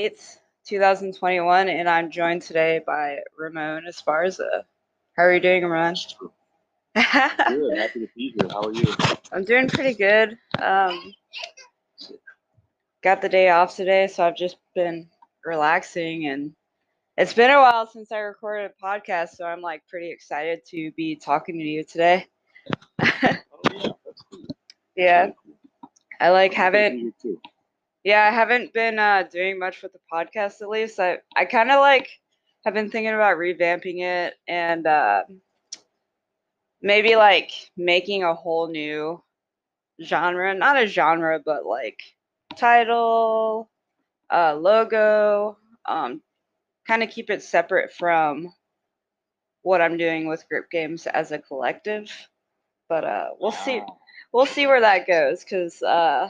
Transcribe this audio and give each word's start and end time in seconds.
8th, 0.00 0.38
2021, 0.66 1.68
and 1.68 1.86
I'm 1.86 2.10
joined 2.10 2.40
today 2.40 2.80
by 2.86 3.18
Ramon 3.36 3.82
Esparza. 3.86 4.62
How 5.14 5.24
are 5.24 5.34
you 5.34 5.40
doing, 5.40 5.62
Ramon? 5.62 5.94
Good. 6.18 6.30
Happy 7.78 8.00
to 8.00 8.08
be 8.16 8.34
here. 8.34 8.48
How 8.50 8.62
are 8.62 8.72
you? 8.72 8.94
I'm 9.30 9.44
doing 9.44 9.68
pretty 9.68 9.92
good. 9.92 10.38
Um, 10.58 11.12
got 13.02 13.20
the 13.20 13.28
day 13.28 13.50
off 13.50 13.76
today, 13.76 14.06
so 14.06 14.24
I've 14.24 14.38
just 14.38 14.56
been 14.74 15.06
relaxing, 15.44 16.28
and 16.28 16.54
it's 17.18 17.34
been 17.34 17.50
a 17.50 17.60
while 17.60 17.86
since 17.86 18.10
I 18.10 18.20
recorded 18.20 18.70
a 18.70 18.82
podcast, 18.82 19.36
so 19.36 19.44
I'm 19.44 19.60
like 19.60 19.86
pretty 19.86 20.10
excited 20.10 20.64
to 20.68 20.92
be 20.92 21.14
talking 21.14 21.58
to 21.58 21.64
you 21.64 21.84
today. 21.84 22.26
Oh 23.52 23.60
yeah, 23.74 23.88
that's 24.06 24.22
cool. 24.32 24.46
yeah, 24.96 25.32
I 26.18 26.30
like 26.30 26.54
haven't 26.54 26.98
You 26.98 27.14
too. 27.20 27.40
Yeah, 28.04 28.24
I 28.26 28.34
haven't 28.34 28.72
been 28.72 28.98
uh, 28.98 29.24
doing 29.30 29.58
much 29.58 29.82
with 29.82 29.92
the 29.92 30.00
podcast 30.12 30.62
at 30.62 30.68
least. 30.68 30.98
I, 30.98 31.18
I 31.36 31.44
kind 31.44 31.70
of 31.70 31.80
like 31.80 32.08
have 32.64 32.74
been 32.74 32.90
thinking 32.90 33.12
about 33.14 33.36
revamping 33.36 34.00
it 34.00 34.34
and 34.48 34.86
uh, 34.86 35.24
maybe 36.82 37.16
like 37.16 37.50
making 37.76 38.22
a 38.24 38.34
whole 38.34 38.68
new 38.68 39.22
genre. 40.02 40.54
Not 40.54 40.82
a 40.82 40.86
genre, 40.86 41.40
but 41.44 41.66
like 41.66 42.00
title, 42.56 43.70
uh, 44.32 44.54
logo. 44.56 45.58
Um, 45.86 46.22
kind 46.88 47.02
of 47.02 47.10
keep 47.10 47.30
it 47.30 47.42
separate 47.42 47.92
from 47.94 48.52
what 49.62 49.80
I'm 49.80 49.96
doing 49.96 50.26
with 50.26 50.46
Grip 50.48 50.70
Games 50.70 51.06
as 51.06 51.32
a 51.32 51.38
collective. 51.38 52.10
But 52.88 53.04
uh, 53.04 53.30
we'll 53.40 53.52
see. 53.52 53.82
We'll 54.32 54.46
see 54.46 54.66
where 54.66 54.80
that 54.80 55.06
goes 55.06 55.42
because 55.44 55.82
uh, 55.82 56.28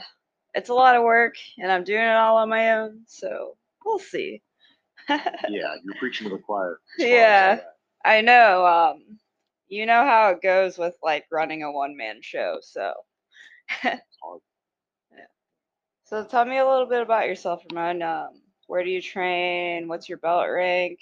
it's 0.53 0.69
a 0.69 0.73
lot 0.73 0.95
of 0.95 1.03
work 1.03 1.35
and 1.57 1.71
I'm 1.71 1.83
doing 1.83 2.01
it 2.01 2.15
all 2.15 2.37
on 2.37 2.49
my 2.49 2.73
own. 2.73 3.01
So 3.07 3.57
we'll 3.85 3.99
see. 3.99 4.41
Yeah, 5.09 5.75
you're 5.83 5.95
preaching 5.99 6.29
to 6.29 6.35
the 6.35 6.41
choir. 6.41 6.79
as 6.99 7.05
far 7.05 7.05
as 7.05 7.09
Yeah. 7.11 7.59
I 8.05 8.21
know. 8.21 8.65
Um, 8.65 9.19
you 9.67 9.85
know 9.85 10.03
how 10.05 10.29
it 10.29 10.41
goes 10.41 10.77
with 10.77 10.95
like 11.01 11.25
running 11.31 11.63
a 11.63 11.71
one 11.71 11.95
man 11.97 12.19
show. 12.21 12.59
So, 12.61 12.93
hard. 13.69 14.41
so 16.05 16.23
tell 16.25 16.45
me 16.45 16.57
a 16.57 16.67
little 16.67 16.85
bit 16.87 17.01
about 17.01 17.27
yourself, 17.27 17.63
Ramon. 17.71 18.01
Um, 18.01 18.41
where 18.67 18.83
do 18.83 18.89
you 18.89 19.01
train? 19.01 19.87
What's 19.87 20.07
your 20.09 20.17
belt 20.19 20.47
rank? 20.49 20.99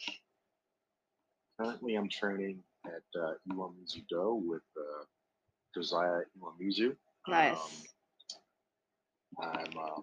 Currently, 1.59 1.95
I'm 1.95 2.09
training 2.09 2.63
at 2.85 3.19
uh, 3.19 3.33
Iwamuzu 3.51 4.07
Do 4.09 4.35
with 4.35 4.61
uh, 4.77 5.03
Josiah 5.75 6.21
Iwamuzu. 6.39 6.95
Nice. 7.27 7.57
Um, 7.57 7.69
I'm 9.41 9.77
a 9.77 10.01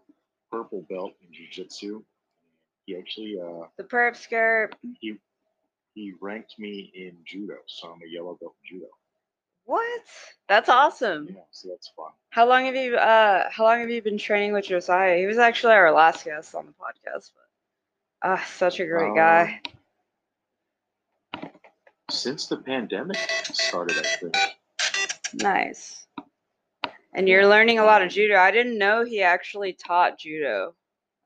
purple 0.51 0.87
belt 0.89 1.13
in 1.23 1.33
Jiu-Jitsu. 1.33 2.03
He 2.87 2.97
actually 2.97 3.37
uh, 3.41 3.67
The 3.77 3.85
perp 3.85 4.17
skirt. 4.17 4.75
he 5.01 5.17
he 5.95 6.13
ranked 6.21 6.59
me 6.59 6.93
in 6.95 7.17
judo, 7.25 7.57
so 7.67 7.89
I'm 7.89 8.01
a 8.03 8.11
yellow 8.11 8.37
belt 8.41 8.55
in 8.63 8.77
judo. 8.79 8.89
What? 9.65 10.03
That's 10.49 10.69
awesome. 10.69 11.27
Yeah, 11.29 11.41
so 11.51 11.69
that's 11.71 11.89
fun. 11.97 12.13
How 12.31 12.47
long 12.47 12.67
have 12.67 12.77
you 12.77 12.97
uh 12.97 13.51
how 13.51 13.65
long 13.65 13.81
have 13.81 13.91
you 13.91 14.01
been 14.03 14.19
training 14.19 14.53
with 14.53 14.67
Josiah? 14.67 15.19
He 15.19 15.27
was 15.27 15.39
actually 15.39 15.73
our 15.73 15.91
last 15.93 16.25
guest 16.25 16.55
on 16.55 16.67
the 16.67 16.73
podcast, 16.73 17.33
but 17.35 17.49
ah, 18.23 18.45
such 18.55 18.79
a 18.79 18.87
great 18.87 19.15
guy. 19.17 19.61
Since 22.11 22.47
the 22.47 22.59
pandemic 22.59 23.17
started, 23.53 23.97
I 23.99 24.03
think. 24.03 24.37
Nice. 25.43 26.06
And 27.17 27.27
you're 27.31 27.47
learning 27.47 27.79
a 27.79 27.85
lot 27.85 28.03
of 28.03 28.11
judo. 28.11 28.37
I 28.37 28.51
didn't 28.51 28.77
know 28.77 29.03
he 29.03 29.23
actually 29.23 29.73
taught 29.73 30.19
judo. 30.19 30.75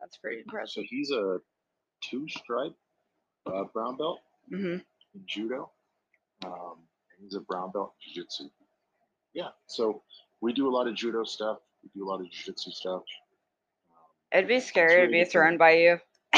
That's 0.00 0.16
pretty 0.16 0.38
impressive. 0.38 0.72
So 0.74 0.82
he's 0.88 1.10
a 1.10 1.38
two 2.00 2.26
stripe 2.28 2.74
uh, 3.46 3.64
brown 3.74 3.96
belt 3.96 4.20
hmm 4.48 4.76
in 5.14 5.22
judo. 5.26 5.70
Um, 6.46 6.76
and 7.10 7.24
he's 7.24 7.34
a 7.34 7.40
brown 7.40 7.72
belt 7.72 7.92
in 8.06 8.14
jiu-jitsu. 8.14 8.44
Yeah, 9.34 9.48
so 9.66 10.02
we 10.40 10.52
do 10.52 10.68
a 10.68 10.72
lot 10.72 10.86
of 10.86 10.94
judo 10.94 11.24
stuff. 11.24 11.58
We 11.82 11.90
do 11.92 12.06
a 12.06 12.08
lot 12.08 12.20
of 12.20 12.30
jiu-jitsu 12.30 12.70
stuff. 12.70 13.02
It'd 14.32 14.46
be 14.46 14.60
scary 14.60 15.06
to 15.06 15.10
be 15.10 15.24
thrown 15.24 15.58
by 15.58 15.72
you. 15.72 15.98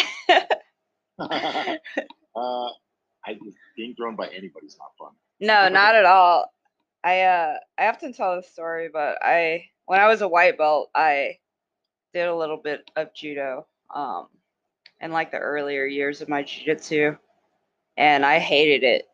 uh, 1.19 1.77
I, 2.35 3.39
being 3.77 3.95
thrown 3.95 4.17
by 4.17 4.29
anybody's 4.29 4.79
not 4.79 4.93
fun. 4.99 5.13
No, 5.41 5.69
not 5.69 5.95
at 5.95 6.07
all. 6.07 6.51
I 7.05 7.23
uh 7.23 7.59
I 7.79 7.87
often 7.89 8.13
tell 8.13 8.37
this 8.37 8.49
story, 8.51 8.89
but 8.93 9.19
I 9.23 9.67
when 9.87 10.01
I 10.01 10.09
was 10.09 10.23
a 10.23 10.29
white 10.29 10.59
belt, 10.59 10.91
I 10.95 11.39
did 12.15 12.29
a 12.29 12.37
little 12.37 12.59
bit 12.59 12.91
of 12.97 13.15
judo 13.15 13.67
um 13.95 14.29
in 15.01 15.13
like 15.13 15.31
the 15.33 15.39
earlier 15.39 15.87
years 15.87 16.21
of 16.23 16.29
my 16.29 16.43
jiu-jitsu 16.43 17.17
and 17.97 18.25
I 18.27 18.39
hated 18.39 18.85
it. 18.85 19.07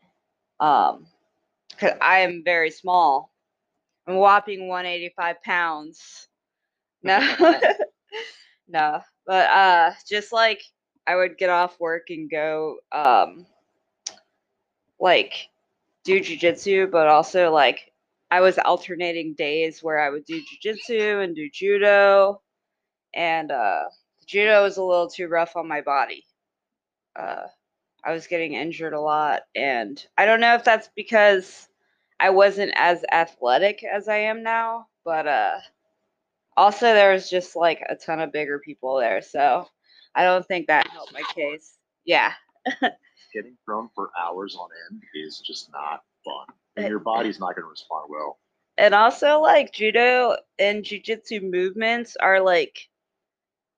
Um 0.61 1.07
cuz 1.79 1.93
I 2.01 2.21
am 2.21 2.43
very 2.45 2.71
small. 2.71 3.33
I'm 4.07 4.17
whopping 4.17 4.69
185 4.69 5.43
pounds. 5.43 6.29
No. 7.05 7.19
no. 8.69 9.03
But 9.27 9.51
uh 9.51 9.93
just 10.09 10.33
like 10.33 10.63
I 11.07 11.17
would 11.17 11.39
get 11.39 11.51
off 11.51 11.79
work 11.81 12.11
and 12.11 12.31
go 12.31 12.79
um 12.93 13.47
like 15.01 15.49
do 16.09 16.21
jujitsu, 16.21 16.91
but 16.91 17.07
also 17.07 17.53
like 17.53 17.93
I 18.31 18.41
was 18.41 18.59
alternating 18.59 19.35
days 19.35 19.83
where 19.83 20.01
I 20.01 20.09
would 20.09 20.25
do 20.25 20.41
jujitsu 20.43 21.23
and 21.23 21.37
do 21.37 21.51
judo, 21.53 22.41
and 23.15 23.51
uh, 23.53 23.85
judo 24.27 24.63
was 24.63 24.79
a 24.79 24.83
little 24.83 25.09
too 25.09 25.29
rough 25.29 25.57
on 25.57 25.69
my 25.69 25.83
body. 25.83 26.25
Uh, 27.15 27.47
I 28.05 28.13
was 28.13 28.27
getting 28.27 28.55
injured 28.55 28.95
a 28.95 29.01
lot, 29.01 29.43
and 29.55 30.03
I 30.17 30.25
don't 30.25 30.41
know 30.41 30.55
if 30.55 30.65
that's 30.65 30.89
because 30.97 31.69
I 32.19 32.31
wasn't 32.31 32.73
as 32.77 33.05
athletic 33.13 33.85
as 33.85 34.09
I 34.09 34.19
am 34.19 34.43
now, 34.43 34.87
but 35.05 35.27
uh, 35.27 35.59
also 36.57 36.87
there 36.87 37.13
was 37.13 37.29
just 37.29 37.55
like 37.55 37.83
a 37.89 37.97
ton 37.97 38.21
of 38.21 38.33
bigger 38.33 38.61
people 38.61 38.99
there, 38.99 39.21
so 39.21 39.69
I 40.15 40.25
don't 40.25 40.47
think 40.47 40.69
that 40.69 40.89
helped 40.89 41.13
my 41.13 41.23
case. 41.35 41.77
Yeah, 42.07 42.33
Getting 43.33 43.57
thrown 43.65 43.91
for 43.95 44.11
hours 44.19 44.57
on 44.57 44.69
end 44.91 45.03
is 45.15 45.41
just 45.41 45.71
not 45.73 46.03
fun. 46.25 46.47
And 46.77 46.89
your 46.89 47.01
body's 47.01 47.39
not 47.41 47.55
going 47.57 47.65
to 47.65 47.71
respond 47.71 48.07
well. 48.11 48.39
and 48.79 48.95
also 48.95 49.41
like 49.41 49.73
judo 49.73 50.37
and 50.59 50.85
jujitsu 50.85 51.43
movements 51.43 52.17
are 52.17 52.41
like 52.41 52.89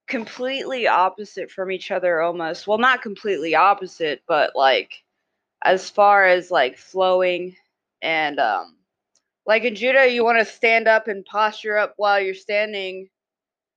completely 0.09 0.87
opposite 0.89 1.51
from 1.51 1.71
each 1.71 1.91
other 1.91 2.21
almost 2.21 2.67
well 2.67 2.79
not 2.79 3.03
completely 3.03 3.55
opposite 3.55 4.23
but 4.27 4.53
like 4.57 4.93
as 5.65 5.89
far 5.89 6.27
as 6.27 6.51
like 6.51 6.77
flowing 6.79 7.55
and 8.03 8.41
um 8.41 8.77
like 9.47 9.65
in 9.65 9.75
judo 9.77 10.03
you 10.03 10.25
want 10.25 10.39
to 10.39 10.45
stand 10.45 10.89
up 10.89 11.09
and 11.09 11.25
posture 11.27 11.79
up 11.79 11.95
while 11.97 12.21
you're 12.21 12.35
standing 12.35 13.09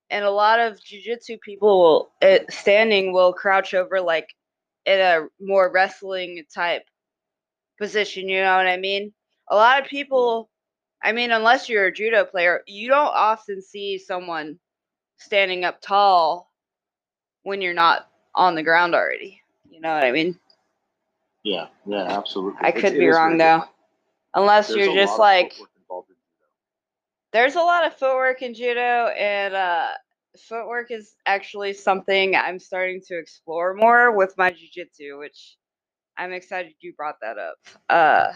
and 0.09 0.25
a 0.25 0.31
lot 0.31 0.59
of 0.59 0.79
jujitsu 0.79 1.39
people 1.41 1.79
will 1.81 2.11
it, 2.21 2.51
standing 2.51 3.13
will 3.13 3.33
crouch 3.33 3.73
over 3.75 4.01
like 4.01 4.29
in 4.85 4.99
a 4.99 5.27
more 5.39 5.71
wrestling 5.71 6.43
type 6.53 6.83
position 7.79 8.29
you 8.29 8.41
know 8.41 8.57
what 8.57 8.67
i 8.67 8.77
mean 8.77 9.11
a 9.49 9.55
lot 9.55 9.81
of 9.81 9.87
people 9.87 10.49
I 11.03 11.11
mean, 11.11 11.31
unless 11.31 11.67
you're 11.67 11.87
a 11.87 11.93
judo 11.93 12.23
player, 12.23 12.61
you 12.65 12.87
don't 12.87 13.13
often 13.13 13.61
see 13.61 13.97
someone 13.97 14.57
standing 15.17 15.65
up 15.65 15.81
tall 15.81 16.49
when 17.43 17.61
you're 17.61 17.73
not 17.73 18.07
on 18.33 18.55
the 18.55 18.63
ground 18.63 18.95
already. 18.95 19.41
You 19.69 19.81
know 19.81 19.93
what 19.93 20.05
I 20.05 20.11
mean? 20.11 20.39
Yeah, 21.43 21.67
yeah, 21.85 22.03
absolutely. 22.03 22.59
I 22.61 22.71
could 22.71 22.93
be 22.93 23.07
wrong 23.07 23.37
though. 23.37 23.65
Unless 24.33 24.69
There's 24.69 24.85
you're 24.85 24.95
just 24.95 25.19
like 25.19 25.59
in 25.59 25.65
judo. 25.89 26.05
there's 27.33 27.55
a 27.55 27.61
lot 27.61 27.85
of 27.85 27.93
footwork 27.97 28.41
in 28.41 28.53
judo 28.53 29.07
and 29.07 29.53
uh 29.53 29.89
footwork 30.37 30.91
is 30.91 31.15
actually 31.25 31.73
something 31.73 32.35
I'm 32.35 32.59
starting 32.59 33.01
to 33.07 33.17
explore 33.17 33.73
more 33.73 34.15
with 34.15 34.33
my 34.37 34.51
jiu-jitsu, 34.51 35.19
which 35.19 35.57
I'm 36.17 36.31
excited 36.31 36.73
you 36.81 36.93
brought 36.93 37.19
that 37.21 37.37
up. 37.37 37.57
Uh 37.89 38.33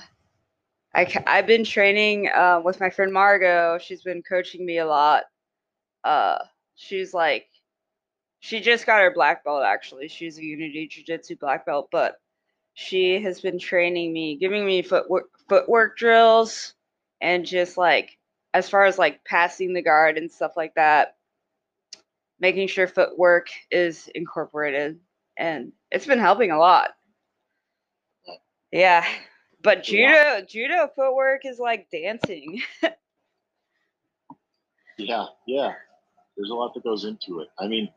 I, 0.96 1.24
I've 1.28 1.48
been 1.48 1.66
training 1.66 2.30
uh, 2.34 2.62
with 2.64 2.80
my 2.80 2.90
friend 2.90 3.14
Margot. 3.14 3.78
She's 3.80 4.02
been 4.02 4.24
coaching 4.24 4.66
me 4.66 4.78
a 4.80 4.86
lot. 4.86 5.24
Uh 6.04 6.38
she's 6.76 7.14
like 7.14 7.48
she 8.40 8.62
just 8.62 8.86
got 8.86 9.02
her 9.02 9.12
black 9.14 9.44
belt 9.44 9.64
actually. 9.66 10.08
She's 10.08 10.38
a 10.38 10.44
Unity 10.44 10.88
Jiu-Jitsu 10.88 11.38
black 11.38 11.66
belt, 11.66 11.90
but 11.92 12.16
she 12.74 13.20
has 13.22 13.42
been 13.42 13.60
training 13.60 14.14
me, 14.14 14.38
giving 14.38 14.66
me 14.66 14.84
footwork 14.84 15.30
footwork 15.50 15.98
drills 15.98 16.76
and 17.22 17.46
just 17.46 17.78
like 17.78 18.18
as 18.54 18.70
far 18.70 18.86
as 18.86 18.98
like 18.98 19.24
passing 19.26 19.74
the 19.74 19.82
guard 19.82 20.18
and 20.18 20.32
stuff 20.32 20.54
like 20.56 20.76
that, 20.76 21.17
making 22.40 22.68
sure 22.68 22.88
footwork 22.88 23.48
is 23.72 24.10
incorporated 24.14 25.00
and 25.38 25.72
it's 25.92 26.06
been 26.06 26.20
helping 26.20 26.52
a 26.52 26.58
lot. 26.58 26.92
Yeah. 28.72 29.06
But 29.64 29.84
judo 29.84 30.42
judo 30.48 30.90
footwork 30.96 31.46
is 31.46 31.60
like 31.60 31.90
dancing. 31.92 32.62
Yeah, 34.98 35.26
yeah. 35.46 35.74
There's 36.36 36.50
a 36.50 36.56
lot 36.56 36.74
that 36.74 36.84
goes 36.84 37.06
into 37.06 37.40
it. 37.42 37.50
I 37.60 37.68
mean, 37.68 37.90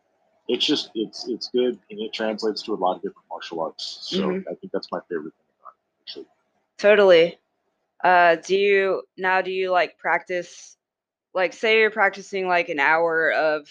it's 0.48 0.64
just 0.64 0.90
it's 0.94 1.26
it's 1.28 1.48
good 1.48 1.78
and 1.90 2.00
it 2.00 2.12
translates 2.12 2.62
to 2.64 2.74
a 2.74 2.76
lot 2.76 2.96
of 2.96 3.02
different 3.02 3.26
martial 3.30 3.60
arts. 3.60 4.00
So 4.02 4.18
Mhm. 4.28 4.44
I 4.50 4.54
think 4.54 4.72
that's 4.72 4.90
my 4.92 5.00
favorite 5.08 5.32
thing 5.34 5.46
about 5.60 5.72
it. 5.72 6.02
Actually. 6.02 6.26
Totally. 6.78 7.38
Uh, 8.02 8.36
do 8.36 8.56
you 8.56 9.02
now? 9.16 9.40
Do 9.40 9.50
you 9.50 9.70
like 9.70 9.98
practice? 9.98 10.76
Like, 11.32 11.52
say 11.52 11.78
you're 11.78 11.90
practicing 11.90 12.48
like 12.48 12.68
an 12.68 12.80
hour 12.80 13.30
of 13.30 13.68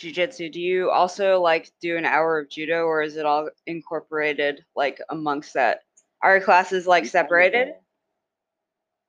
jujitsu. 0.00 0.50
Do 0.50 0.60
you 0.60 0.90
also 0.90 1.40
like 1.40 1.70
do 1.80 1.96
an 1.96 2.04
hour 2.04 2.38
of 2.38 2.48
judo, 2.48 2.84
or 2.84 3.02
is 3.02 3.16
it 3.16 3.26
all 3.26 3.48
incorporated 3.66 4.64
like 4.74 5.00
amongst 5.10 5.54
that? 5.54 5.82
Are 6.22 6.36
your 6.36 6.44
classes 6.44 6.86
like 6.86 7.04
We 7.04 7.10
kind 7.10 7.24
of, 7.24 7.28
separated? 7.28 7.74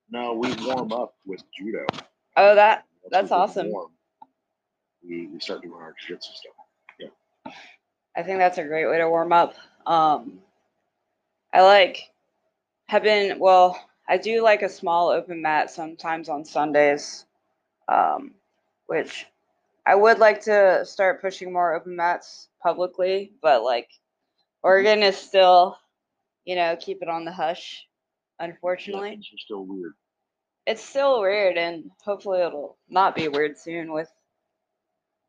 No, 0.10 0.34
we 0.34 0.54
warm 0.66 0.92
up 0.92 1.16
with 1.26 1.42
judo. 1.58 1.86
Oh, 2.38 2.56
that 2.56 2.86
that's 3.10 3.32
we 3.32 3.36
awesome. 3.36 3.72
warm, 3.72 3.92
we, 5.08 5.28
we 5.28 5.40
start 5.40 5.62
doing 5.62 5.74
our 5.74 5.96
jiu-jitsu 6.06 6.32
stuff. 6.34 6.56
I 8.14 8.24
think 8.24 8.40
that's 8.40 8.58
a 8.58 8.64
great 8.66 8.88
way 8.88 8.98
to 8.98 9.10
warm 9.10 9.32
up. 9.32 9.56
Um, 9.86 10.40
I 11.54 11.62
like 11.62 12.10
have 12.88 13.04
been 13.04 13.40
well. 13.40 13.80
I 14.08 14.18
do 14.18 14.44
like 14.44 14.64
a 14.64 14.70
small 14.70 15.10
open 15.10 15.42
mat 15.42 15.72
sometimes 15.72 16.28
on 16.28 16.44
Sundays, 16.44 17.26
um, 17.88 18.34
which 18.88 19.26
I 19.86 19.96
would 19.96 20.20
like 20.20 20.42
to 20.44 20.86
start 20.86 21.22
pushing 21.22 21.54
more 21.54 21.76
open 21.76 21.98
mats 21.98 22.50
publicly, 22.64 23.34
but 23.42 23.64
like 23.64 23.90
Oregon 24.64 25.04
is 25.04 25.18
still, 25.18 25.78
you 26.46 26.56
know, 26.56 26.78
keep 26.80 27.02
it 27.04 27.10
on 27.10 27.26
the 27.26 27.34
hush. 27.34 27.86
Unfortunately, 28.40 29.12
things 29.12 29.28
are 29.34 29.40
still 29.40 29.66
weird. 29.66 29.94
it's 30.68 30.84
still 30.84 31.22
weird, 31.22 31.58
and 31.58 31.92
hopefully 32.04 32.42
it'll 32.42 32.78
not 32.90 33.16
be 33.16 33.30
weird 33.30 33.58
soon 33.58 33.94
with 33.94 34.10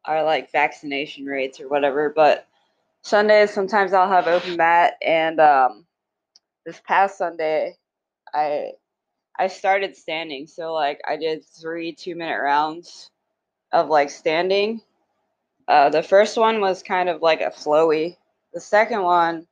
our 0.06 0.24
like 0.24 0.52
vaccination 0.52 1.26
rates 1.26 1.60
or 1.60 1.68
whatever. 1.68 2.12
But 2.14 2.48
Sundays 3.02 3.52
sometimes 3.52 3.94
I'll 3.94 4.08
have 4.08 4.28
open 4.28 4.56
mat, 4.56 4.94
and 5.02 5.40
um, 5.40 5.86
this 6.66 6.80
past 6.86 7.18
Sunday, 7.18 7.76
I 8.34 8.72
I 9.38 9.48
started 9.48 9.96
standing. 9.96 10.48
So 10.48 10.74
like 10.74 11.00
I 11.08 11.18
did 11.18 11.44
three 11.46 11.94
two 11.94 12.16
minute 12.16 12.40
rounds 12.42 13.10
of 13.72 13.88
like 13.88 14.10
standing. 14.10 14.80
Uh, 15.68 15.88
the 15.88 16.02
first 16.02 16.36
one 16.36 16.60
was 16.60 16.82
kind 16.82 17.08
of 17.08 17.22
like 17.22 17.40
a 17.40 17.50
flowy. 17.50 18.16
The 18.52 18.60
second 18.60 19.02
one, 19.02 19.46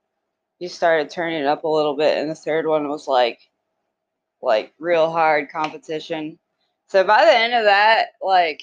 you 0.59 0.69
started 0.69 1.11
turning 1.11 1.41
it 1.41 1.47
up 1.47 1.65
a 1.65 1.69
little 1.69 1.97
bit, 1.97 2.19
and 2.19 2.31
the 2.31 2.35
third 2.35 2.67
one 2.67 2.89
was 2.89 3.09
like 3.09 3.39
like 4.43 4.73
real 4.79 5.11
hard 5.11 5.51
competition. 5.51 6.39
So 6.89 7.05
by 7.05 7.25
the 7.25 7.37
end 7.37 7.55
of 7.55 7.65
that, 7.65 8.09
like 8.23 8.63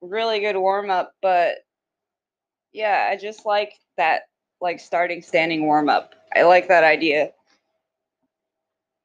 really 0.00 0.40
good 0.40 0.56
warm 0.56 0.90
up, 0.90 1.14
but 1.20 1.58
yeah, 2.72 3.08
I 3.10 3.16
just 3.16 3.44
like 3.44 3.74
that 3.96 4.22
like 4.60 4.80
starting 4.80 5.22
standing 5.22 5.66
warm 5.66 5.88
up. 5.88 6.14
I 6.34 6.42
like 6.42 6.68
that 6.68 6.84
idea. 6.84 7.32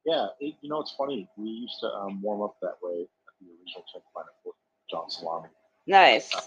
Yeah, 0.06 0.28
it, 0.40 0.56
you 0.62 0.70
know 0.70 0.82
it's 0.82 0.94
funny. 0.98 1.28
We 1.38 1.50
used 1.50 1.80
to 1.82 1.88
um, 1.88 2.22
warm 2.22 2.42
up 2.42 2.58
that 2.62 2.76
way 2.82 3.02
at 3.02 3.34
the 3.42 3.48
original 3.48 3.84
10th 3.94 4.04
Planet 4.14 4.32
Fort 4.44 4.55
John 4.90 5.10
Salami. 5.10 5.50
Nice. 5.88 6.34
Um, 6.36 6.42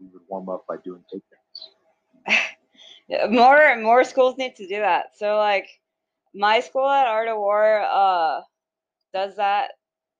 we 0.00 0.06
would 0.12 0.22
warm 0.28 0.48
up 0.48 0.66
by 0.68 0.76
doing 0.84 1.04
takedowns. 1.12 1.68
More 3.30 3.76
more 3.78 4.04
schools 4.04 4.38
need 4.38 4.56
to 4.56 4.68
do 4.68 4.78
that. 4.80 5.16
So 5.16 5.36
like 5.36 5.68
my 6.34 6.60
school 6.60 6.88
at 6.88 7.06
Art 7.06 7.28
of 7.28 7.38
War 7.38 7.80
uh 7.82 8.42
does 9.12 9.36
that, 9.36 9.72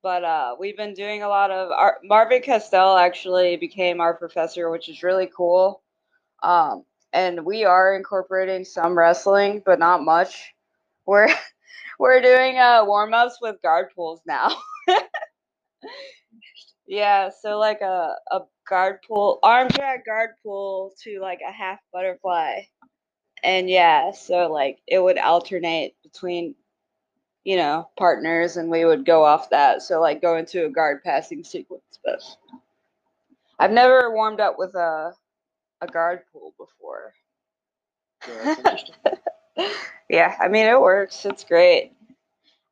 but 0.02 0.24
uh 0.24 0.56
we've 0.58 0.76
been 0.76 0.94
doing 0.94 1.22
a 1.22 1.28
lot 1.28 1.50
of 1.52 1.70
our 1.70 1.98
Marvin 2.04 2.42
Castell 2.42 2.96
actually 2.96 3.56
became 3.56 4.00
our 4.00 4.14
professor, 4.14 4.70
which 4.70 4.88
is 4.88 5.02
really 5.04 5.30
cool. 5.36 5.82
Um 6.42 6.84
and 7.12 7.44
we 7.44 7.64
are 7.64 7.94
incorporating 7.96 8.64
some 8.64 8.98
wrestling, 8.98 9.62
but 9.64 9.78
not 9.78 10.04
much. 10.04 10.52
We're 11.06 11.28
we're 12.00 12.20
doing 12.22 12.58
uh 12.58 12.84
warm-ups 12.86 13.38
with 13.40 13.62
guard 13.62 13.88
pulls 13.94 14.20
now. 14.26 14.56
Yeah, 16.90 17.30
so 17.30 17.56
like 17.56 17.82
a, 17.82 18.16
a 18.32 18.40
guard 18.68 18.98
pull, 19.06 19.38
arm 19.44 19.68
drag 19.68 20.04
guard 20.04 20.30
pull 20.42 20.92
to 21.04 21.20
like 21.20 21.38
a 21.48 21.52
half 21.52 21.78
butterfly. 21.92 22.62
And 23.44 23.70
yeah, 23.70 24.10
so 24.10 24.50
like 24.50 24.80
it 24.88 24.98
would 24.98 25.16
alternate 25.16 25.94
between, 26.02 26.56
you 27.44 27.54
know, 27.54 27.88
partners 27.96 28.56
and 28.56 28.68
we 28.72 28.84
would 28.84 29.06
go 29.06 29.24
off 29.24 29.50
that. 29.50 29.82
So 29.82 30.00
like 30.00 30.20
go 30.20 30.36
into 30.36 30.66
a 30.66 30.68
guard 30.68 31.04
passing 31.04 31.44
sequence. 31.44 31.84
But 32.04 32.24
I've 33.60 33.70
never 33.70 34.12
warmed 34.12 34.40
up 34.40 34.56
with 34.58 34.74
a 34.74 35.12
a 35.80 35.86
guard 35.86 36.22
pull 36.32 36.54
before. 36.58 37.14
So 38.26 38.32
that's 38.34 38.58
interesting. 38.58 38.94
yeah, 40.10 40.34
I 40.40 40.48
mean 40.48 40.66
it 40.66 40.80
works. 40.80 41.24
It's 41.24 41.44
great. 41.44 41.92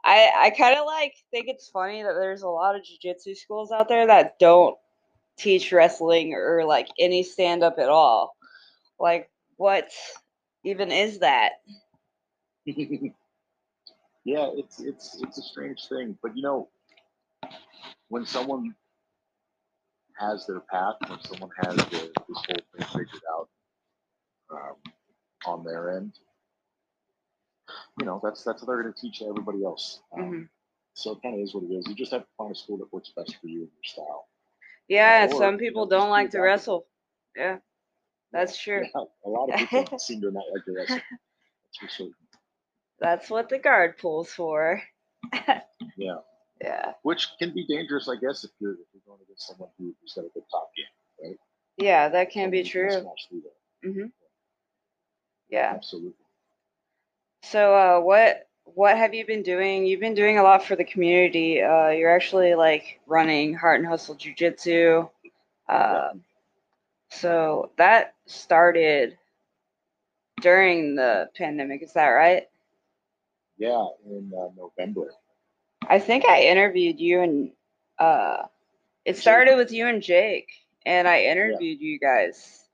I 0.08 0.32
I 0.46 0.50
kind 0.50 0.78
of 0.78 0.86
like 0.86 1.14
think 1.30 1.48
it's 1.48 1.68
funny 1.68 2.02
that 2.02 2.14
there's 2.14 2.42
a 2.42 2.48
lot 2.48 2.74
of 2.74 2.82
jujitsu 2.82 3.36
schools 3.36 3.70
out 3.70 3.88
there 3.88 4.06
that 4.06 4.38
don't 4.38 4.74
teach 5.36 5.70
wrestling 5.70 6.32
or 6.32 6.64
like 6.64 6.88
any 6.98 7.22
stand 7.22 7.62
up 7.62 7.78
at 7.78 7.90
all. 7.90 8.34
Like 8.98 9.30
what 9.58 9.90
even 10.64 10.90
is 10.90 11.18
that? 11.18 11.52
yeah, 12.64 13.12
it's 14.24 14.80
it's 14.80 15.20
it's 15.22 15.38
a 15.38 15.42
strange 15.42 15.86
thing, 15.88 16.16
but 16.22 16.34
you 16.34 16.42
know, 16.42 16.68
when 18.08 18.24
someone 18.24 18.74
has 20.18 20.46
their 20.46 20.60
path, 20.60 20.94
when 21.06 21.20
someone 21.22 21.50
has 21.58 21.76
the, 21.76 22.10
this 22.28 22.44
whole 22.46 22.64
thing 22.74 22.86
figured 22.86 23.22
out 23.36 23.48
um, 24.52 24.74
on 25.46 25.64
their 25.64 25.98
end, 25.98 26.14
you 27.98 28.06
know, 28.06 28.20
that's 28.22 28.44
that's 28.44 28.62
what 28.62 28.66
they're 28.68 28.82
going 28.82 28.92
to 28.94 29.00
teach 29.00 29.22
everybody 29.22 29.64
else. 29.64 30.00
Um, 30.12 30.20
Mhm. 30.22 30.48
So 30.94 31.12
it 31.12 31.22
kind 31.22 31.34
of 31.36 31.40
is 31.42 31.54
what 31.54 31.62
it 31.64 31.72
is. 31.72 31.86
You 31.86 31.94
just 31.94 32.10
have 32.12 32.22
to 32.22 32.28
find 32.36 32.50
a 32.50 32.54
school 32.54 32.76
that 32.78 32.92
works 32.92 33.12
best 33.16 33.36
for 33.40 33.46
you 33.46 33.60
and 33.60 33.70
your 33.70 33.84
style. 33.84 34.26
Yeah, 34.88 35.26
or, 35.26 35.38
some 35.38 35.54
you 35.54 35.58
people 35.60 35.84
know, 35.86 35.90
don't 35.98 36.10
like 36.10 36.30
to 36.30 36.40
wrestle. 36.40 36.86
Yeah. 37.36 37.58
That's 38.32 38.58
true. 38.58 38.82
Yeah, 38.94 39.04
a 39.24 39.28
lot 39.28 39.48
of 39.50 39.68
people 39.68 39.98
seem 39.98 40.20
to 40.22 40.30
not 40.30 40.44
like 40.52 40.64
to 40.64 40.72
wrestle. 40.74 40.96
That's 40.96 41.78
for 41.80 41.88
certain. 41.88 42.14
That's 43.00 43.30
what 43.30 43.48
the 43.48 43.58
guard 43.58 43.96
pulls 43.98 44.32
for. 44.32 44.82
Yeah, 45.96 46.18
Yeah. 46.60 46.92
which 47.02 47.28
can 47.38 47.52
be 47.54 47.66
dangerous, 47.66 48.08
I 48.08 48.16
guess, 48.16 48.44
if 48.44 48.50
you're 48.60 48.74
if 48.74 48.86
you're 48.92 49.02
going 49.06 49.20
against 49.22 49.46
someone 49.48 49.70
who, 49.78 49.94
who's 50.00 50.12
got 50.14 50.24
a 50.26 50.28
good 50.34 50.44
top 50.50 50.70
game. 50.76 51.30
right? 51.30 51.38
Yeah, 51.76 52.08
that 52.08 52.30
can 52.30 52.50
be 52.50 52.62
true. 52.62 52.90
smash 52.90 53.26
through 53.28 53.42
that. 53.42 53.92
hmm 53.92 54.06
Yeah. 55.48 55.72
Absolutely. 55.74 56.24
So 57.42 57.74
uh 57.74 58.00
what 58.00 58.46
what 58.64 58.96
have 58.96 59.14
you 59.14 59.26
been 59.26 59.42
doing? 59.42 59.86
You've 59.86 60.00
been 60.00 60.14
doing 60.14 60.38
a 60.38 60.42
lot 60.42 60.64
for 60.64 60.76
the 60.76 60.84
community. 60.84 61.62
Uh 61.62 61.88
you're 61.90 62.14
actually 62.14 62.54
like 62.54 63.00
running 63.06 63.54
Heart 63.54 63.80
and 63.80 63.88
Hustle 63.88 64.14
Jiu 64.14 64.34
Jitsu. 64.34 65.08
Uh, 65.68 66.10
so 67.10 67.72
that 67.76 68.14
started 68.26 69.18
during 70.40 70.94
the 70.94 71.28
pandemic, 71.36 71.82
is 71.82 71.92
that 71.94 72.08
right? 72.08 72.48
Yeah, 73.58 73.86
in 74.06 74.32
uh, 74.34 74.48
November. 74.56 75.12
I 75.86 75.98
think 75.98 76.24
I 76.24 76.42
interviewed 76.44 77.00
you 77.00 77.22
and 77.22 77.50
uh 77.98 78.44
it 79.04 79.16
started 79.16 79.56
with 79.56 79.72
you 79.72 79.86
and 79.86 80.02
Jake 80.02 80.48
and 80.84 81.08
I 81.08 81.24
interviewed 81.24 81.80
you 81.80 81.98
guys. 81.98 82.64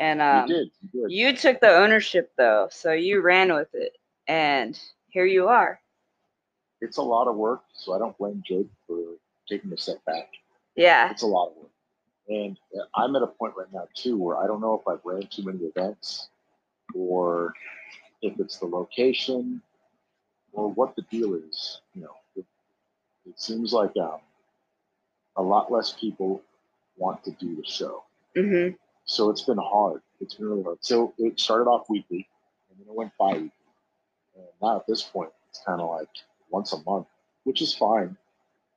And 0.00 0.20
um 0.20 0.48
you 0.48 0.54
did. 0.56 0.70
You 0.92 1.02
did. 1.02 1.12
you 1.12 1.36
took 1.36 1.60
the 1.60 1.68
ownership 1.68 2.32
though, 2.36 2.68
so 2.72 2.92
you 2.92 3.20
ran 3.20 3.54
with 3.54 3.72
it 3.74 3.96
and 4.26 4.80
here 5.10 5.26
you 5.26 5.48
are. 5.48 5.80
It's 6.80 6.96
a 6.96 7.02
lot 7.02 7.28
of 7.28 7.36
work, 7.36 7.62
so 7.74 7.92
I 7.92 7.98
don't 7.98 8.16
blame 8.16 8.42
Jake 8.46 8.68
for 8.86 8.98
taking 9.48 9.72
a 9.72 9.76
step 9.76 10.02
back. 10.06 10.30
Yeah. 10.76 11.10
It's 11.10 11.22
a 11.22 11.26
lot 11.26 11.48
of 11.48 11.56
work. 11.56 11.70
And 12.28 12.56
uh, 12.74 12.84
I'm 12.94 13.14
at 13.16 13.22
a 13.22 13.26
point 13.26 13.54
right 13.56 13.70
now, 13.72 13.88
too, 13.94 14.16
where 14.16 14.38
I 14.38 14.46
don't 14.46 14.60
know 14.60 14.74
if 14.80 14.88
I've 14.88 15.04
ran 15.04 15.26
too 15.26 15.42
many 15.42 15.58
events 15.58 16.28
or 16.94 17.52
if 18.22 18.38
it's 18.38 18.58
the 18.58 18.66
location 18.66 19.60
or 20.52 20.70
what 20.72 20.96
the 20.96 21.02
deal 21.10 21.34
is. 21.34 21.80
You 21.94 22.02
know, 22.02 22.14
it, 22.36 22.44
it 23.28 23.38
seems 23.38 23.72
like 23.72 23.94
um, 23.96 24.20
a 25.36 25.42
lot 25.42 25.70
less 25.70 25.92
people 25.92 26.40
want 26.96 27.22
to 27.24 27.32
do 27.32 27.56
the 27.56 27.64
show. 27.66 28.04
Mhm. 28.36 28.76
So 29.10 29.28
it's 29.28 29.42
been 29.42 29.58
hard. 29.58 30.02
It's 30.20 30.34
been 30.36 30.48
really 30.48 30.62
hard. 30.62 30.78
So 30.82 31.12
it 31.18 31.40
started 31.40 31.68
off 31.68 31.90
weekly, 31.90 32.28
and 32.70 32.78
then 32.78 32.86
it 32.88 32.94
went 32.94 33.10
bi-weekly. 33.18 33.50
And 34.36 34.44
now 34.62 34.76
at 34.76 34.86
this 34.86 35.02
point, 35.02 35.30
it's 35.48 35.60
kind 35.66 35.80
of 35.80 35.90
like 35.90 36.08
once 36.48 36.72
a 36.72 36.80
month, 36.88 37.08
which 37.42 37.60
is 37.60 37.74
fine. 37.74 38.16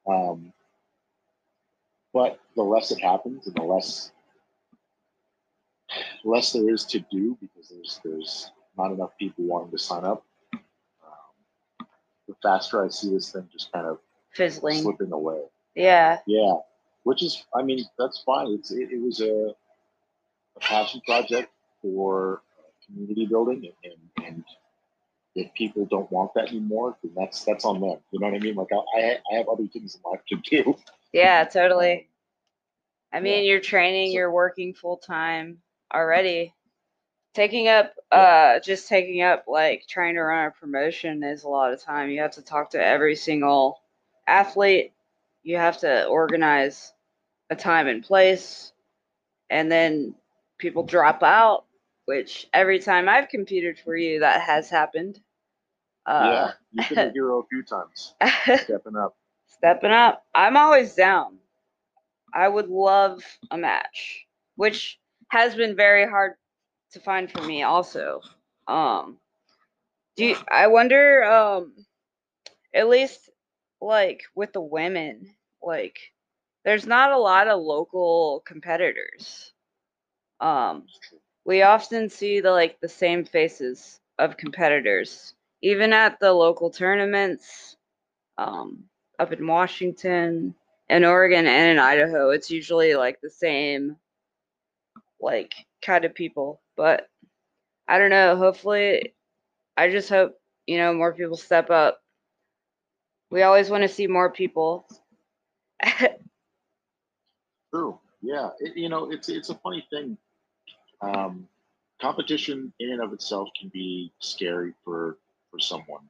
Um, 0.08 0.52
but 2.14 2.40
the 2.56 2.64
less 2.64 2.90
it 2.90 3.00
happens, 3.00 3.46
and 3.46 3.56
the 3.56 3.62
less 3.62 4.12
less 6.24 6.52
there 6.52 6.68
is 6.74 6.86
to 6.86 7.00
do 7.12 7.38
because 7.40 7.70
there's 7.70 8.00
there's 8.04 8.52
not 8.76 8.92
enough 8.92 9.12
people 9.20 9.46
wanting 9.46 9.70
to 9.70 9.78
sign 9.78 10.04
up. 10.04 10.26
Um, 10.54 11.88
the 12.28 12.34
faster 12.42 12.84
I 12.84 12.88
see 12.88 13.12
this 13.12 13.32
thing 13.32 13.48
just 13.52 13.72
kind 13.72 13.86
of 13.86 14.00
Fizzling. 14.32 14.82
slipping 14.82 15.12
away. 15.12 15.42
Yeah. 15.76 16.20
Yeah, 16.26 16.56
which 17.04 17.22
is, 17.22 17.44
I 17.54 17.62
mean, 17.62 17.86
that's 18.00 18.24
fine. 18.26 18.48
It's 18.48 18.72
it, 18.72 18.90
it 18.92 19.00
was 19.00 19.22
a 19.22 19.54
a 20.56 20.60
passion 20.60 21.02
project 21.06 21.52
for 21.82 22.42
community 22.86 23.26
building, 23.26 23.72
and, 23.84 23.94
and, 24.18 24.26
and 24.28 24.44
if 25.36 25.54
people 25.54 25.86
don't 25.86 26.12
want 26.12 26.34
that 26.36 26.50
anymore, 26.50 26.98
then 27.04 27.14
that's 27.16 27.44
that's 27.44 27.66
on 27.66 27.80
them. 27.82 27.98
You 28.12 28.20
know 28.20 28.28
what 28.28 28.36
I 28.36 28.40
mean? 28.40 28.56
Like 28.56 28.68
I 28.72 29.18
I 29.32 29.38
have 29.38 29.48
other 29.48 29.68
things 29.68 29.96
in 29.96 30.02
life 30.12 30.22
to 30.30 30.36
do. 30.64 30.76
Yeah, 31.12 31.44
totally. 31.46 32.08
I 33.12 33.20
mean, 33.20 33.44
Yeah. 33.44 33.52
you're 33.52 33.62
training, 33.62 34.10
So- 34.10 34.14
you're 34.16 34.32
working 34.32 34.74
full 34.74 34.98
time 34.98 35.62
already. 35.94 36.54
Taking 37.34 37.68
up, 37.68 37.96
uh, 38.12 38.60
just 38.60 38.88
taking 38.88 39.24
up 39.24 39.46
like 39.48 39.86
trying 39.88 40.14
to 40.16 40.22
run 40.22 40.46
a 40.48 40.52
promotion 40.52 41.24
is 41.24 41.44
a 41.44 41.50
lot 41.50 41.74
of 41.74 41.82
time. 41.82 42.12
You 42.12 42.22
have 42.22 42.34
to 42.34 42.44
talk 42.44 42.70
to 42.72 42.84
every 42.84 43.16
single 43.16 43.82
athlete. 44.28 44.94
You 45.42 45.58
have 45.58 45.80
to 45.80 46.06
organize 46.06 46.94
a 47.50 47.56
time 47.56 47.88
and 47.88 48.04
place, 48.04 48.72
and 49.50 49.72
then 49.72 50.14
people 50.64 50.84
drop 50.84 51.22
out. 51.22 51.66
Which 52.06 52.48
every 52.54 52.80
time 52.80 53.08
I've 53.08 53.30
competed 53.30 53.80
for 53.80 53.96
you, 53.96 54.22
that 54.22 54.42
has 54.42 54.70
happened. 54.70 55.22
Uh, 56.06 56.30
yeah, 56.32 56.52
you've 56.74 56.90
been 56.90 57.00
a 57.00 57.12
hero 57.14 57.40
a 57.42 57.48
few 57.48 57.64
times, 57.64 58.16
stepping 58.64 58.98
up. 58.98 59.16
stepping 59.48 59.92
up. 59.92 60.26
I'm 60.36 60.58
always 60.58 60.96
down. 60.96 61.38
I 62.34 62.48
would 62.50 62.68
love 62.68 63.24
a 63.52 63.58
match, 63.58 64.26
which 64.58 65.00
has 65.30 65.56
been 65.56 65.78
very 65.78 66.10
hard 66.10 66.34
to 66.92 67.00
find 67.00 67.32
for 67.32 67.42
me 67.44 67.64
also. 67.64 68.22
Um 68.68 69.18
do 70.18 70.26
you, 70.26 70.38
I 70.52 70.68
wonder 70.68 71.24
um 71.24 71.74
at 72.76 72.90
least 72.90 73.30
like 73.82 74.24
with 74.36 74.52
the 74.54 74.62
women, 74.62 75.36
like 75.62 76.00
there's 76.66 76.86
not 76.86 77.12
a 77.14 77.18
lot 77.18 77.48
of 77.48 77.62
local 77.62 78.44
competitors. 78.46 79.53
Um 80.44 80.86
we 81.46 81.62
often 81.64 82.10
see 82.10 82.40
the 82.42 82.52
like 82.52 82.80
the 82.82 82.90
same 82.90 83.26
faces 83.26 84.00
of 84.20 84.38
competitors 84.38 85.34
even 85.62 85.94
at 85.94 86.20
the 86.20 86.32
local 86.32 86.70
tournaments 86.70 87.78
um, 88.38 88.84
up 89.20 89.32
in 89.34 89.48
washington 89.48 90.56
in 90.90 91.06
oregon 91.06 91.48
and 91.48 91.72
in 91.72 91.80
idaho 91.80 92.30
it's 92.32 92.52
usually 92.52 92.96
like 92.96 93.20
the 93.22 93.30
same 93.30 93.98
like 95.22 95.54
kind 95.82 96.06
of 96.06 96.14
people 96.16 96.62
but 96.78 97.08
i 97.88 97.98
don't 98.00 98.10
know 98.12 98.36
hopefully 98.36 99.14
i 99.78 99.90
just 99.90 100.10
hope 100.10 100.36
you 100.68 100.78
know 100.78 100.94
more 100.94 101.14
people 101.14 101.38
step 101.38 101.70
up 101.72 102.00
we 103.32 103.42
always 103.44 103.70
want 103.70 103.84
to 103.84 103.90
see 103.90 104.08
more 104.08 104.32
people 104.32 104.88
True. 107.74 108.00
Yeah. 108.22 108.50
It, 108.60 108.78
you 108.78 108.90
know, 108.90 109.12
it's 109.12 109.30
it's 109.30 109.50
a 109.50 109.56
funny 109.56 109.86
thing. 109.90 110.18
Um, 111.04 111.48
competition 112.02 112.74
in 112.80 112.92
and 112.92 113.02
of 113.02 113.14
itself 113.14 113.50
can 113.60 113.70
be 113.74 114.12
scary 114.20 114.74
for 114.84 115.18
for 115.52 115.60
someone. 115.60 116.04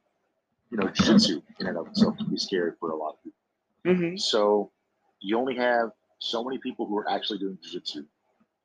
You 0.70 0.78
know, 0.78 0.88
jiu-jitsu 0.88 1.42
in 1.60 1.66
and 1.66 1.76
of 1.76 1.88
itself 1.88 2.16
can 2.16 2.28
be 2.30 2.38
scary 2.38 2.72
for 2.80 2.90
a 2.90 2.96
lot 2.96 3.14
of 3.14 3.22
people. 3.22 4.06
hmm 4.10 4.16
So 4.16 4.70
you 5.20 5.38
only 5.38 5.56
have 5.56 5.90
so 6.18 6.42
many 6.42 6.58
people 6.58 6.86
who 6.86 6.96
are 6.96 7.08
actually 7.10 7.38
doing 7.38 7.58
jiu-jitsu, 7.62 8.04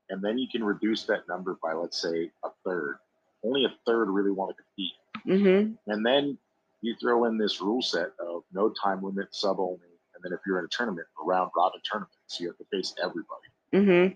and 0.10 0.24
then 0.24 0.38
you 0.38 0.48
can 0.52 0.64
reduce 0.64 1.04
that 1.04 1.28
number 1.28 1.58
by 1.62 1.74
let's 1.74 2.02
say 2.02 2.32
a 2.44 2.50
third. 2.66 2.98
Only 3.44 3.66
a 3.66 3.74
third 3.86 4.10
really 4.10 4.32
want 4.32 4.56
to 4.56 4.64
compete, 4.64 4.96
hmm 5.24 5.74
and 5.92 6.06
then 6.06 6.38
you 6.82 6.96
throw 7.02 7.26
in 7.26 7.38
this 7.38 7.62
rule 7.62 7.82
set 7.82 8.12
of 8.20 8.44
no 8.54 8.74
time 8.84 9.04
limit, 9.04 9.28
sub 9.32 9.60
only, 9.60 9.92
and 10.14 10.24
then 10.24 10.32
if 10.32 10.40
you're 10.46 10.60
in 10.60 10.66
a 10.66 10.70
tournament, 10.70 11.08
a 11.22 11.26
round 11.26 11.52
robin 11.56 11.82
tournament, 11.84 12.12
so 12.28 12.44
you 12.44 12.50
have 12.50 12.58
to 12.58 12.66
face 12.72 12.94
everybody. 13.02 13.50
hmm 13.74 14.14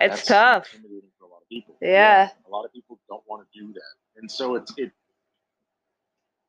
it's 0.00 0.26
tough 0.26 0.68
for 0.68 1.24
a 1.26 1.28
lot 1.28 1.42
of 1.42 1.48
people. 1.48 1.76
Yeah. 1.80 2.28
a 2.46 2.50
lot 2.50 2.64
of 2.64 2.72
people 2.72 2.98
don't 3.08 3.22
want 3.26 3.46
to 3.50 3.58
do 3.60 3.72
that, 3.72 4.20
and 4.20 4.30
so 4.30 4.54
it's 4.56 4.72
it. 4.76 4.92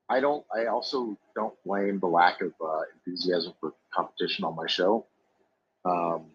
I 0.09 0.19
don't. 0.19 0.45
I 0.55 0.65
also 0.67 1.17
don't 1.35 1.53
blame 1.65 1.99
the 1.99 2.07
lack 2.07 2.41
of 2.41 2.53
uh, 2.63 2.81
enthusiasm 2.95 3.53
for 3.59 3.73
competition 3.93 4.45
on 4.45 4.55
my 4.55 4.67
show, 4.67 5.05
um, 5.85 6.31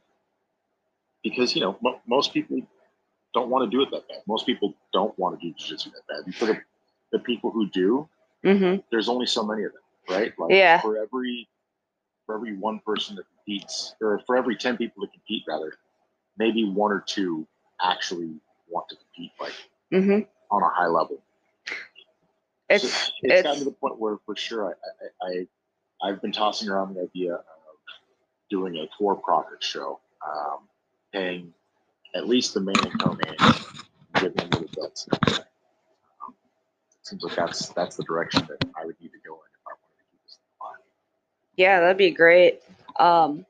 because 1.23 1.55
you 1.55 1.61
know 1.63 1.77
mo 1.83 2.01
most 2.07 2.33
people 2.33 2.61
don't 3.35 3.49
want 3.51 3.71
to 3.71 3.77
do 3.77 3.83
it 3.83 3.91
that 3.91 4.09
bad. 4.09 4.23
Most 4.27 4.47
people 4.47 4.75
don't 4.93 5.17
want 5.19 5.39
to 5.41 5.47
do 5.49 5.55
jiu-jitsu 5.59 5.91
that 5.91 6.07
bad. 6.09 6.27
And 6.27 6.35
for 6.35 6.47
the, 6.47 6.59
the 7.13 7.19
people 7.19 7.51
who 7.51 7.69
do, 7.71 8.09
hmm 8.45 8.77
there's 8.91 9.09
only 9.09 9.27
so 9.27 9.45
many 9.45 9.65
of 9.65 9.73
them, 9.73 9.83
right? 10.09 10.33
Like 10.39 10.53
Yeah. 10.53 10.81
for 10.81 10.97
every 10.99 11.49
for 12.27 12.37
every 12.37 12.57
one 12.57 12.81
person 12.81 13.17
that 13.17 13.25
competes, 13.37 13.95
or 14.01 14.21
for 14.27 14.37
every 14.37 14.57
ten 14.57 14.77
people 14.77 15.03
that 15.03 15.13
compete, 15.13 15.45
rather, 15.49 15.73
maybe 16.39 16.65
one 16.65 16.93
or 16.93 17.05
two 17.07 17.47
actually 17.83 18.31
want 18.69 18.89
to 18.89 18.97
compete 18.97 19.33
like 19.41 19.53
hmm 19.91 20.21
on 20.51 20.63
a 20.63 20.69
high 20.69 20.87
level. 20.87 21.23
it's 22.69 22.83
So 22.83 23.13
it's 23.23 23.43
gotten 23.43 23.59
to 23.61 23.65
the 23.65 23.73
point 23.73 23.99
where, 23.99 24.17
for 24.25 24.37
sure, 24.37 24.77
I, 25.23 25.27
I, 25.27 25.47
I 26.03 26.11
I've 26.11 26.23
been 26.23 26.33
tossing 26.33 26.69
around 26.69 26.95
the 26.95 27.03
idea 27.03 27.35
of 27.35 27.43
doing 28.51 28.77
a 28.77 28.89
for 28.99 29.17
profit 29.17 29.63
show, 29.63 30.01
um, 30.27 30.61
paying 31.13 31.53
at 32.15 32.29
least 32.29 32.55
the 32.55 32.61
main 32.61 32.77
and 32.79 33.01
co-main, 33.01 33.37
giving 34.15 34.35
them 34.37 34.49
little 34.51 34.69
bets. 34.83 35.09
Um, 35.23 36.35
seems 37.03 37.23
like 37.23 37.37
that's 37.37 37.69
that's 37.71 37.97
the 37.97 38.05
direction 38.05 38.47
that 38.49 38.65
I 38.81 38.87
would 38.87 38.97
need 39.01 39.11
to 39.13 39.19
go 39.27 39.35
in 39.35 39.51
if 39.55 39.67
I 39.67 39.71
wanted 39.71 39.99
to 39.99 40.05
keep 40.11 40.23
this 40.25 40.39
alive. 40.61 40.77
Yeah, 41.57 41.81
that'd 41.81 41.97
be 41.97 42.11
great. 42.11 42.61
Um, 42.99 43.45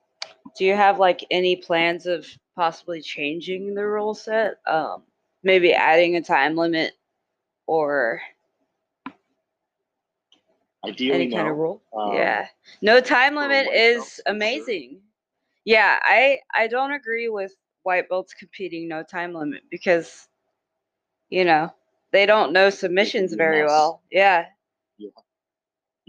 do 0.56 0.64
you 0.64 0.74
have 0.74 0.98
like 0.98 1.24
any 1.30 1.56
plans 1.56 2.06
of 2.06 2.26
possibly 2.58 3.00
changing 3.00 3.74
the 3.74 3.86
rule 3.86 4.14
set? 4.14 4.56
Um, 4.66 5.04
maybe 5.44 5.72
adding 5.72 6.16
a 6.16 6.20
time 6.22 6.56
limit 6.56 6.92
or 7.68 8.20
Ideally, 10.84 11.14
any 11.14 11.26
no. 11.28 11.36
kind 11.36 11.48
of 11.48 11.56
rule? 11.56 11.82
Um, 11.96 12.14
yeah. 12.14 12.48
No 12.82 13.00
time 13.00 13.36
limit 13.36 13.68
is 13.72 14.02
for 14.04 14.10
sure. 14.10 14.22
amazing. 14.26 15.00
Yeah, 15.64 15.98
I 16.02 16.40
I 16.54 16.66
don't 16.66 16.92
agree 16.92 17.28
with 17.28 17.54
white 17.84 18.08
belts 18.08 18.34
competing 18.34 18.88
no 18.88 19.02
time 19.04 19.34
limit 19.34 19.62
because 19.70 20.26
you 21.30 21.44
know, 21.44 21.72
they 22.10 22.26
don't 22.26 22.52
know 22.52 22.70
submissions 22.70 23.34
very 23.34 23.62
mess. 23.62 23.68
well. 23.70 24.02
Yeah. 24.10 24.46
You 24.96 25.12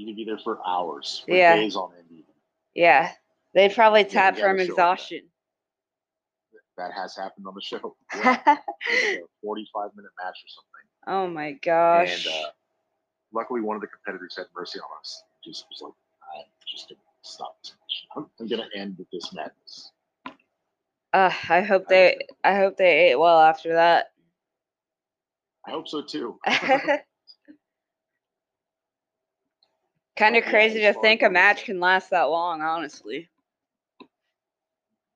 could 0.08 0.16
be 0.16 0.24
there 0.24 0.38
for 0.38 0.60
hours, 0.66 1.24
for 1.26 1.36
Yeah. 1.36 1.58
days 1.58 1.76
on 1.76 1.94
end. 1.98 2.06
Even. 2.10 2.24
Yeah. 2.74 3.12
They'd 3.54 3.74
probably 3.76 4.06
tap 4.06 4.36
gotta 4.36 4.42
from 4.48 4.58
show 4.58 4.62
'em 4.62 4.68
that. 4.68 4.72
exhaustion. 4.72 5.29
That 6.80 6.94
has 6.94 7.14
happened 7.14 7.46
on 7.46 7.54
the 7.54 7.62
show. 7.62 7.98
Yeah, 8.16 8.38
like 8.46 8.48
a 8.48 9.28
forty-five 9.44 9.90
minute 9.96 10.12
match 10.24 10.38
or 10.46 10.48
something. 10.48 10.86
oh 11.08 11.28
my 11.28 11.52
gosh. 11.52 12.26
And 12.26 12.34
uh, 12.34 12.50
luckily, 13.34 13.60
one 13.60 13.76
of 13.76 13.82
the 13.82 13.88
competitors 13.88 14.36
had 14.38 14.46
mercy 14.56 14.80
on 14.80 14.88
us. 14.98 15.24
Just 15.44 15.66
was 15.70 15.82
like, 15.82 15.94
I'm 16.38 16.46
just 16.72 16.94
stop. 17.22 17.58
I'm, 18.16 18.28
I'm 18.40 18.48
gonna 18.48 18.70
end 18.74 18.96
with 18.98 19.10
this 19.12 19.34
madness. 19.34 19.92
Uh, 21.12 21.32
I 21.50 21.62
hope 21.62 21.90
they. 21.90 22.18
I 22.46 22.56
hope 22.56 22.78
they 22.78 23.10
ate 23.10 23.20
well 23.20 23.42
after 23.42 23.74
that. 23.74 24.12
I 25.68 25.72
hope 25.72 25.90
so 25.90 26.02
too. 26.02 26.40
kind 30.16 30.38
of 30.38 30.46
crazy 30.46 30.80
to 30.80 30.94
think 30.94 31.24
a 31.24 31.30
match 31.30 31.66
can 31.66 31.82
last 31.82 32.12
that 32.12 32.30
long, 32.30 32.62
honestly. 32.62 33.28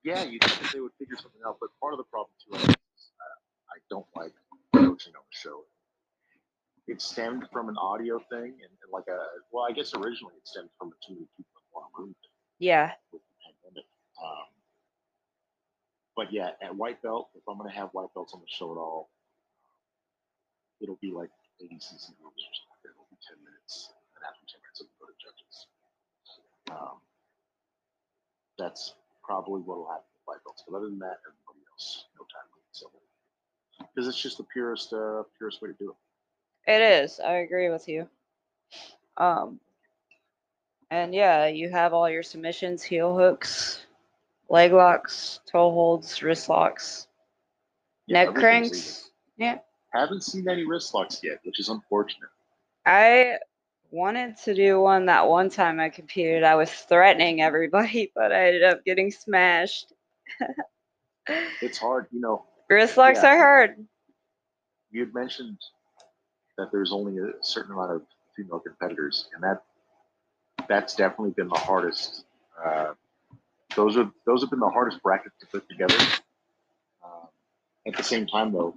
Yeah, 0.03 0.24
you 0.24 0.39
think 0.39 0.60
that 0.62 0.72
they 0.74 0.79
would 0.79 0.93
figure 1.00 1.15
something 1.15 1.41
out, 1.48 1.57
but 1.60 1.69
part 1.79 1.93
of 1.93 1.98
the 1.98 2.03
problem 2.03 2.31
too, 2.43 2.55
I, 2.55 2.60
is, 2.60 3.12
uh, 3.19 3.38
I 3.72 3.77
don't 3.89 4.05
like 4.15 4.33
coaching 4.75 5.13
on 5.15 5.24
the 5.24 5.36
show. 5.36 5.63
It 6.88 7.01
stemmed 7.01 7.48
from 7.51 7.69
an 7.69 7.77
audio 7.77 8.19
thing, 8.29 8.60
and, 8.60 8.72
and 8.83 8.89
like 8.91 9.07
a 9.07 9.17
well, 9.51 9.63
I 9.63 9.72
guess 9.72 9.93
originally 9.95 10.36
it 10.36 10.48
stemmed 10.48 10.69
from 10.77 10.89
a 10.89 10.98
too 11.07 11.15
many 11.15 11.27
people 11.38 11.55
in 11.55 11.67
one 11.72 11.89
room. 11.98 12.15
Yeah. 12.60 12.91
with 13.12 13.22
the 13.24 13.36
pandemic. 13.39 13.88
Um, 14.19 14.48
but 16.15 16.31
yeah, 16.31 16.51
at 16.62 16.75
white 16.75 17.01
belt, 17.01 17.29
if 17.36 17.43
I'm 17.48 17.57
going 17.57 17.69
to 17.69 17.75
have 17.75 17.89
white 17.91 18.13
belts 18.13 18.33
on 18.33 18.41
the 18.41 18.51
show 18.51 18.72
at 18.72 18.77
all, 18.77 19.10
it'll 20.81 21.00
be 21.01 21.12
like 21.12 21.31
ADCC 21.63 22.19
rules 22.19 22.43
or 22.43 22.53
something. 22.60 22.91
It'll 22.91 23.07
be 23.10 23.17
10 23.24 23.39
minutes, 23.39 23.91
and 24.15 24.22
after 24.27 24.43
10 24.43 24.60
minutes, 24.60 24.79
it'll 24.83 25.00
go 25.00 25.07
to 25.07 25.15
judges. 25.15 25.55
Um, 26.69 26.98
that's 28.60 28.93
probably 29.23 29.61
what 29.61 29.77
will 29.77 29.87
happen 29.87 30.03
with 30.13 30.35
white 30.35 30.43
belts. 30.43 30.63
But 30.67 30.77
other 30.77 30.89
than 30.89 30.99
that, 30.99 31.17
everybody 31.27 31.65
else, 31.71 32.05
no 32.17 32.25
time 32.25 32.47
limit. 32.53 32.67
So, 32.71 32.91
because 33.93 34.07
it's 34.07 34.21
just 34.21 34.37
the 34.37 34.43
purest, 34.43 34.93
uh, 34.93 35.23
purest 35.37 35.61
way 35.61 35.69
to 35.69 35.75
do 35.75 35.91
it. 35.91 36.71
It 36.71 36.81
is. 37.03 37.19
I 37.19 37.33
agree 37.35 37.69
with 37.69 37.87
you. 37.87 38.07
Um 39.17 39.59
and 40.89 41.13
yeah, 41.13 41.47
you 41.47 41.69
have 41.69 41.93
all 41.93 42.09
your 42.09 42.23
submissions, 42.23 42.83
heel 42.83 43.17
hooks, 43.17 43.85
leg 44.49 44.71
locks, 44.73 45.39
toe 45.51 45.71
holds, 45.71 46.21
wrist 46.21 46.49
locks, 46.49 47.07
Yeah, 48.07 48.25
neck 48.25 48.35
cranks. 48.35 49.09
Yeah. 49.37 49.59
Haven't 49.93 50.23
seen 50.23 50.47
any 50.47 50.65
wrist 50.65 50.93
locks 50.93 51.19
yet, 51.23 51.39
which 51.43 51.59
is 51.59 51.69
unfortunate. 51.69 52.29
I 52.85 53.39
wanted 53.93 54.35
to 54.38 54.55
do 54.55 54.81
one 54.81 55.05
that 55.05 55.27
one 55.27 55.50
time 55.50 55.79
I 55.79 55.89
competed. 55.89 56.43
I 56.43 56.55
was 56.55 56.71
threatening 56.71 57.41
everybody, 57.41 58.12
but 58.15 58.31
I 58.31 58.47
ended 58.47 58.63
up 58.63 58.83
getting 58.83 59.12
smashed. 59.12 59.93
it's 61.62 61.77
hard, 61.77 62.07
you 62.12 62.19
know. 62.19 62.45
Wrist 62.69 62.97
locks 62.97 63.21
Yeah. 63.23 63.33
are 63.33 63.38
hard. 63.38 63.85
You 64.91 65.01
had 65.01 65.13
mentioned 65.13 65.57
that 66.57 66.71
there's 66.71 66.91
only 66.91 67.17
a 67.19 67.31
certain 67.41 67.71
amount 67.73 67.91
of 67.91 68.01
female 68.35 68.59
competitors, 68.59 69.27
and 69.33 69.43
that 69.43 69.63
that's 70.67 70.95
definitely 70.95 71.31
been 71.31 71.50
the 71.50 71.59
hardest. 71.59 72.25
Uh, 72.63 72.93
those 73.75 73.97
are 73.97 74.09
those 74.25 74.41
have 74.41 74.50
been 74.50 74.59
the 74.59 74.69
hardest 74.69 75.01
brackets 75.03 75.35
to 75.39 75.47
put 75.47 75.67
together. 75.69 75.97
Um, 77.03 77.27
at 77.88 77.95
the 77.97 78.03
same 78.03 78.27
time, 78.27 78.51
though, 78.53 78.75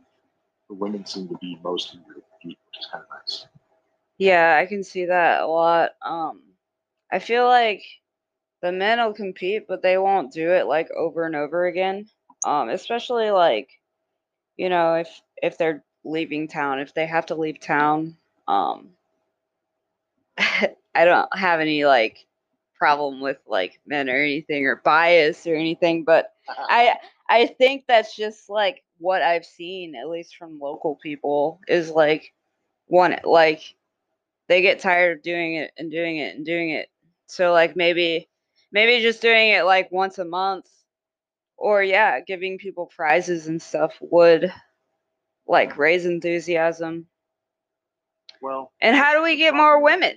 the 0.69 0.75
women 0.75 1.05
seem 1.07 1.29
to 1.29 1.37
be 1.41 1.59
most 1.63 1.95
eager 1.95 2.15
to 2.15 2.23
compete, 2.33 2.59
which 2.67 2.81
is 2.81 2.87
kind 2.91 3.05
of 3.05 3.11
nice. 3.11 3.47
Yeah, 4.19 4.57
I 4.61 4.67
can 4.67 4.83
see 4.85 5.07
that 5.07 5.43
a 5.43 5.47
lot. 5.47 5.93
Um, 6.03 6.43
I 7.13 7.19
feel 7.19 7.47
like 7.47 7.83
the 8.63 8.73
men 8.73 8.99
will 9.01 9.15
compete, 9.15 9.67
but 9.69 9.83
they 9.83 9.99
won't 9.99 10.33
do 10.33 10.53
it 10.53 10.67
like 10.67 10.91
over 10.93 11.25
and 11.27 11.37
over 11.37 11.67
again. 11.67 12.09
Um, 12.45 12.69
especially 12.71 13.31
like, 13.31 13.71
you 14.57 14.69
know, 14.71 14.95
if 14.97 15.23
if 15.43 15.59
they're 15.59 15.85
leaving 16.05 16.49
town, 16.49 16.81
if 16.81 16.95
they 16.95 17.07
have 17.07 17.27
to 17.27 17.35
leave 17.37 17.61
town. 17.61 18.17
Um, 18.49 18.91
I 20.39 21.05
don't 21.05 21.29
have 21.37 21.61
any 21.61 21.85
like 21.85 22.27
problem 22.79 23.21
with 23.21 23.39
like 23.47 23.81
men 23.87 24.09
or 24.09 24.17
anything 24.17 24.67
or 24.67 24.77
bias 24.77 25.47
or 25.47 25.55
anything, 25.55 26.05
but 26.05 26.33
I 26.49 26.97
I 27.29 27.47
think 27.47 27.85
that's 27.89 28.15
just 28.15 28.49
like 28.49 28.83
what 28.99 29.23
I've 29.23 29.45
seen, 29.47 29.95
at 29.95 30.09
least 30.09 30.37
from 30.37 30.61
local 30.61 30.97
people, 30.97 31.61
is 31.69 31.91
like 31.91 32.33
one 32.87 33.17
like 33.25 33.75
they 34.49 34.63
get 34.63 34.81
tired 34.81 35.19
of 35.19 35.23
doing 35.23 35.55
it 35.57 35.73
and 35.77 35.91
doing 35.91 36.19
it 36.19 36.37
and 36.37 36.45
doing 36.47 36.71
it. 36.71 36.89
So 37.27 37.53
like 37.53 37.77
maybe 37.77 38.29
maybe 38.73 39.03
just 39.03 39.23
doing 39.23 39.51
it 39.51 39.65
like 39.65 39.91
once 39.93 40.19
a 40.19 40.25
month 40.25 40.67
or 41.57 41.83
yeah, 41.83 42.21
giving 42.21 42.59
people 42.59 42.87
prizes 42.87 43.47
and 43.49 43.61
stuff 43.61 43.97
would 44.01 44.53
like 45.47 45.79
raise 45.79 46.07
enthusiasm. 46.07 47.07
well, 48.43 48.73
And 48.81 48.97
how 48.97 49.15
do 49.15 49.23
we 49.23 49.37
get 49.37 49.55
more 49.55 49.83
women? 49.83 50.17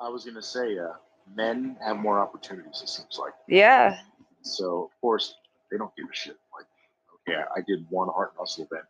I 0.00 0.08
was 0.08 0.24
gonna 0.24 0.42
say, 0.42 0.78
uh, 0.78 0.92
men 1.34 1.76
have 1.84 1.96
more 1.98 2.20
opportunities. 2.20 2.80
It 2.82 2.88
seems 2.88 3.18
like. 3.18 3.34
Yeah. 3.48 3.98
So 4.42 4.84
of 4.84 5.00
course 5.00 5.34
they 5.70 5.76
don't 5.78 5.94
give 5.96 6.06
a 6.10 6.14
shit. 6.14 6.36
Like, 6.56 6.66
okay, 7.34 7.40
I 7.56 7.60
did 7.66 7.86
one 7.90 8.08
heart 8.08 8.30
and 8.32 8.38
hustle 8.40 8.64
event. 8.70 8.86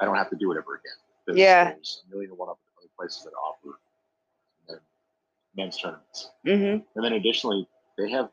I 0.00 0.04
don't 0.06 0.16
have 0.16 0.30
to 0.30 0.36
do 0.36 0.52
it 0.52 0.56
ever 0.58 0.74
again. 0.76 1.09
There's, 1.30 1.38
Yeah. 1.38 1.64
There's 1.72 2.02
a 2.06 2.10
million 2.10 2.30
and 2.30 2.38
one 2.38 2.48
other 2.48 2.58
places 2.96 3.22
that 3.24 3.32
offer 3.34 3.78
men's 5.56 5.76
tournaments, 5.78 6.30
Mhm. 6.44 6.84
and 6.94 7.04
then 7.04 7.14
additionally 7.14 7.68
they 7.98 8.08
have 8.10 8.30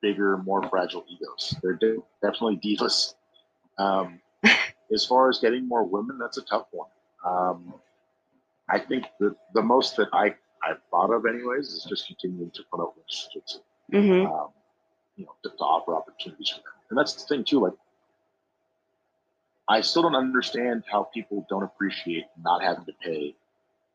bigger, 0.00 0.38
more 0.38 0.62
fragile 0.68 1.04
egos. 1.08 1.54
They're 1.62 1.74
de- 1.74 2.02
definitely 2.22 2.56
divas. 2.58 3.14
Um, 3.78 4.20
as 4.92 5.04
far 5.06 5.28
as 5.28 5.38
getting 5.40 5.68
more 5.68 5.84
women, 5.84 6.18
that's 6.18 6.38
a 6.38 6.42
tough 6.42 6.66
one. 6.72 6.88
Um, 7.24 7.74
I 8.68 8.78
think 8.78 9.06
the 9.20 9.36
the 9.52 9.62
most 9.62 9.96
that 9.96 10.08
I 10.12 10.34
I've 10.62 10.82
thought 10.90 11.10
of, 11.12 11.26
anyways, 11.26 11.68
is 11.68 11.84
just 11.84 12.06
continuing 12.06 12.50
to 12.52 12.62
promote 12.70 12.94
women's 12.96 13.28
jiu-jitsu 13.32 13.58
Mhm. 13.92 14.26
um, 14.32 14.50
you 15.16 15.26
know, 15.26 15.34
to, 15.42 15.50
to 15.50 15.56
offer 15.64 15.94
opportunities 15.94 16.48
for 16.48 16.56
them. 16.62 16.72
And 16.88 16.98
that's 16.98 17.12
the 17.14 17.26
thing 17.26 17.44
too. 17.44 17.60
Like, 17.60 17.74
I 19.68 19.80
still 19.80 20.02
don't 20.02 20.14
understand 20.14 20.84
how 20.90 21.04
people 21.04 21.46
don't 21.48 21.62
appreciate 21.62 22.24
not 22.42 22.62
having 22.62 22.84
to 22.84 22.92
pay 23.02 23.34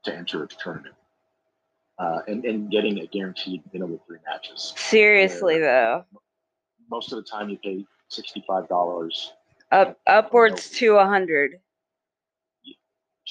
to 0.04 0.16
enter 0.16 0.44
a 0.44 0.48
tournament 0.48 0.96
uh, 2.00 2.20
and 2.28 2.44
and 2.46 2.72
getting 2.72 3.00
a 3.00 3.08
guaranteed 3.08 3.62
minimum 3.74 3.96
of 3.96 4.06
three 4.08 4.20
matches. 4.26 4.74
Seriously 4.78 5.60
though. 5.60 6.06
Most 6.90 7.12
of 7.12 7.18
the 7.18 7.24
time, 7.24 7.50
you 7.50 7.58
pay 7.64 7.86
sixty-five 8.08 8.68
dollars. 8.68 9.34
Up 9.72 10.00
upwards 10.08 10.72
to 10.72 10.96
a 10.96 11.06
hundred. 11.06 11.60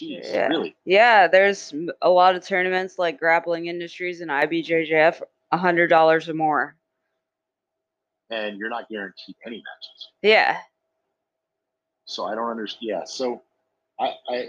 Jeez, 0.00 0.32
Yeah. 0.32 0.46
really? 0.46 0.76
Yeah, 0.84 1.26
there's 1.26 1.74
a 2.02 2.08
lot 2.08 2.36
of 2.36 2.46
tournaments 2.46 3.00
like 3.00 3.18
Grappling 3.18 3.66
Industries 3.66 4.20
and 4.20 4.30
IBJJF, 4.30 5.20
a 5.50 5.56
hundred 5.56 5.88
dollars 5.88 6.28
or 6.28 6.34
more. 6.34 6.76
And 8.30 8.58
you're 8.58 8.68
not 8.68 8.88
guaranteed 8.88 9.34
any 9.44 9.56
matches. 9.56 10.08
Yeah. 10.22 10.58
So 12.08 12.24
I 12.24 12.34
don't 12.34 12.50
understand. 12.50 12.88
Yeah. 12.88 13.04
So 13.04 13.42
I, 14.00 14.14
I, 14.28 14.48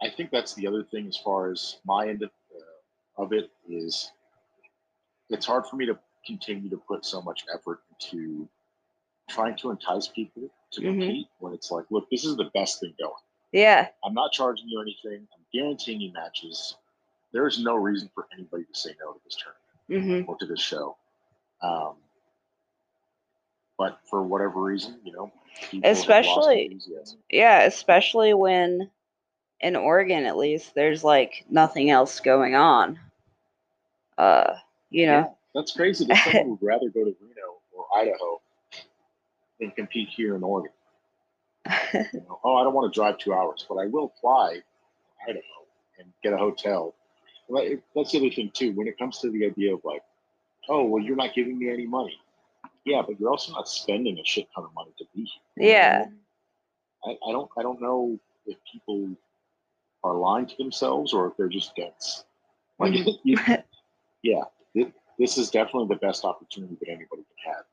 I 0.00 0.10
think 0.16 0.30
that's 0.30 0.54
the 0.54 0.66
other 0.68 0.84
thing 0.84 1.08
as 1.08 1.16
far 1.16 1.50
as 1.50 1.78
my 1.84 2.06
end 2.08 2.22
of, 2.22 2.30
uh, 2.54 3.22
of 3.22 3.32
it 3.32 3.50
is 3.68 4.12
it's 5.28 5.44
hard 5.44 5.66
for 5.66 5.74
me 5.74 5.86
to 5.86 5.98
continue 6.24 6.70
to 6.70 6.76
put 6.76 7.04
so 7.04 7.20
much 7.20 7.44
effort 7.52 7.80
into 7.90 8.48
trying 9.28 9.56
to 9.56 9.70
entice 9.70 10.06
people 10.06 10.48
to 10.70 10.80
Mhm. 10.80 10.84
compete 10.84 11.26
when 11.40 11.52
it's 11.52 11.70
like, 11.72 11.84
look, 11.90 12.08
this 12.10 12.24
is 12.24 12.36
the 12.36 12.50
best 12.54 12.78
thing 12.78 12.94
going. 12.98 13.12
Yeah. 13.50 13.88
I'm 14.04 14.14
not 14.14 14.30
charging 14.32 14.68
you 14.68 14.80
anything. 14.80 15.26
I'm 15.34 15.44
guaranteeing 15.52 16.00
you 16.00 16.12
matches. 16.12 16.76
There 17.32 17.46
is 17.48 17.58
no 17.58 17.74
reason 17.74 18.08
for 18.14 18.28
anybody 18.32 18.64
to 18.64 18.74
say 18.78 18.94
no 19.00 19.14
to 19.14 19.20
this 19.24 19.36
tournament 19.36 20.24
hmm 20.24 20.30
or 20.30 20.36
to 20.38 20.46
this 20.46 20.60
show. 20.60 20.96
Um, 21.60 21.96
but 23.78 23.98
for 24.08 24.22
whatever 24.22 24.62
reason, 24.62 24.98
you 25.04 25.12
know, 25.12 25.32
people 25.70 25.88
have 25.88 25.96
lost 25.98 26.08
Especially- 26.48 26.68
Yeah, 27.30 27.62
especially 27.62 28.34
when 28.34 28.90
in 29.60 29.76
Oregon 29.76 30.26
at 30.26 30.36
least 30.36 30.74
there's 30.74 31.02
like 31.04 31.44
nothing 31.48 31.90
else 31.90 32.20
going 32.20 32.54
on. 32.54 32.98
Uh, 34.18 34.54
you 34.90 35.06
know. 35.06 35.12
Yeah, 35.20 35.26
that's 35.54 35.72
crazy 35.72 36.04
that 36.06 36.22
someone 36.24 36.50
would 36.50 36.62
rather 36.66 36.88
go 36.88 37.04
to 37.04 37.16
Reno 37.20 37.60
or 37.72 37.86
Idaho 37.96 38.40
than 39.60 39.70
compete 39.72 40.08
here 40.08 40.36
in 40.36 40.42
Oregon. 40.42 40.72
You 41.94 42.20
know, 42.28 42.40
oh, 42.44 42.56
I 42.56 42.64
don't 42.64 42.74
want 42.74 42.92
to 42.92 42.96
drive 42.98 43.18
two 43.18 43.32
hours, 43.32 43.64
but 43.68 43.76
I 43.76 43.86
will 43.86 44.12
fly 44.20 44.56
to 44.56 45.30
Idaho 45.30 45.42
and 45.98 46.12
get 46.22 46.32
a 46.32 46.36
hotel. 46.36 46.94
That's 47.94 48.12
the 48.12 48.18
other 48.18 48.30
thing 48.30 48.50
too. 48.52 48.72
When 48.72 48.86
it 48.86 48.98
comes 48.98 49.18
to 49.20 49.30
the 49.30 49.46
idea 49.46 49.74
of 49.74 49.80
like, 49.84 50.02
oh, 50.68 50.84
well, 50.84 51.02
you're 51.02 51.16
not 51.16 51.34
giving 51.34 51.58
me 51.58 51.70
any 51.70 51.86
money. 51.86 52.18
Yeah, 52.84 53.02
but 53.06 53.18
you're 53.18 53.30
also 53.30 53.52
not 53.52 53.68
spending 53.68 54.18
a 54.18 54.24
shit 54.24 54.46
ton 54.54 54.64
of 54.64 54.74
money 54.74 54.92
to 54.98 55.04
be 55.14 55.28
here. 55.56 55.68
yeah. 55.70 56.04
I, 57.04 57.10
I 57.28 57.32
don't. 57.32 57.50
I 57.58 57.62
don't 57.62 57.80
know 57.80 58.18
if 58.46 58.56
people 58.70 59.10
are 60.02 60.14
lying 60.14 60.46
to 60.46 60.56
themselves 60.56 61.12
or 61.14 61.26
if 61.28 61.36
they're 61.36 61.48
just 61.48 61.74
dense. 61.76 62.24
Like, 62.78 62.94
you- 63.24 63.38
yeah, 64.22 64.42
it, 64.74 64.92
this 65.18 65.38
is 65.38 65.50
definitely 65.50 65.88
the 65.94 66.00
best 66.06 66.24
opportunity 66.24 66.76
that 66.80 66.88
anybody 66.88 67.22
can 67.44 67.52
have. 67.54 67.64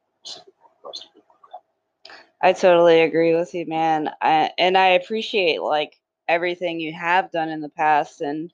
for 0.82 0.90
us 0.90 1.00
to 1.00 1.08
do 1.14 1.22
that. 1.22 2.12
I 2.42 2.54
totally 2.54 3.02
agree 3.02 3.36
with 3.36 3.54
you, 3.54 3.66
man. 3.68 4.10
I, 4.22 4.52
and 4.58 4.78
I 4.78 4.88
appreciate 4.90 5.62
like 5.62 6.00
everything 6.28 6.80
you 6.80 6.94
have 6.94 7.32
done 7.32 7.50
in 7.50 7.60
the 7.62 7.70
past 7.70 8.22
and 8.22 8.54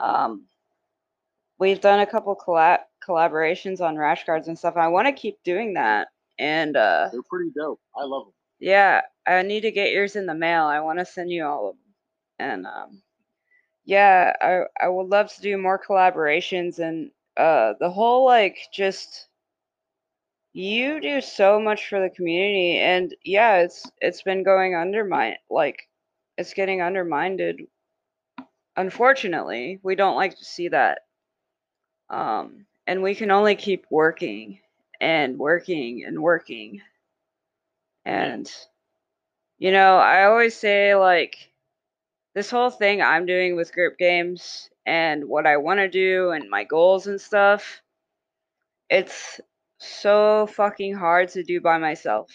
um 0.00 0.44
we've 1.58 1.80
done 1.80 2.00
a 2.00 2.06
couple 2.06 2.34
collab 2.34 2.78
collaborations 3.06 3.80
on 3.80 3.96
rash 3.96 4.24
guards 4.24 4.48
and 4.48 4.58
stuff. 4.58 4.76
I 4.76 4.88
want 4.88 5.06
to 5.06 5.12
keep 5.12 5.42
doing 5.44 5.74
that. 5.74 6.08
And 6.38 6.76
uh 6.76 7.10
They're 7.12 7.22
pretty 7.22 7.50
dope. 7.56 7.80
I 7.96 8.04
love 8.04 8.26
them. 8.26 8.34
yeah, 8.60 9.02
I 9.26 9.42
need 9.42 9.62
to 9.62 9.70
get 9.70 9.92
yours 9.92 10.16
in 10.16 10.26
the 10.26 10.34
mail. 10.34 10.64
I 10.64 10.80
want 10.80 10.98
to 10.98 11.04
send 11.06 11.30
you 11.30 11.44
all 11.44 11.70
of 11.70 11.76
them. 11.76 11.94
And 12.38 12.66
um 12.66 13.02
yeah, 13.84 14.32
I 14.40 14.62
I 14.84 14.88
would 14.88 15.08
love 15.08 15.32
to 15.34 15.40
do 15.42 15.56
more 15.58 15.78
collaborations 15.78 16.78
and 16.78 17.10
uh 17.36 17.74
the 17.80 17.90
whole 17.90 18.24
like 18.26 18.58
just 18.72 19.28
you 20.54 21.00
do 21.00 21.20
so 21.20 21.60
much 21.60 21.88
for 21.88 22.00
the 22.00 22.08
community 22.08 22.78
and 22.78 23.14
yeah, 23.24 23.56
it's 23.58 23.90
it's 24.00 24.22
been 24.22 24.42
going 24.42 24.74
undermined 24.74 25.38
like 25.50 25.88
it's 26.38 26.54
getting 26.54 26.80
undermined. 26.82 27.40
Unfortunately, 28.76 29.80
we 29.82 29.94
don't 29.96 30.16
like 30.16 30.36
to 30.38 30.44
see 30.44 30.68
that. 30.68 31.00
Um 32.08 32.66
and 32.86 33.02
we 33.02 33.14
can 33.14 33.30
only 33.30 33.54
keep 33.54 33.86
working 33.90 34.60
and 35.00 35.38
working 35.38 36.04
and 36.06 36.20
working. 36.20 36.80
And 38.04 38.50
you 39.58 39.70
know, 39.70 39.96
I 39.96 40.24
always 40.24 40.56
say 40.56 40.94
like 40.94 41.52
this 42.34 42.50
whole 42.50 42.70
thing 42.70 43.00
I'm 43.00 43.26
doing 43.26 43.56
with 43.56 43.72
Grip 43.72 43.96
Games 43.98 44.68
and 44.86 45.26
what 45.26 45.46
I 45.46 45.56
want 45.56 45.78
to 45.80 45.88
do 45.88 46.30
and 46.30 46.50
my 46.50 46.64
goals 46.64 47.06
and 47.06 47.20
stuff, 47.20 47.80
it's 48.90 49.40
so 49.78 50.46
fucking 50.48 50.94
hard 50.94 51.28
to 51.30 51.42
do 51.42 51.60
by 51.60 51.78
myself. 51.78 52.30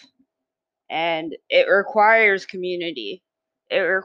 And 0.89 1.35
it 1.49 1.67
requires 1.69 2.45
community. 2.45 3.21
It 3.69 3.79
re- 3.79 4.01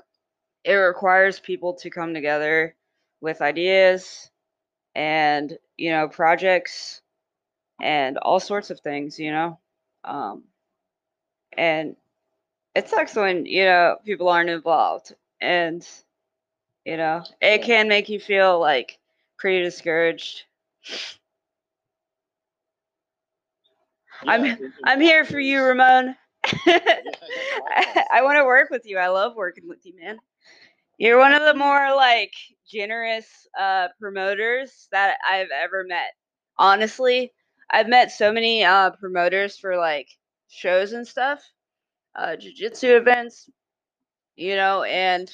it 0.64 0.74
requires 0.74 1.40
people 1.40 1.74
to 1.74 1.90
come 1.90 2.14
together 2.14 2.74
with 3.20 3.40
ideas 3.42 4.30
and, 4.94 5.58
you 5.76 5.90
know, 5.90 6.08
projects 6.08 7.02
and 7.80 8.18
all 8.18 8.40
sorts 8.40 8.70
of 8.70 8.80
things, 8.80 9.18
you 9.18 9.32
know. 9.32 9.58
Um 10.04 10.44
and 11.56 11.96
it 12.74 12.88
sucks 12.88 13.14
when, 13.16 13.46
you 13.46 13.64
know, 13.64 13.96
people 14.04 14.28
aren't 14.28 14.50
involved 14.50 15.14
and 15.40 15.86
you 16.84 16.96
know 16.96 17.22
it 17.40 17.62
can 17.62 17.88
make 17.88 18.08
you 18.08 18.20
feel 18.20 18.58
like 18.60 18.98
pretty 19.38 19.62
discouraged 19.62 20.44
I'm- 24.26 24.44
Yeah, 24.44 24.56
in 24.58 24.72
I'm 24.84 25.00
here 25.00 25.24
for 25.24 25.40
you. 25.40 25.62
Ramon. 25.62 26.16
Yeah, 26.66 26.78
I. 27.76 28.04
I 28.12 28.22
want 28.22 28.36
to 28.38 28.44
work 28.44 28.70
with 28.70 28.86
you. 28.86 28.98
I 28.98 29.08
love 29.08 29.34
working 29.34 29.68
with 29.68 29.84
you, 29.86 29.94
man. 29.96 30.18
You're 30.98 31.18
one 31.18 31.34
of 31.34 31.42
the 31.44 31.54
more 31.54 31.94
like 31.96 32.32
generous 32.70 33.26
uh, 33.58 33.88
promoters 34.00 34.88
that 34.92 35.16
I've 35.28 35.48
ever 35.50 35.84
met. 35.86 36.12
Honestly, 36.58 37.32
I've 37.70 37.88
met 37.88 38.12
so 38.12 38.32
many 38.32 38.64
uh, 38.64 38.90
promoters 38.92 39.58
for 39.58 39.76
like 39.76 40.08
shows 40.48 40.92
and 40.92 41.06
stuff, 41.06 41.42
uh, 42.16 42.36
jujitsu 42.38 42.98
events, 42.98 43.50
you 44.36 44.56
know, 44.56 44.84
and 44.84 45.30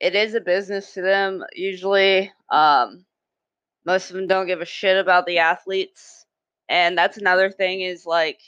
it 0.00 0.14
is 0.16 0.34
a 0.34 0.40
business 0.40 0.94
to 0.94 1.02
them. 1.02 1.44
Usually, 1.54 2.32
um, 2.50 3.04
most 3.86 4.10
of 4.10 4.16
them 4.16 4.28
don't 4.28 4.46
give 4.48 4.60
a 4.62 4.66
shit 4.66 4.98
about 4.98 5.26
the 5.26 5.38
athletes, 5.38 6.26
and 6.68 6.98
that's 6.98 7.18
another 7.18 7.50
thing 7.50 7.82
is 7.82 8.06
like 8.06 8.40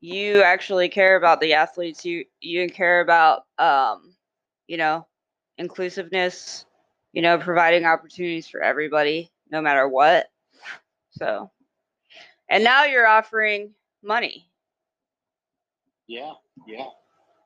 you 0.00 0.42
actually 0.42 0.88
care 0.90 1.16
about 1.16 1.40
the 1.40 1.54
athletes 1.54 2.04
you 2.04 2.24
you 2.40 2.68
care 2.70 3.00
about 3.02 3.42
um 3.58 4.14
you 4.70 4.78
know 4.78 5.06
inclusiveness 5.58 6.64
you 7.12 7.22
know 7.22 7.38
providing 7.38 7.84
opportunities 7.84 8.48
for 8.48 8.62
everybody 8.62 9.30
no 9.50 9.60
matter 9.60 9.88
what 9.88 10.28
so 11.10 11.50
and 12.48 12.62
now 12.64 12.84
you're 12.84 13.06
offering 13.06 13.74
money 14.02 14.46
Yeah, 16.08 16.32
yeah. 16.66 16.86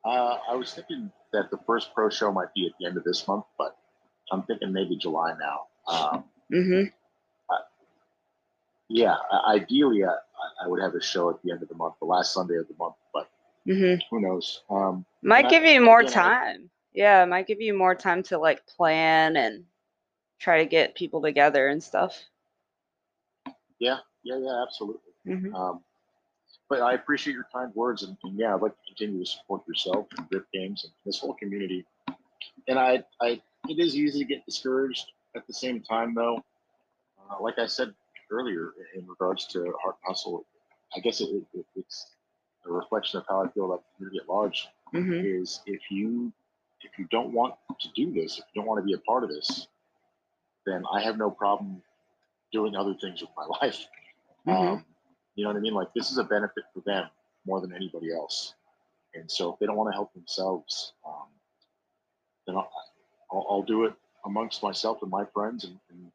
Uh, 0.05 0.39
I 0.51 0.55
was 0.57 0.73
thinking 0.75 1.11
that 1.33 1.51
the 1.51 1.59
first 1.67 1.95
pro 1.95 2.11
show 2.11 2.33
might 2.33 2.53
be 2.55 2.67
at 2.67 2.73
the 2.79 2.87
end 2.87 2.97
of 2.97 3.05
this 3.05 3.27
month, 3.29 3.45
but 3.59 3.77
I'm 4.31 4.43
thinking 4.45 4.73
maybe 4.73 4.97
July 4.97 5.35
now. 5.39 5.67
Um, 5.93 6.25
mm-hmm 6.53 6.85
yeah, 8.89 9.17
ideally, 9.49 10.05
I, 10.05 10.15
I 10.65 10.69
would 10.69 10.81
have 10.83 10.95
a 10.95 11.03
show 11.03 11.31
at 11.31 11.43
the 11.43 11.53
end 11.53 11.63
of 11.63 11.69
the 11.69 11.75
month, 11.75 11.95
the 12.01 12.07
last 12.07 12.33
Sunday 12.35 12.57
of 12.57 12.69
the 12.69 12.75
month, 12.79 12.97
but 13.13 13.29
mm-hmm 13.67 14.01
who 14.11 14.21
knows? 14.21 14.63
Um, 14.71 15.05
might 15.23 15.39
And 15.39 15.47
I- 15.47 15.51
give 15.51 15.65
you 15.65 15.81
more 15.81 16.01
again, 16.01 16.13
time 16.13 16.71
yeah 16.94 17.22
it 17.22 17.26
might 17.26 17.46
give 17.46 17.61
you 17.61 17.74
more 17.74 17.94
time 17.94 18.22
to 18.22 18.38
like 18.38 18.66
plan 18.66 19.37
and 19.37 19.64
try 20.38 20.59
to 20.59 20.68
get 20.68 20.94
people 20.94 21.22
together 21.22 21.68
and 21.68 21.83
stuff 21.83 22.24
yeah, 23.78 23.98
yeah, 24.22 24.38
yeah, 24.38 24.62
absolutely. 24.66 25.12
mm-hmm. 25.26 25.54
Um, 25.54 25.80
but 26.68 26.80
I 26.80 26.94
appreciate 26.94 27.35
your 27.35 27.46
kind 27.52 27.70
words, 27.74 28.02
and, 28.02 28.16
and 28.24 28.38
yeah, 28.38 28.54
I'd 28.54 28.62
like 28.62 28.72
to 28.72 28.94
continue 28.94 29.22
to 29.22 29.30
support 29.30 29.62
yourself 29.68 30.07
and 30.16 30.28
Grip 30.30 30.46
Games 30.52 30.85
and 30.85 30.92
this 31.04 31.18
whole 31.18 31.35
community. 31.35 31.85
And 32.66 32.78
I, 32.78 33.04
I, 33.20 33.42
it 33.68 33.78
is 33.78 33.94
easy 33.94 34.20
to 34.20 34.24
get 34.24 34.44
discouraged. 34.46 35.12
At 35.37 35.46
the 35.46 35.52
same 35.52 35.83
time, 35.83 36.14
though, 36.14 36.42
uh, 37.18 37.42
like 37.42 37.59
I 37.59 37.66
said 37.66 37.92
earlier, 38.30 38.70
in 38.94 39.07
regards 39.07 39.46
to 39.48 39.74
Heart 39.83 39.96
Hustle, 40.07 40.46
I 40.96 41.00
guess 41.00 41.20
it, 41.20 41.28
it, 41.52 41.66
it's 41.74 42.07
a 42.64 42.72
reflection 42.72 43.18
of 43.18 43.26
how 43.28 43.44
I 43.44 43.48
feel 43.48 43.66
about 43.66 43.83
the 43.83 43.96
community 43.96 44.20
at 44.22 44.28
large. 44.28 44.68
Mm-hmm. 44.94 45.42
Is 45.42 45.61
if 45.66 45.80
you, 45.90 46.33
if 46.85 46.99
you 46.99 47.07
don't 47.11 47.33
want 47.33 47.55
to 47.81 47.88
do 47.94 48.12
this, 48.12 48.38
if 48.38 48.44
you 48.55 48.61
don't 48.62 48.68
want 48.68 48.81
to 48.81 48.87
be 48.87 48.94
a 48.94 48.99
part 48.99 49.25
of 49.25 49.31
this, 49.31 49.68
then 50.66 50.85
I 50.92 51.03
have 51.03 51.18
no 51.18 51.31
problem 51.31 51.83
doing 52.53 52.77
other 52.77 52.94
things 53.01 53.20
with 53.23 53.31
my 53.37 53.44
life. 53.62 53.87
Mhm. 54.47 54.55
Um, 54.73 54.85
you 55.37 55.44
know 55.44 55.51
what 55.51 55.57
I 55.59 55.61
mean? 55.61 55.75
Like 55.75 55.92
this 55.94 56.11
is 56.11 56.18
a 56.18 56.25
benefit 56.25 56.64
for 56.75 56.81
them 56.87 57.09
more 57.47 57.61
than 57.61 57.75
anybody 57.75 58.12
else. 58.12 58.55
And 59.14 59.31
so 59.31 59.53
if 59.53 59.59
they 59.59 59.66
don't 59.66 59.77
want 59.77 59.90
to 59.90 59.94
help 59.94 60.12
themselves, 60.14 60.92
um, 61.07 61.29
then 62.47 62.57
I'll, 62.57 62.70
I'll, 63.33 63.47
I'll 63.51 63.62
do 63.62 63.85
it 63.85 63.94
amongst 64.25 64.62
myself 64.62 64.99
and 65.03 65.11
my 65.11 65.25
friends 65.27 65.64
and, 65.64 65.79
and 65.90 66.11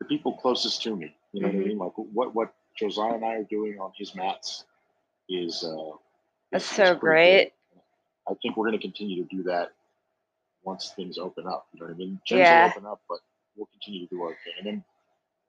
the 0.00 0.06
people 0.06 0.34
closest 0.34 0.82
to 0.82 0.96
me. 0.96 1.14
You 1.32 1.42
know 1.42 1.48
what 1.48 1.56
Mhm. 1.56 1.64
I 1.64 1.66
mean? 1.68 1.78
Like 1.78 1.92
what 1.96 2.34
what 2.34 2.54
Josiah 2.76 3.14
and 3.14 3.24
I 3.24 3.34
are 3.36 3.44
doing 3.44 3.78
on 3.80 3.92
his 3.96 4.14
mats 4.14 4.64
is 5.28 5.64
uh, 5.64 5.96
That's 6.50 6.64
so 6.64 6.94
great. 6.94 7.52
I 8.32 8.34
think 8.40 8.56
we're 8.56 8.66
going 8.66 8.78
to 8.78 8.82
continue 8.82 9.22
to 9.22 9.36
do 9.36 9.42
that 9.44 9.72
once 10.64 10.92
things 10.96 11.18
open 11.18 11.46
up. 11.46 11.66
You 11.72 11.80
know 11.80 11.86
what 11.86 11.94
I 11.94 11.98
mean? 11.98 12.20
Gyms 12.28 12.38
Yeah. 12.38 12.62
will 12.62 12.70
open 12.70 12.86
up, 12.86 13.02
but 13.08 13.18
we'll 13.56 13.66
continue 13.66 14.06
to 14.06 14.14
do 14.14 14.22
our 14.22 14.30
thing. 14.44 14.54
And 14.58 14.66
then 14.66 14.84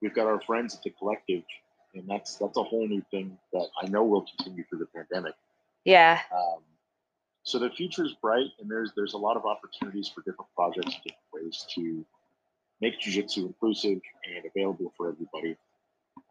we've 0.02 0.14
got 0.14 0.28
our 0.28 0.42
friends 0.42 0.76
at 0.76 0.84
the 0.84 0.90
collective, 0.90 1.44
and 1.94 2.08
that's 2.08 2.36
that's 2.38 2.58
a 2.58 2.64
whole 2.64 2.88
new 2.88 3.02
thing 3.12 3.38
that 3.54 3.68
I 3.82 3.88
know 3.88 4.04
will 4.04 4.26
continue 4.38 4.64
through 4.66 4.80
the 4.80 4.88
pandemic. 4.88 5.36
yeah 5.86 6.20
Um, 6.36 6.62
so 7.44 7.60
the 7.60 7.70
future 7.70 8.04
is 8.04 8.14
bright, 8.22 8.50
and 8.60 8.70
there's 8.70 8.92
there's 8.96 9.14
a 9.14 9.18
lot 9.18 9.38
of 9.38 9.46
opportunities 9.46 10.10
for 10.10 10.22
different 10.22 10.52
projects, 10.56 10.96
different 10.96 11.30
ways 11.34 11.66
to 11.76 12.06
make 12.82 13.00
jiu-jitsu 13.00 13.46
inclusive 13.46 14.02
and 14.26 14.46
available 14.46 14.94
for 14.98 15.10
everybody. 15.10 15.56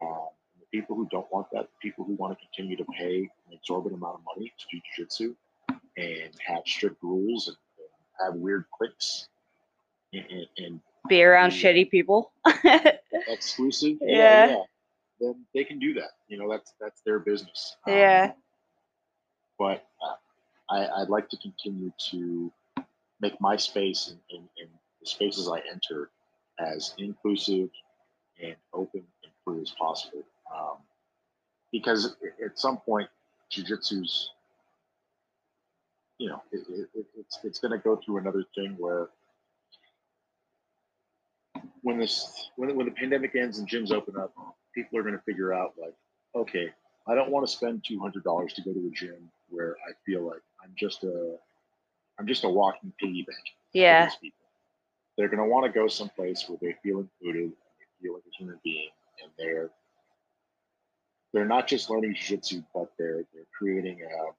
Um, 0.01 0.29
and 0.53 0.61
the 0.61 0.67
people 0.71 0.95
who 0.95 1.07
don't 1.09 1.31
want 1.31 1.47
that, 1.51 1.63
the 1.63 1.89
people 1.89 2.03
who 2.05 2.13
want 2.13 2.37
to 2.37 2.45
continue 2.45 2.77
to 2.77 2.85
pay 2.97 3.21
an 3.47 3.53
exorbitant 3.53 3.99
amount 4.01 4.15
of 4.15 4.21
money 4.35 4.53
to 4.57 4.65
do 4.71 4.81
jiu-jitsu 4.95 5.35
and 5.97 6.31
have 6.45 6.63
strict 6.65 7.01
rules 7.03 7.47
and, 7.47 7.57
have 8.23 8.35
weird 8.35 8.65
cliques 8.77 9.27
and, 10.13 10.23
and, 10.29 10.47
and 10.57 10.79
be 11.09 11.23
around 11.23 11.49
Mm. 11.51 11.61
shitty 11.61 11.89
people 11.91 12.31
exclusive, 13.27 13.97
Yeah. 14.01 14.45
yeah, 14.45 14.47
yeah, 14.47 14.63
then 15.19 15.45
they 15.53 15.63
can 15.63 15.79
do 15.79 15.93
that. 15.95 16.11
You 16.27 16.37
know, 16.37 16.49
that's 16.49 16.73
that's 16.79 17.01
their 17.01 17.19
business. 17.19 17.75
Um, 17.87 17.93
yeah 17.93 18.31
but 19.59 19.85
uh, 20.03 20.15
I, 20.73 21.01
I'd 21.01 21.09
like 21.09 21.29
to 21.29 21.37
continue 21.37 21.91
to 22.11 22.51
make 23.21 23.39
my 23.39 23.55
space 23.55 24.07
and, 24.09 24.19
and, 24.31 24.49
and 24.59 24.69
the 24.99 25.07
spaces 25.07 25.47
I 25.47 25.59
enter 25.71 26.09
as 26.59 26.93
inclusive 26.97 27.69
and 28.43 28.55
open 28.73 29.03
and 29.23 29.31
free 29.45 29.61
as 29.61 29.71
possible. 29.71 30.23
Um, 30.53 30.77
because 31.71 32.15
at 32.43 32.57
some 32.59 32.77
point, 32.77 33.09
jujitsu's, 33.51 34.31
you 36.23 36.29
know, 36.29 36.41
it, 36.53 36.61
it, 36.69 36.89
it- 36.95 37.05
it's 37.19 37.39
it's 37.43 37.59
going 37.59 37.71
to 37.71 37.83
go 37.89 37.97
through 37.97 38.17
another 38.17 38.43
thing 38.55 38.75
where 38.79 39.09
when 41.81 41.99
this 41.99 42.49
when, 42.55 42.75
when 42.75 42.85
the 42.85 42.91
pandemic 42.93 43.35
ends 43.35 43.59
and 43.59 43.67
gyms 43.69 43.91
open 43.91 44.15
up, 44.17 44.33
people 44.73 44.97
are 44.97 45.03
going 45.03 45.15
to 45.17 45.21
figure 45.23 45.53
out 45.53 45.73
like, 45.79 45.93
okay, 46.35 46.69
I 47.07 47.15
don't 47.15 47.29
want 47.29 47.45
to 47.45 47.51
spend 47.51 47.83
two 47.87 47.99
hundred 47.99 48.23
dollars 48.23 48.53
to 48.53 48.61
go 48.61 48.73
to 48.73 48.87
a 48.87 48.91
gym 48.91 49.29
where 49.49 49.75
I 49.87 49.91
feel 50.05 50.25
like 50.25 50.41
I'm 50.63 50.71
just 50.77 51.03
a 51.03 51.35
I'm 52.17 52.27
just 52.27 52.45
a 52.45 52.49
walking 52.49 52.93
piggy 52.99 53.23
bank. 53.23 53.45
yeah. 53.73 54.07
They're 55.17 55.27
going 55.27 55.39
to 55.43 55.45
want 55.45 55.65
to 55.65 55.71
go 55.71 55.87
someplace 55.87 56.45
where 56.47 56.57
they 56.61 56.75
feel 56.83 56.99
included, 56.99 57.43
and 57.43 57.51
they 57.51 57.87
feel 58.01 58.13
like 58.15 58.23
a 58.27 58.35
human 58.37 58.59
being, 58.63 58.89
and 59.21 59.31
they're 59.37 59.69
they're 61.33 61.45
not 61.45 61.67
just 61.67 61.89
learning 61.89 62.15
jiu-jitsu, 62.15 62.63
but 62.73 62.91
they're 62.97 63.23
they're 63.33 63.45
creating 63.57 63.99
uh, 64.05 64.31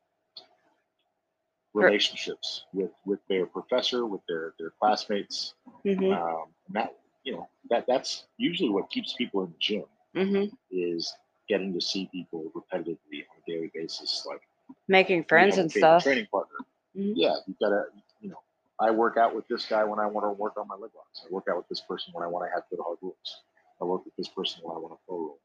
relationships 1.75 2.65
with 2.73 2.91
with 3.05 3.21
their 3.29 3.47
professor, 3.47 4.07
with 4.07 4.21
their 4.29 4.55
their 4.59 4.71
classmates. 4.81 5.55
hmm 5.83 6.13
Um, 6.13 6.47
and 6.67 6.77
that 6.77 6.97
you 7.25 7.33
know 7.33 7.49
that 7.71 7.87
that's 7.87 8.25
usually 8.39 8.71
what 8.71 8.91
keeps 8.91 9.13
people 9.15 9.43
in 9.45 9.51
the 9.51 9.59
gym 9.59 9.85
hmm 10.15 10.45
is 10.71 11.13
getting 11.49 11.73
to 11.75 11.81
see 11.81 12.09
people 12.13 12.51
repetitively 12.55 13.21
on 13.31 13.37
a 13.47 13.51
daily 13.51 13.71
basis, 13.75 14.25
like 14.27 14.41
making 14.89 15.25
friends 15.25 15.59
and 15.59 15.71
stuff 15.71 16.03
Training 16.03 16.27
partner. 16.33 16.57
Mhm. 16.97 17.13
Yeah, 17.17 17.35
you've 17.47 17.59
gotta, 17.59 17.85
you 18.21 18.29
know, 18.31 18.41
I 18.79 18.91
work 18.91 19.17
out 19.17 19.35
with 19.35 19.47
this 19.49 19.67
guy 19.67 19.85
when 19.85 19.99
I 19.99 20.07
want 20.07 20.25
to 20.27 20.31
work 20.31 20.57
on 20.57 20.69
my 20.69 20.75
leg 20.77 20.91
locks. 20.95 21.25
I 21.25 21.33
work 21.33 21.45
out 21.51 21.57
with 21.57 21.69
this 21.69 21.81
person 21.81 22.13
when 22.15 22.25
I 22.25 22.29
want 22.29 22.49
to 22.49 22.55
have 22.55 22.65
good 22.71 22.79
hard 22.83 22.99
rules. 23.03 23.43
I 23.81 23.85
work 23.85 24.05
with 24.05 24.15
this 24.17 24.29
person 24.29 24.61
when 24.63 24.77
I 24.77 24.79
want 24.79 24.95
to 24.95 25.05
flow 25.07 25.17
roll. 25.19 25.41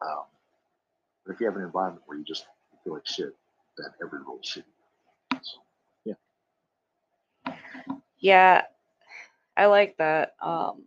Um, 0.00 0.24
but 1.24 1.34
if 1.34 1.40
you 1.40 1.46
have 1.46 1.56
an 1.56 1.62
environment 1.62 2.02
where 2.06 2.18
you 2.18 2.24
just 2.24 2.46
feel 2.82 2.94
like 2.94 3.06
shit, 3.06 3.34
then 3.76 3.86
every 4.02 4.20
rule 4.20 4.40
is 4.42 4.48
shitty. 4.48 5.40
So, 5.42 5.58
Yeah, 8.24 8.62
I 9.54 9.66
like 9.66 9.98
that. 9.98 10.34
Um, 10.40 10.84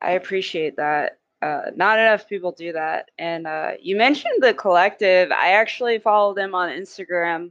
I 0.00 0.12
appreciate 0.12 0.76
that. 0.78 1.18
Uh, 1.42 1.70
not 1.76 1.98
enough 1.98 2.26
people 2.26 2.52
do 2.52 2.72
that. 2.72 3.10
And 3.18 3.46
uh, 3.46 3.72
you 3.82 3.96
mentioned 3.96 4.42
the 4.42 4.54
collective. 4.54 5.30
I 5.30 5.50
actually 5.52 5.98
follow 5.98 6.32
them 6.32 6.54
on 6.54 6.70
Instagram, 6.70 7.50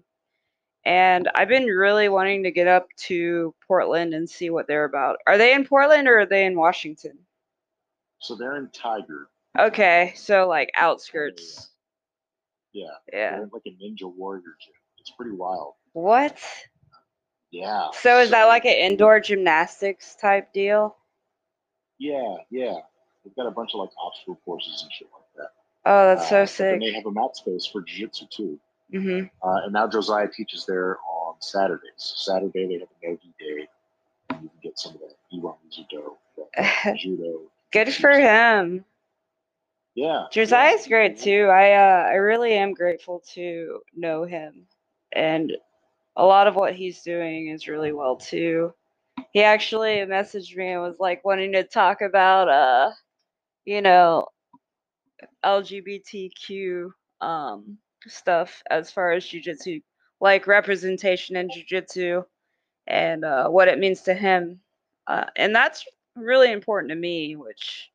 and 0.84 1.30
I've 1.36 1.48
been 1.48 1.68
really 1.68 2.10
wanting 2.10 2.42
to 2.42 2.50
get 2.52 2.68
up 2.68 2.88
to 3.06 3.54
Portland 3.68 4.16
and 4.16 4.28
see 4.28 4.50
what 4.50 4.66
they're 4.68 4.86
about. 4.86 5.18
Are 5.28 5.38
they 5.38 5.54
in 5.54 5.64
Portland 5.64 6.08
or 6.08 6.22
are 6.22 6.26
they 6.26 6.46
in 6.48 6.58
Washington? 6.58 7.20
so 8.18 8.36
they're 8.36 8.56
in 8.56 8.68
Tigard. 8.70 9.26
Okay, 9.60 10.14
so 10.16 10.48
like 10.48 10.72
outskirts. 10.76 11.70
Yeah, 12.72 12.88
Yeah. 13.12 13.32
they're 13.38 13.50
like 13.54 13.62
a 13.68 13.72
ninja 13.72 14.12
warrior 14.12 14.56
gym. 14.60 14.74
It's 14.98 15.12
pretty 15.12 15.36
wild. 15.36 15.74
What? 15.92 16.36
Yeah. 17.54 17.90
So 17.94 18.20
is 18.20 18.32
that 18.32 18.46
like 18.46 18.66
an 18.66 18.74
indoor 18.74 19.20
gymnastics 19.20 20.16
type 20.16 20.52
deal? 20.54 20.98
Yeah, 22.00 22.38
yeah. 22.50 22.78
They've 23.24 23.36
got 23.36 23.46
a 23.46 23.52
bunch 23.52 23.72
of 23.76 23.80
like 23.80 23.92
obstacle 24.04 24.40
courses 24.44 24.82
and 24.84 24.92
shit 24.92 25.08
like 25.14 25.24
that. 25.38 25.50
Oh, 25.86 26.08
that's 26.08 26.24
Uh, 26.24 26.30
so 26.30 26.46
sick. 26.46 26.74
And 26.74 26.82
they 26.82 26.94
have 26.94 27.06
a 27.06 27.12
mat 27.12 27.36
space 27.38 27.68
for 27.68 27.82
jiu-jitsu 27.82 28.26
too. 28.36 28.60
hmm 28.92 29.22
Uh, 29.44 29.62
and 29.66 29.74
now 29.74 29.88
Josiah 29.88 30.28
teaches 30.28 30.66
there 30.66 30.98
on 31.00 31.36
Saturdays. 31.42 32.14
Saturday 32.18 32.68
they 32.68 32.74
have 32.80 32.90
a 33.04 33.08
nogi 33.08 33.34
day. 33.40 33.68
And 34.32 34.44
you 34.44 34.50
can 34.50 34.60
get 34.64 34.80
some 34.80 34.96
of 34.96 35.02
that 35.02 35.16
Iwan 35.32 35.58
Judo, 35.72 36.18
that 36.54 36.98
judo. 37.00 37.42
Good 37.72 37.94
for 37.94 38.10
him. 38.12 38.84
Yeah. 39.96 40.26
Josiah's 40.32 40.88
yeah. 40.88 40.90
great 40.90 41.20
too. 41.20 41.46
I 41.52 41.74
uh, 41.74 42.08
I 42.10 42.14
really 42.16 42.54
am 42.54 42.74
grateful 42.74 43.22
to 43.34 43.82
know 43.96 44.24
him, 44.24 44.66
and 45.12 45.52
a 46.16 46.26
lot 46.26 46.48
of 46.48 46.56
what 46.56 46.76
he's 46.76 47.02
doing 47.04 47.50
is 47.50 47.68
really 47.68 47.92
well 47.94 48.18
too. 48.18 48.74
He 49.32 49.44
actually 49.44 49.98
messaged 49.98 50.56
me 50.58 50.70
and 50.70 50.82
was 50.82 51.00
like 51.00 51.26
wanting 51.26 51.54
to 51.54 51.64
talk 51.64 52.02
about 52.02 52.50
uh, 52.50 52.92
you 53.66 53.82
know, 53.82 54.28
LGBTQ 55.44 56.92
um 57.22 57.78
stuff 58.08 58.64
as 58.70 58.92
far 58.92 59.14
as 59.14 59.26
jujitsu, 59.26 59.82
like 60.20 60.48
representation 60.48 61.36
in 61.38 61.50
jujitsu, 61.50 62.26
and 62.88 63.26
uh, 63.26 63.50
what 63.50 63.70
it 63.70 63.80
means 63.80 64.02
to 64.04 64.14
him, 64.14 64.62
uh, 65.08 65.26
and 65.38 65.56
that's 65.56 65.86
really 66.16 66.52
important 66.52 66.92
to 66.92 66.96
me. 66.96 67.36
Which, 67.36 67.92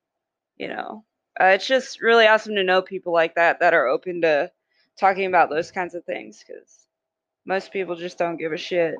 you 0.59 0.68
know, 0.68 1.04
uh, 1.40 1.46
it's 1.46 1.66
just 1.68 2.02
really 2.02 2.26
awesome 2.26 2.57
to 2.57 2.64
know 2.64 2.83
people 2.83 3.12
like 3.14 3.37
that 3.37 3.61
that 3.61 3.74
are 3.74 3.88
open 3.88 4.22
to 4.22 4.52
talking 4.98 5.26
about 5.26 5.50
those 5.50 5.72
kinds 5.72 5.94
of 5.94 6.04
things 6.04 6.44
because 6.46 6.88
most 7.48 7.72
people 7.72 7.96
just 7.96 8.18
don't 8.18 8.37
give 8.37 8.52
a 8.52 8.58
shit. 8.58 8.94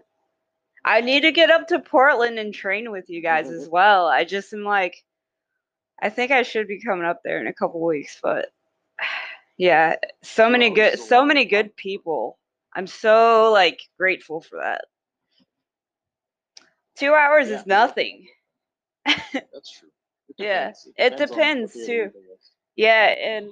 I 0.82 1.02
need 1.02 1.20
to 1.20 1.32
get 1.32 1.50
up 1.50 1.68
to 1.68 1.80
Portland 1.80 2.38
and 2.38 2.52
train 2.54 2.90
with 2.90 3.11
you 3.11 3.20
guys 3.20 3.50
as 3.50 3.64
mm-hmm. 3.64 3.72
well. 3.72 4.06
I 4.06 4.24
just 4.24 4.54
am 4.54 4.64
like, 4.64 5.04
I 6.00 6.08
think 6.08 6.30
I 6.30 6.42
should 6.42 6.66
be 6.66 6.80
coming 6.80 7.04
up 7.04 7.20
there 7.22 7.40
in 7.40 7.46
a 7.46 7.52
couple 7.52 7.84
weeks, 7.84 8.18
but 8.22 8.46
yeah, 9.58 9.96
so 10.22 10.48
many 10.48 10.70
good, 10.70 10.98
so 10.98 11.26
many 11.26 11.44
good 11.44 11.76
people. 11.76 12.38
I'm 12.74 12.87
so 12.87 13.52
like 13.52 13.82
grateful 13.98 14.40
for 14.40 14.61
that. 14.62 14.87
Two 16.96 17.12
hours 17.12 17.50
Yeah. 17.50 17.61
is 17.61 17.66
nothing. 17.66 18.28
That's 19.04 19.78
true. 19.78 19.90
It 20.30 20.37
Yeah, 20.38 20.68
depends. 20.68 20.88
it 20.96 21.16
depends, 21.18 21.76
of 21.76 21.80
the 21.82 21.87
too. 21.87 22.02
week, 22.04 22.12
I 22.16 22.32
guess. 22.32 22.50
Yeah, 22.76 23.14
and 23.20 23.50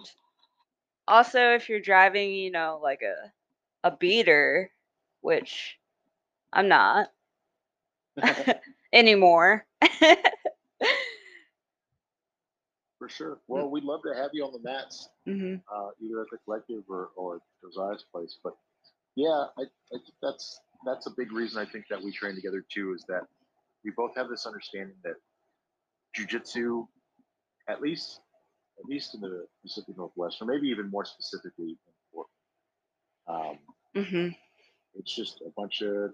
also 1.06 1.52
if 1.54 1.68
you're 1.68 1.80
driving, 1.80 2.32
you 2.32 2.50
know, 2.50 2.80
like 2.82 3.02
a 3.02 3.32
a 3.86 3.96
beater, 3.96 4.70
which 5.26 5.76
I'm 6.52 6.68
not 6.68 7.08
anymore. 8.92 9.66
For 12.98 13.08
sure. 13.08 13.40
Well, 13.48 13.68
we'd 13.70 13.84
love 13.84 14.02
to 14.04 14.14
have 14.14 14.30
you 14.32 14.44
on 14.44 14.52
the 14.52 14.60
mats, 14.60 15.08
hmm 15.26 15.56
uh, 15.72 15.90
either 16.00 16.20
at 16.22 16.28
the 16.30 16.38
collective 16.44 16.84
or, 16.88 17.10
or 17.16 17.40
Josiah's 17.62 18.04
place. 18.12 18.38
But 18.42 18.54
yeah, 19.16 19.46
I, 19.58 19.62
I 19.62 19.98
think 19.98 20.14
that's 20.22 20.60
that's 20.86 21.06
a 21.06 21.10
big 21.16 21.32
reason 21.32 21.60
I 21.60 21.70
think 21.70 21.86
that 21.90 22.02
we 22.02 22.12
train 22.12 22.36
together 22.36 22.64
too 22.72 22.94
is 22.94 23.04
that 23.08 23.22
we 23.84 23.90
both 23.96 24.12
have 24.16 24.28
this 24.28 24.46
understanding 24.46 24.96
that 25.04 25.16
jujitsu, 26.16 26.86
at 27.68 27.80
least 27.82 28.20
at 28.78 28.86
least 28.86 29.14
in 29.14 29.20
the 29.20 29.46
Pacific 29.62 29.96
Northwest, 29.96 30.38
or 30.40 30.46
maybe 30.46 30.68
even 30.68 30.90
more 30.90 31.04
specifically 31.04 31.70
in 31.70 31.92
Portland, 32.12 33.58
um, 33.94 34.02
hmm 34.04 34.28
it's 34.98 35.14
just 35.14 35.40
a 35.46 35.50
bunch 35.56 35.82
of 35.82 36.12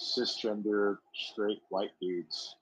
cisgender, 0.00 0.98
straight 1.14 1.60
white 1.68 1.90
dudes. 2.00 2.56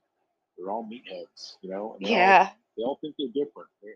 They're 0.56 0.70
all 0.70 0.84
meatheads, 0.84 1.56
you 1.60 1.70
know. 1.70 1.94
and 1.94 2.06
they 2.06 2.10
all- 2.10 2.16
Yeah. 2.16 2.52
they 2.76 2.82
all 2.82 2.96
think 3.00 3.14
they're 3.18 3.28
different. 3.44 3.68
They, 3.82 3.90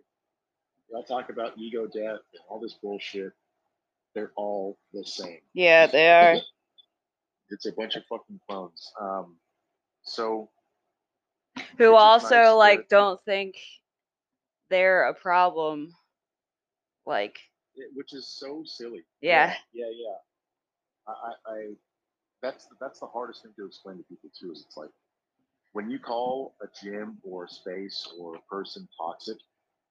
they 0.89 0.95
all 0.95 1.05
talk 1.05 1.31
about 1.31 1.57
ego 1.57 1.87
death 1.87 2.21
and 2.33 2.43
all 2.49 2.61
this 2.61 2.75
bullshit. 2.75 3.33
They're 4.15 4.33
all 4.37 4.79
the 4.93 5.05
same. 5.05 5.41
Yeah, 5.55 5.87
they 5.87 6.11
are. 6.11 6.41
It's 7.51 7.67
a 7.67 7.73
bunch 7.73 7.97
of 7.97 8.05
fucking 8.07 8.41
clones. 8.49 8.93
Um, 9.01 9.37
so 10.03 10.51
Who 11.79 11.95
also 11.95 12.29
nice 12.37 12.47
to- 12.49 12.55
like 12.55 12.89
don't 12.89 13.23
think 13.25 13.57
they're 14.69 15.05
a 15.09 15.15
problem. 15.15 15.95
Like, 17.07 17.39
it- 17.75 17.91
which 17.95 18.13
is 18.13 18.29
so 18.29 18.63
silly. 18.65 19.05
Yeah. 19.21 19.55
yeah, 19.73 19.87
yeah. 19.87 19.93
yeah. 19.95 20.17
I, 21.11 21.53
I, 21.53 21.59
that's 22.43 22.69
that's 22.81 23.01
the 23.01 23.07
hardest 23.07 23.43
thing 23.43 23.53
to 23.57 23.67
explain 23.67 23.99
to 23.99 24.05
people 24.05 24.31
too. 24.39 24.53
Is 24.53 24.65
it's 24.67 24.77
like 24.77 24.91
when 25.73 25.91
you 25.91 25.99
call 25.99 26.55
a 26.63 26.67
gym 26.83 27.19
or 27.23 27.45
a 27.45 27.49
space 27.49 28.07
or 28.19 28.37
a 28.37 28.41
person 28.51 28.89
toxic, 28.99 29.39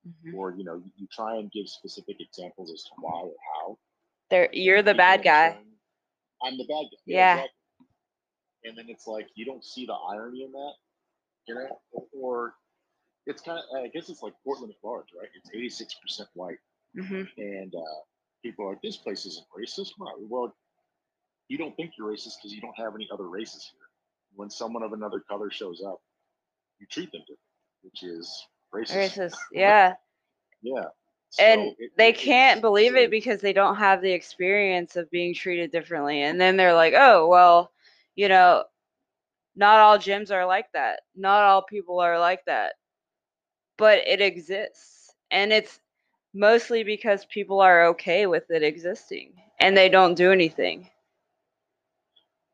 mhm, 0.06 0.34
or 0.34 0.54
you 0.58 0.64
know, 0.64 0.76
you, 0.78 0.92
you 0.98 1.08
try 1.12 1.38
and 1.38 1.52
give 1.52 1.68
specific 1.68 2.18
examples 2.20 2.72
as 2.72 2.84
to 2.84 2.92
why 3.00 3.22
or 3.22 3.36
how. 3.56 3.78
they're 4.30 4.50
you're 4.54 4.82
the 4.84 4.96
bad 4.96 5.24
guy. 5.24 5.58
I'm 6.44 6.58
the 6.58 6.66
bad 6.66 6.86
guy. 6.92 6.98
Yeah. 7.06 7.42
exactly. 7.42 7.52
And 8.64 8.78
then 8.78 8.86
it's 8.90 9.08
like 9.08 9.28
you 9.36 9.46
don't 9.46 9.64
see 9.64 9.86
the 9.86 9.94
irony 9.94 10.44
in 10.44 10.52
that, 10.52 10.74
you 11.48 11.56
know, 11.56 11.68
or, 12.14 12.56
it's 13.26 13.42
kind 13.42 13.60
of 13.60 13.64
I 13.84 13.88
guess 13.90 14.10
it's 14.10 14.22
like 14.24 14.34
Portland 14.44 14.74
at 14.74 14.88
large, 14.88 15.08
right? 15.20 15.30
It's 15.36 15.50
86 15.54 15.94
percent 16.02 16.30
white, 16.34 16.58
hmm 16.96 17.24
and 17.38 17.74
uh, 17.76 18.00
people 18.44 18.66
are 18.66 18.72
like, 18.72 18.82
this 18.82 18.98
place 18.98 19.26
isn't 19.26 19.46
racist. 19.58 19.92
Well, 20.00 20.14
well, 20.30 20.56
you 21.50 21.58
don't 21.60 21.76
think 21.78 21.94
you're 21.98 22.10
racist 22.12 22.38
because 22.42 22.54
you 22.54 22.62
don't 22.62 22.78
have 22.78 22.96
any 22.96 23.10
other 23.14 23.30
races 23.30 23.70
here. 23.74 23.88
When 24.36 24.52
someone 24.52 24.84
of 24.84 24.94
another 24.94 25.22
color 25.30 25.52
shows 25.52 25.84
up, 25.86 26.02
you 26.80 26.88
treat 26.92 27.12
them 27.12 27.22
different, 27.22 27.40
which 27.84 28.04
is 28.04 28.48
racist. 28.76 28.96
Racist. 28.96 29.36
Yeah. 29.54 29.96
Yeah. 30.62 30.86
and 31.40 31.76
it- 31.80 31.92
they 31.98 32.10
it- 32.10 32.18
can't 32.18 32.62
believe 32.62 32.96
it 32.96 33.12
because 33.12 33.42
they 33.42 33.54
don't 33.54 33.78
have 33.78 34.02
the 34.02 34.12
experience 34.14 34.98
of 34.98 35.12
being 35.12 35.34
treated 35.36 35.72
differently 35.72 36.22
and 36.24 36.42
then 36.42 36.58
they're 36.58 36.74
like 36.76 36.94
oh 36.98 37.28
well 37.28 37.72
you 38.16 38.30
know 38.30 38.66
not 39.56 39.80
all 39.80 39.98
gyms 40.00 40.32
are 40.32 40.46
like 40.46 40.72
that 40.74 41.02
not 41.16 41.44
all 41.44 41.62
people 41.64 42.00
are 42.00 42.20
like 42.20 42.46
that 42.46 42.74
but 43.78 44.00
it 44.08 44.22
exists 44.22 45.14
and 45.32 45.54
it's 45.54 45.80
mostly 46.34 46.84
because 46.84 47.26
people 47.26 47.62
are 47.62 47.88
okay 47.88 48.28
with 48.28 48.50
it 48.52 48.64
existing 48.64 49.34
and 49.60 49.78
they 49.78 49.90
don't 49.90 50.16
do 50.16 50.32
anything 50.32 50.90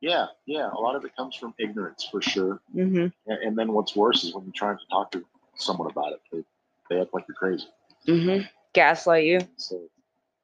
Yeah, 0.06 0.28
yeah. 0.46 0.70
A 0.72 0.80
lot 0.80 0.96
of 0.96 1.04
it 1.04 1.16
comes 1.16 1.36
from 1.36 1.56
ignorance 1.58 2.08
for 2.12 2.22
sure. 2.22 2.60
mm-hmm. 2.76 3.08
And, 3.32 3.44
and 3.44 3.58
then 3.58 3.74
what's 3.74 3.96
worse 3.96 4.24
is 4.24 4.36
when 4.36 4.44
you're 4.44 4.54
trying 4.54 4.78
to 4.78 4.86
talk 4.88 5.10
to 5.14 5.26
someone 5.56 5.90
about 5.90 6.14
it, 6.14 6.22
they, 6.32 6.44
they 6.90 7.02
act 7.02 7.12
like 7.14 7.26
you're 7.28 7.36
crazy. 7.36 7.66
Mm-hmm. 8.08 8.46
gaslight 8.74 9.26
you 9.26 9.40
So, 9.58 9.82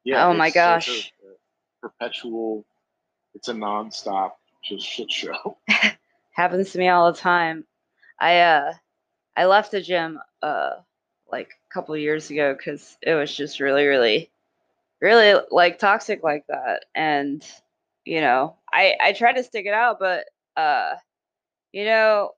yeah. 0.04 0.26
Oh 0.26 0.34
my 0.34 0.48
it's- 0.48 0.54
so 0.54 0.74
it's 0.74 0.86
gosh. 0.86 1.12
a- 1.22 1.26
a 1.28 1.88
perpetual. 1.88 2.64
It's 3.34 3.48
a 3.48 3.54
nonstop 3.54 4.32
just 4.64 4.84
shit 4.84 5.10
show. 5.12 5.56
happens 6.32 6.72
to 6.72 6.78
me 6.78 6.88
all 6.88 7.12
the 7.12 7.18
time. 7.18 7.64
I 8.18 8.40
uh 8.40 8.72
I 9.36 9.44
left 9.46 9.70
the 9.70 9.80
gym 9.80 10.18
uh 10.42 10.70
like 11.30 11.50
a 11.70 11.72
couple 11.74 11.96
years 11.96 12.30
ago 12.30 12.56
cuz 12.56 12.96
it 13.00 13.14
was 13.14 13.34
just 13.34 13.60
really 13.60 13.86
really 13.86 14.30
really 15.00 15.40
like 15.52 15.78
toxic 15.78 16.22
like 16.24 16.44
that 16.48 16.84
and 16.96 17.44
you 18.04 18.20
know, 18.20 18.56
I 18.72 18.96
I 19.00 19.12
try 19.12 19.32
to 19.32 19.42
stick 19.42 19.66
it 19.66 19.74
out 19.74 19.98
but 19.98 20.26
uh 20.56 20.94
you 21.72 21.84
know, 21.84 22.32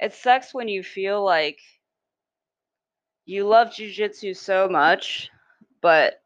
it 0.00 0.14
sucks 0.14 0.54
when 0.54 0.68
you 0.68 0.82
feel 0.82 1.24
like 1.24 1.60
you 3.26 3.46
love 3.46 3.68
jujitsu 3.68 4.36
so 4.36 4.68
much 4.68 5.30
but 5.80 6.22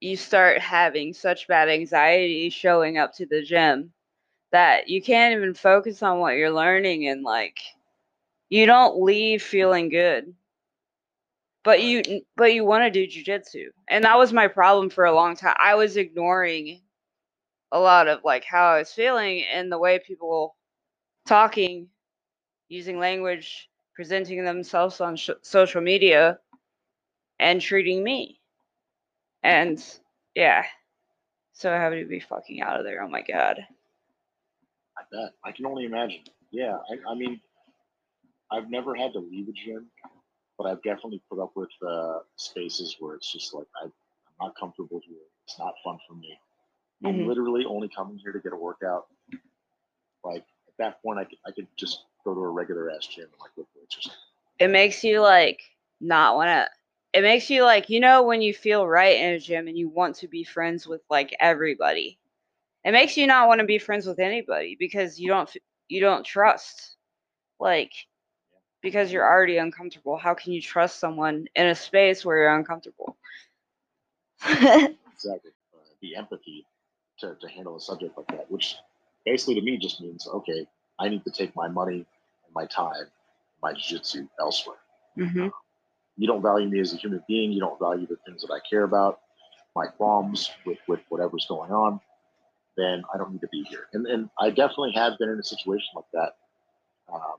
you 0.00 0.16
start 0.16 0.60
having 0.60 1.12
such 1.12 1.46
bad 1.48 1.68
anxiety 1.68 2.50
showing 2.50 2.98
up 2.98 3.14
to 3.14 3.26
the 3.26 3.42
gym 3.42 3.92
that 4.52 4.88
you 4.88 5.02
can't 5.02 5.34
even 5.36 5.54
focus 5.54 6.02
on 6.02 6.18
what 6.18 6.36
you're 6.36 6.50
learning 6.50 7.06
and 7.08 7.22
like 7.22 7.58
you 8.48 8.66
don't 8.66 9.02
leave 9.02 9.42
feeling 9.42 9.88
good. 9.88 10.34
But 11.62 11.82
you 11.82 12.22
but 12.36 12.54
you 12.54 12.64
want 12.64 12.84
to 12.84 12.90
do 12.90 13.06
jujitsu 13.06 13.68
and 13.88 14.04
that 14.04 14.18
was 14.18 14.32
my 14.32 14.48
problem 14.48 14.88
for 14.90 15.04
a 15.04 15.14
long 15.14 15.36
time 15.36 15.54
i 15.58 15.74
was 15.74 15.98
ignoring 15.98 16.80
a 17.72 17.78
lot 17.80 18.08
of 18.08 18.20
like 18.24 18.44
how 18.44 18.66
i 18.72 18.78
was 18.78 18.92
feeling 18.92 19.44
and 19.52 19.70
the 19.70 19.78
way 19.78 19.98
people 19.98 20.56
talking 21.26 21.88
using 22.68 22.98
language 22.98 23.68
presenting 23.94 24.44
themselves 24.44 25.00
on 25.00 25.16
sh- 25.16 25.30
social 25.42 25.80
media 25.80 26.38
and 27.38 27.60
treating 27.60 28.02
me 28.04 28.40
and 29.42 29.82
yeah 30.34 30.64
so 31.52 31.70
happy 31.70 32.02
to 32.02 32.08
be 32.08 32.20
fucking 32.20 32.62
out 32.62 32.78
of 32.78 32.84
there 32.84 33.02
oh 33.02 33.08
my 33.08 33.22
god 33.22 33.60
I 34.98 35.02
bet. 35.12 35.32
I 35.44 35.52
can 35.52 35.66
only 35.66 35.84
imagine. 35.86 36.20
Yeah. 36.52 36.76
I, 36.90 37.12
I 37.12 37.14
mean, 37.14 37.40
I've 38.52 38.70
never 38.70 38.94
had 38.94 39.12
to 39.14 39.20
leave 39.20 39.48
a 39.48 39.52
gym, 39.52 39.86
but 40.58 40.66
I've 40.66 40.82
definitely 40.82 41.22
put 41.30 41.40
up 41.42 41.52
with 41.56 41.70
uh, 41.86 42.20
spaces 42.36 42.96
where 43.00 43.14
it's 43.16 43.32
just 43.32 43.54
like 43.54 43.66
I, 43.82 43.86
I'm 43.86 43.92
not 44.40 44.56
comfortable 44.58 45.00
here. 45.06 45.18
It's 45.46 45.58
not 45.58 45.74
fun 45.84 45.98
for 46.08 46.14
me. 46.14 46.38
I'm 47.04 47.20
Mhm. 47.20 47.26
literally 47.26 47.64
only 47.64 47.88
coming 47.88 48.18
here 48.18 48.32
to 48.32 48.40
get 48.40 48.52
a 48.52 48.56
workout. 48.56 49.06
Like 50.24 50.44
at 50.68 50.76
that 50.78 51.02
point, 51.02 51.18
I 51.18 51.24
could 51.24 51.38
I 51.46 51.50
could 51.52 51.68
just 51.76 52.04
go 52.24 52.34
to 52.34 52.40
a 52.40 52.48
regular 52.50 52.90
ass 52.90 53.06
gym 53.06 53.24
and 53.24 53.40
like 53.40 53.52
lift 53.56 53.70
weights 53.76 53.96
or 53.98 54.02
something. 54.02 54.20
it 54.58 54.68
makes 54.70 55.02
you 55.04 55.20
like 55.20 55.60
not 56.00 56.34
want 56.36 56.48
to 56.48 56.68
it 57.18 57.22
makes 57.22 57.50
you 57.50 57.62
like 57.64 57.88
you 57.90 58.00
know 58.00 58.22
when 58.22 58.40
you 58.42 58.52
feel 58.54 58.86
right 58.86 59.16
in 59.18 59.34
a 59.34 59.38
gym 59.38 59.66
and 59.68 59.76
you 59.78 59.88
want 59.88 60.16
to 60.16 60.28
be 60.28 60.44
friends 60.44 60.86
with 60.86 61.02
like 61.10 61.34
everybody 61.40 62.18
it 62.84 62.92
makes 62.92 63.16
you 63.16 63.26
not 63.26 63.48
want 63.48 63.60
to 63.60 63.66
be 63.66 63.78
friends 63.78 64.06
with 64.06 64.18
anybody 64.18 64.76
because 64.78 65.18
you 65.18 65.28
don't 65.28 65.54
you 65.88 66.00
don't 66.00 66.24
trust 66.24 66.96
like 67.60 67.92
because 68.82 69.12
you're 69.12 69.28
already 69.28 69.56
uncomfortable. 69.58 70.16
How 70.16 70.34
can 70.34 70.52
you 70.52 70.60
trust 70.60 70.98
someone 71.00 71.46
in 71.54 71.66
a 71.66 71.74
space 71.74 72.24
where 72.24 72.38
you're 72.38 72.56
uncomfortable? 72.56 73.16
exactly. 75.12 75.52
Uh, 75.74 75.78
the 76.00 76.16
empathy 76.16 76.66
to, 77.20 77.36
to 77.40 77.48
handle 77.48 77.76
a 77.76 77.80
subject 77.80 78.16
like 78.16 78.26
that, 78.28 78.50
which 78.50 78.76
basically 79.24 79.54
to 79.56 79.62
me 79.62 79.76
just 79.76 80.00
means, 80.00 80.26
okay, 80.26 80.66
I 80.98 81.08
need 81.08 81.24
to 81.24 81.30
take 81.30 81.54
my 81.56 81.68
money 81.68 81.96
and 82.44 82.54
my 82.54 82.66
time, 82.66 83.06
my 83.62 83.72
jiu-jitsu 83.72 84.26
elsewhere. 84.38 84.78
hmm 85.16 85.48
You 86.16 86.26
don't 86.26 86.42
value 86.42 86.68
me 86.68 86.80
as 86.80 86.92
a 86.92 86.96
human 86.96 87.22
being. 87.28 87.52
You 87.52 87.60
don't 87.60 87.78
value 87.78 88.06
the 88.06 88.16
things 88.26 88.42
that 88.42 88.52
I 88.52 88.60
care 88.68 88.84
about, 88.84 89.20
my 89.74 89.86
qualms 89.86 90.50
with, 90.66 90.78
with 90.88 91.00
whatever's 91.08 91.46
going 91.48 91.72
on. 91.72 92.00
Then 92.76 93.02
I 93.12 93.18
don't 93.18 93.32
need 93.32 93.40
to 93.42 93.48
be 93.48 93.62
here. 93.64 93.86
And, 93.92 94.06
and 94.06 94.30
I 94.38 94.50
definitely 94.50 94.92
have 94.92 95.18
been 95.18 95.28
in 95.28 95.38
a 95.38 95.42
situation 95.44 95.88
like 95.94 96.10
that 96.12 96.36
um, 97.12 97.36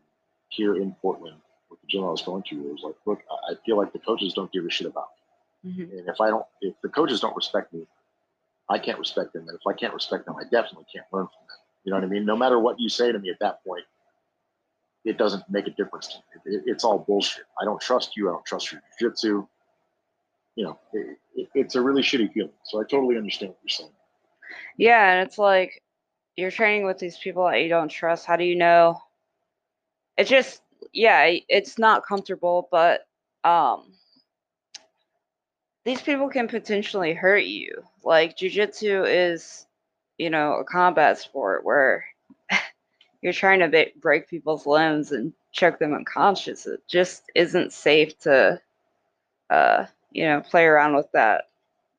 here 0.49 0.75
in 0.75 0.93
Portland 1.01 1.37
with 1.69 1.79
the 1.81 1.87
gym 1.87 2.03
I 2.03 2.09
was 2.09 2.21
going 2.21 2.43
to. 2.49 2.55
It 2.55 2.71
was 2.71 2.81
like, 2.83 2.95
look, 3.05 3.19
I 3.49 3.55
feel 3.65 3.77
like 3.77 3.93
the 3.93 3.99
coaches 3.99 4.33
don't 4.33 4.51
give 4.51 4.65
a 4.65 4.69
shit 4.69 4.87
about 4.87 5.07
me. 5.63 5.71
hmm 5.73 5.97
And 5.97 6.07
if 6.09 6.19
I 6.19 6.29
don't, 6.29 6.45
if 6.61 6.75
the 6.83 6.89
coaches 6.89 7.19
don't 7.21 7.35
respect 7.35 7.73
me, 7.73 7.87
I 8.71 8.79
can't 8.79 8.97
respect 8.99 9.33
them. 9.33 9.47
And 9.47 9.57
if 9.57 9.67
I 9.67 9.73
can't 9.73 9.93
respect 9.93 10.25
them, 10.25 10.35
I 10.39 10.43
definitely 10.43 10.85
can't 10.93 11.05
learn 11.11 11.25
from 11.27 11.45
them. 11.47 11.57
You 11.83 11.91
know 11.91 11.97
what 11.97 12.05
I 12.05 12.07
mean? 12.07 12.25
No 12.25 12.37
matter 12.37 12.59
what 12.59 12.79
you 12.79 12.89
say 12.89 13.11
to 13.11 13.19
me 13.19 13.29
at 13.29 13.39
that 13.39 13.63
point, 13.65 13.83
it 15.03 15.17
doesn't 15.17 15.43
make 15.49 15.67
a 15.67 15.71
difference 15.71 16.07
to 16.07 16.17
me. 16.17 16.23
It, 16.45 16.55
it- 16.57 16.63
it's 16.71 16.83
all 16.83 16.99
bullshit. 16.99 17.45
I 17.61 17.65
don't 17.65 17.81
trust 17.81 18.15
you. 18.15 18.29
I 18.29 18.33
don't 18.33 18.45
trust 18.45 18.71
your 18.71 18.81
jiu-jitsu. 18.99 19.45
You 20.55 20.65
know, 20.65 20.79
it, 20.93 21.17
it, 21.35 21.49
it's 21.55 21.75
a 21.75 21.81
really 21.81 22.01
shitty 22.01 22.31
feeling. 22.33 22.51
So 22.65 22.79
I 22.79 22.83
totally 22.83 23.17
understand 23.17 23.51
what 23.51 23.59
you're 23.63 23.69
saying. 23.69 23.89
Yeah, 24.77 25.11
and 25.13 25.27
it's 25.27 25.37
like 25.37 25.81
you're 26.35 26.51
training 26.51 26.85
with 26.85 26.97
these 26.99 27.17
people 27.17 27.45
that 27.45 27.61
you 27.61 27.69
don't 27.69 27.89
trust. 27.89 28.25
How 28.25 28.35
do 28.35 28.43
you 28.43 28.55
know? 28.55 29.01
It's 30.17 30.29
just 30.29 30.61
yeah, 30.93 31.31
it's 31.49 31.77
not 31.79 32.05
comfortable, 32.05 32.67
but 32.71 33.01
um 33.43 33.93
these 35.83 36.01
people 36.01 36.29
can 36.29 36.47
potentially 36.47 37.13
hurt 37.13 37.45
you. 37.45 37.83
Like 38.03 38.37
jujitsu 38.37 39.05
is, 39.07 39.65
you 40.17 40.29
know, 40.29 40.53
a 40.55 40.63
combat 40.63 41.17
sport 41.17 41.65
where 41.65 42.05
you're 43.21 43.33
trying 43.33 43.59
to 43.59 43.67
ba- 43.67 43.99
break 43.99 44.29
people's 44.29 44.65
limbs 44.65 45.11
and 45.11 45.33
choke 45.51 45.79
them 45.79 45.93
unconscious. 45.93 46.67
It 46.67 46.81
just 46.87 47.23
isn't 47.35 47.73
safe 47.73 48.17
to, 48.19 48.61
uh, 49.49 49.85
you 50.11 50.25
know, 50.25 50.41
play 50.41 50.65
around 50.65 50.95
with 50.95 51.11
that, 51.13 51.45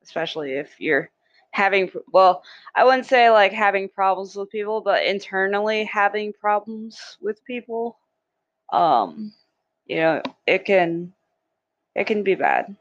especially 0.03 0.53
if 0.53 0.81
you're 0.81 1.11
having, 1.51 1.91
well, 2.13 2.43
I 2.75 2.85
wouldn't 2.85 3.07
say 3.07 3.31
like 3.31 3.53
having 3.53 3.89
problems 3.89 4.37
with 4.37 4.51
people, 4.51 4.81
but 4.81 5.05
internally 5.05 5.85
having 5.85 6.33
problems 6.33 7.19
with 7.21 7.45
people. 7.45 7.99
Um, 8.73 9.33
you 9.87 9.97
know, 9.97 10.23
it 10.47 10.65
can, 10.65 11.13
it 11.95 12.07
can 12.07 12.23
be 12.23 12.37
bad. 12.37 12.77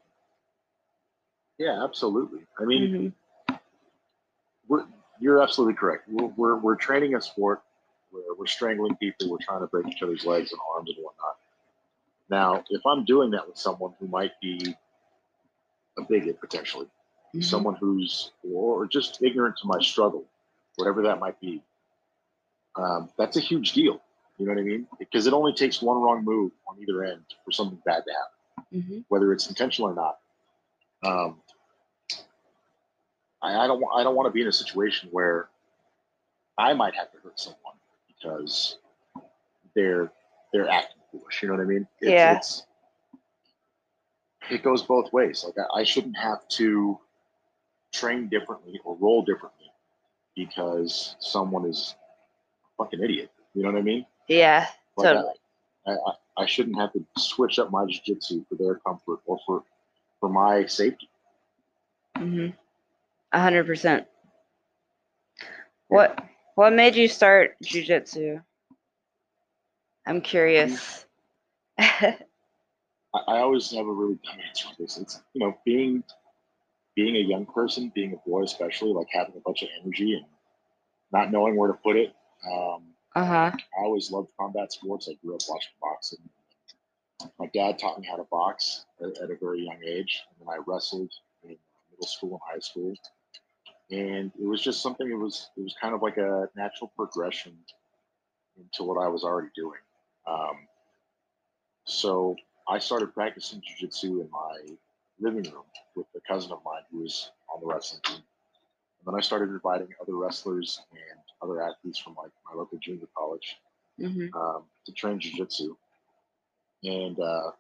Yeah, 1.62 1.84
absolutely. 1.84 2.40
I 2.60 2.66
mean, 2.66 3.14
Mhm. 3.50 3.60
we're, 4.68 4.86
you're 5.20 5.44
absolutely 5.44 5.76
correct. 5.76 6.10
We're, 6.10 6.26
we're, 6.36 6.56
we're 6.58 6.76
training 6.76 7.14
a 7.14 7.22
sport 7.22 7.62
where 8.10 8.34
we're 8.36 8.48
strangling 8.48 8.96
people. 8.96 9.30
We're 9.30 9.38
trying 9.42 9.60
to 9.60 9.68
break 9.68 9.88
each 9.88 10.02
other's 10.02 10.26
legs 10.26 10.52
and 10.52 10.60
arms 10.74 10.90
and 10.90 11.06
whatnot. 11.06 11.38
Now, 12.32 12.64
if 12.72 12.84
I'm 12.88 13.06
doing 13.06 13.30
that 13.32 13.48
with 13.48 13.58
someone 13.60 13.94
who 14.00 14.08
might 14.08 14.32
be 14.42 14.76
a 16.00 16.02
bigot 16.02 16.40
potentially, 16.40 16.90
Mhm. 17.36 17.44
someone 17.44 17.76
who's 17.76 18.32
or 18.44 18.88
just 18.88 19.22
ignorant 19.22 19.58
to 19.58 19.68
my 19.68 19.80
struggle, 19.82 20.26
whatever 20.78 21.04
that 21.04 21.20
might 21.20 21.40
be, 21.40 21.62
um, 22.76 23.12
that's 23.18 23.38
a 23.38 23.40
huge 23.40 23.74
deal. 23.74 24.02
You 24.38 24.48
know 24.48 24.54
what 24.54 24.62
I 24.62 24.64
mean? 24.64 24.88
Because 24.98 25.28
it 25.28 25.34
only 25.34 25.54
takes 25.54 25.80
one 25.80 26.02
wrong 26.02 26.24
move 26.24 26.54
on 26.68 26.80
either 26.82 27.04
end 27.04 27.24
for 27.46 27.52
something 27.52 27.80
bad 27.86 28.04
to 28.06 28.12
happen, 28.14 28.82
Mhm. 28.82 29.06
whether 29.10 29.32
it's 29.32 29.48
intentional 29.48 29.92
or 29.92 29.94
not. 29.94 30.18
Um, 31.04 31.42
I, 33.42 33.56
I 33.64 33.68
don't. 33.68 33.80
wa- 33.82 33.94
I 33.96 34.04
don't 34.04 34.16
want 34.16 34.28
to 34.28 34.32
be 34.32 34.42
in 34.42 34.48
a 34.48 34.52
situation 34.52 35.10
where 35.12 35.50
I 36.58 36.74
might 36.74 36.96
have 36.96 37.12
to 37.12 37.18
hurt 37.24 37.40
someone 37.40 37.76
because 38.08 38.78
they're 39.76 40.12
they're 40.54 40.70
acting 40.70 41.02
foolish. 41.12 41.42
You 41.42 41.50
know 41.50 41.56
what 41.56 41.64
I 41.64 41.66
mean? 41.66 41.88
It's, 42.00 42.12
Yeah. 42.12 42.36
It's, 42.38 42.66
it 44.50 44.64
goes 44.64 44.84
both 44.84 45.12
ways. 45.14 45.44
Like 45.46 45.56
I, 45.58 45.80
I 45.82 45.84
shouldn't 45.84 46.18
have 46.18 46.48
to 46.50 47.00
train 47.94 48.28
differently 48.30 48.80
or 48.84 48.96
roll 49.00 49.22
differently 49.24 49.72
because 50.36 51.16
someone 51.20 51.66
is 51.66 51.96
a 52.80 52.84
fucking 52.84 53.02
idiot. 53.02 53.32
You 53.54 53.64
know 53.64 53.72
what 53.72 53.80
I 53.80 53.82
mean? 53.82 54.06
Yeah, 54.28 54.68
Like 54.98 55.08
totally. 55.14 55.34
I, 55.88 55.92
I, 55.92 56.44
I 56.44 56.46
shouldn't 56.46 56.78
have 56.78 56.94
to 56.94 57.06
switch 57.18 57.60
up 57.60 57.70
my 57.72 57.86
jiu-jitsu 57.86 58.46
for 58.48 58.56
their 58.56 58.76
comfort 58.76 59.20
or 59.26 59.40
for 59.46 59.64
for 60.20 60.30
my 60.30 60.66
safety. 60.68 61.10
hmm 62.16 62.48
A 62.48 62.54
hundred 63.40 63.66
percent. 63.66 64.08
What 65.88 66.24
what 66.56 66.74
made 66.74 66.96
you 66.96 67.08
start 67.08 67.56
jujitsu? 67.64 68.42
I'm 70.06 70.22
curious. 70.22 71.06
I, 71.78 72.18
I 73.14 73.40
always 73.40 73.72
have 73.72 73.86
a 73.86 73.92
really 73.92 74.20
dumb 74.24 74.38
answer 74.48 74.68
for 74.70 74.76
this. 74.82 74.98
It's 74.98 75.22
you 75.34 75.42
know 75.42 75.58
being 75.66 76.04
being 76.96 77.16
a 77.16 77.20
young 77.20 77.46
person, 77.46 77.92
being 77.94 78.14
a 78.14 78.30
boy 78.30 78.44
especially, 78.44 78.94
like 78.94 79.08
having 79.12 79.36
a 79.36 79.40
bunch 79.40 79.64
of 79.64 79.70
energy 79.82 80.16
and 80.16 80.26
not 81.12 81.32
knowing 81.32 81.56
where 81.56 81.72
to 81.72 81.78
put 81.78 81.96
it. 81.96 82.14
Um, 82.46 82.84
uh 83.16 83.26
huh. 83.26 83.52
I 83.56 83.84
always 83.84 84.12
loved 84.12 84.30
combat 84.40 84.72
sports. 84.72 85.10
I 85.10 85.16
grew 85.26 85.36
up 85.36 85.42
watching 85.50 85.74
boxing. 85.82 86.20
My 87.40 87.48
dad 87.54 87.78
taught 87.78 88.00
me 88.00 88.08
how 88.10 88.16
to 88.18 88.24
box 88.32 88.86
at, 89.02 89.18
at 89.22 89.30
a 89.30 89.36
very 89.40 89.62
young 89.66 89.80
age, 89.86 90.22
and 90.30 90.48
then 90.48 90.54
I 90.54 90.60
wrestled 90.66 91.12
in 91.44 91.58
middle 91.92 92.08
school 92.08 92.32
and 92.32 92.40
high 92.54 92.60
school. 92.60 92.96
And 93.92 94.32
it 94.40 94.46
was 94.46 94.62
just 94.62 94.82
something. 94.82 95.10
It 95.10 95.18
was 95.18 95.50
it 95.58 95.62
was 95.62 95.76
kind 95.82 95.94
of 95.94 96.02
like 96.02 96.18
a 96.18 96.48
natural 96.56 96.92
progression 96.96 97.58
into 98.58 98.84
what 98.84 99.04
I 99.04 99.08
was 99.08 99.24
already 99.24 99.50
doing. 99.56 99.80
Um, 100.28 100.68
so 101.86 102.36
I 102.68 102.80
started 102.80 103.14
practicing 103.14 103.62
jujitsu 103.62 104.22
in 104.22 104.30
my 104.32 104.76
living 105.20 105.44
room 105.52 105.64
with 105.96 106.08
a 106.16 106.22
cousin 106.22 106.52
of 106.52 106.60
mine 106.64 106.84
who 106.92 107.00
was 107.00 107.32
on 107.54 107.60
the 107.62 107.68
wrestling 107.68 108.02
team. 108.04 108.16
And 108.16 109.14
then 109.14 109.16
I 109.16 109.22
started 109.22 109.50
inviting 109.50 109.90
other 110.02 110.16
wrestlers 110.16 110.80
and 110.92 111.20
other 111.42 111.62
athletes 111.62 112.00
from 112.00 112.16
like 112.16 112.32
my 112.50 112.58
local 112.58 112.78
junior 112.80 113.08
college 113.18 113.58
hmm 114.00 114.28
um, 114.36 114.64
to 114.86 114.92
train 114.94 115.20
jujitsu. 115.20 115.76
And 116.84 117.20
uh, 117.20 117.52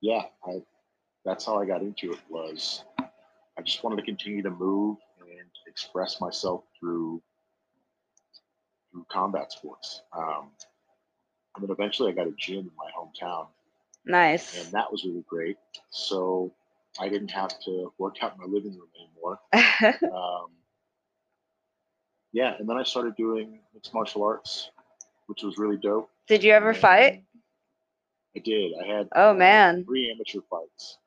yeah, 0.00 0.22
I 0.44 0.62
that's 1.24 1.44
how 1.44 1.60
I 1.60 1.66
got 1.66 1.82
into 1.82 2.12
it. 2.12 2.18
Was 2.28 2.84
I 2.98 3.62
just 3.62 3.82
wanted 3.84 3.96
to 3.96 4.02
continue 4.02 4.42
to 4.42 4.50
move 4.50 4.96
express 5.70 6.20
myself 6.20 6.64
through 6.78 7.22
through 8.90 9.06
combat 9.10 9.52
sports. 9.52 10.02
Um, 10.12 10.50
and 11.56 11.62
then 11.64 11.70
eventually 11.70 12.12
I 12.12 12.14
got 12.14 12.26
a 12.26 12.34
gym 12.38 12.58
in 12.58 12.70
my 12.76 12.90
hometown, 12.98 13.48
Nice. 14.04 14.62
and 14.64 14.72
that 14.72 14.90
was 14.90 15.04
really 15.04 15.24
great. 15.28 15.56
So 15.90 16.52
I 17.00 17.08
didn't 17.08 17.30
have 17.30 17.58
to 17.66 17.92
work 17.98 18.16
out 18.22 18.34
in 18.34 18.40
my 18.40 18.46
living 18.46 18.76
room 18.78 18.90
anymore. 19.00 19.38
Um, 20.14 20.50
yeah, 22.32 22.54
and 22.58 22.68
then 22.68 22.76
I 22.76 22.84
started 22.84 23.16
doing 23.16 23.60
mixed 23.74 23.92
martial 23.94 24.22
arts, 24.22 24.70
which 25.26 25.42
was 25.42 25.58
really 25.58 25.76
dope. 25.76 26.10
Did 26.28 26.44
you 26.44 26.52
ever 26.52 26.74
fight? 26.74 27.24
I 28.36 28.38
did. 28.40 28.72
I 28.82 28.86
had 28.86 29.08
Oh 29.16 29.30
uh, 29.30 29.34
man. 29.34 29.84
three 29.84 30.10
amateur 30.12 30.40
fights. 30.48 30.98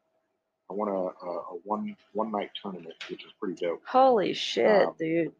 I 0.70 0.74
won 0.74 0.88
a, 0.88 0.92
a, 0.94 1.30
a 1.30 1.58
one 1.64 1.96
one 2.14 2.32
night 2.32 2.52
tournament, 2.62 2.96
which 3.10 3.24
is 3.26 3.32
pretty 3.40 3.56
dope. 3.56 3.82
Holy 3.86 4.34
shit, 4.34 4.88
Um, 4.88 4.96
dude. 4.98 5.32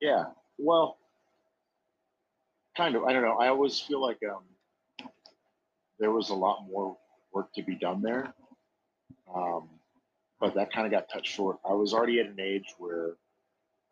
Yeah, 0.00 0.26
well, 0.58 0.98
kind 2.76 2.94
of. 2.96 3.04
I 3.04 3.12
don't 3.12 3.22
know. 3.22 3.36
I 3.38 3.48
always 3.48 3.78
feel 3.80 4.00
like 4.00 4.18
um, 4.22 5.08
there 5.98 6.10
was 6.10 6.30
a 6.30 6.34
lot 6.34 6.66
more 6.68 6.96
work 7.32 7.52
to 7.54 7.62
be 7.62 7.74
done 7.74 8.02
there, 8.02 8.32
um, 9.34 9.68
but 10.40 10.54
that 10.54 10.72
kind 10.72 10.86
of 10.86 10.92
got 10.92 11.08
cut 11.12 11.26
short. 11.26 11.58
I 11.68 11.72
was 11.72 11.92
already 11.92 12.20
at 12.20 12.26
an 12.26 12.40
age 12.40 12.74
where 12.78 13.14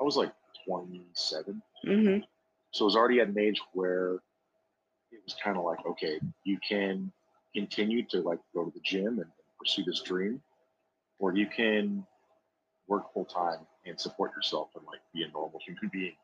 I 0.01 0.05
was 0.05 0.17
like 0.17 0.33
27, 0.67 1.63
hmm 1.85 2.19
so 2.71 2.85
I 2.85 2.87
was 2.87 2.97
already 2.97 3.21
at 3.21 3.29
an 3.29 3.39
age 3.39 3.61
where 3.73 4.17
it 5.11 5.21
was 5.25 5.35
kind 5.43 5.57
of 5.57 5.65
like, 5.65 5.79
okay, 5.87 6.21
you 6.45 6.59
can 6.67 7.11
continue 7.55 8.05
to 8.11 8.21
like 8.21 8.39
go 8.55 8.65
to 8.67 8.71
the 8.71 8.81
gym 8.81 9.19
and 9.19 9.31
pursue 9.59 9.85
this 9.85 10.01
dream, 10.03 10.41
or 11.19 11.35
you 11.35 11.47
can 11.47 12.07
work 12.87 13.13
full 13.13 13.25
time 13.25 13.67
and 13.87 14.01
support 14.01 14.33
yourself 14.35 14.69
and 14.77 14.85
like 14.87 15.01
be 15.15 15.23
a 15.23 15.29
normal 15.29 15.61
human 15.65 15.91
being. 15.93 16.17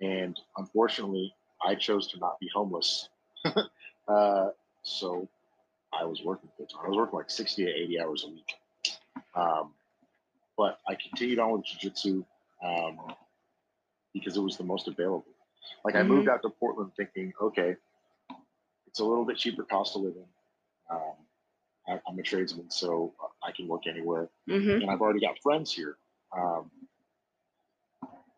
And 0.00 0.38
unfortunately, 0.56 1.34
I 1.64 1.74
chose 1.74 2.08
to 2.08 2.18
not 2.18 2.38
be 2.40 2.48
homeless. 2.54 3.08
uh, 4.08 4.48
so 4.82 5.28
I 5.92 6.04
was 6.04 6.22
working 6.24 6.50
full 6.56 6.66
time. 6.66 6.82
I 6.84 6.88
was 6.88 6.96
working 6.96 7.18
like 7.18 7.30
60 7.30 7.64
to 7.64 7.70
80 7.70 8.00
hours 8.00 8.24
a 8.26 8.30
week. 8.30 8.54
Um, 9.34 9.72
but 10.56 10.78
I 10.88 10.94
continued 10.94 11.38
on 11.38 11.52
with 11.52 11.64
jujitsu 11.66 12.24
um, 12.64 12.98
because 14.12 14.36
it 14.36 14.40
was 14.40 14.56
the 14.56 14.64
most 14.64 14.88
available. 14.88 15.24
Like 15.84 15.94
I 15.94 16.02
moved 16.02 16.28
out 16.28 16.42
to 16.42 16.50
Portland 16.50 16.92
thinking, 16.96 17.32
okay, 17.40 17.76
it's 18.86 19.00
a 19.00 19.04
little 19.04 19.24
bit 19.24 19.36
cheaper 19.36 19.64
cost 19.64 19.96
of 19.96 20.02
living. 20.02 20.26
Um, 20.90 21.14
I, 21.88 22.00
I'm 22.08 22.18
a 22.18 22.22
tradesman, 22.22 22.70
so 22.70 23.12
I 23.42 23.50
can 23.52 23.66
work 23.68 23.86
anywhere, 23.86 24.28
Mhm. 24.48 24.82
and 24.82 24.90
I've 24.90 25.00
already 25.00 25.20
got 25.20 25.38
friends 25.42 25.72
here. 25.72 25.96
Um, 26.36 26.70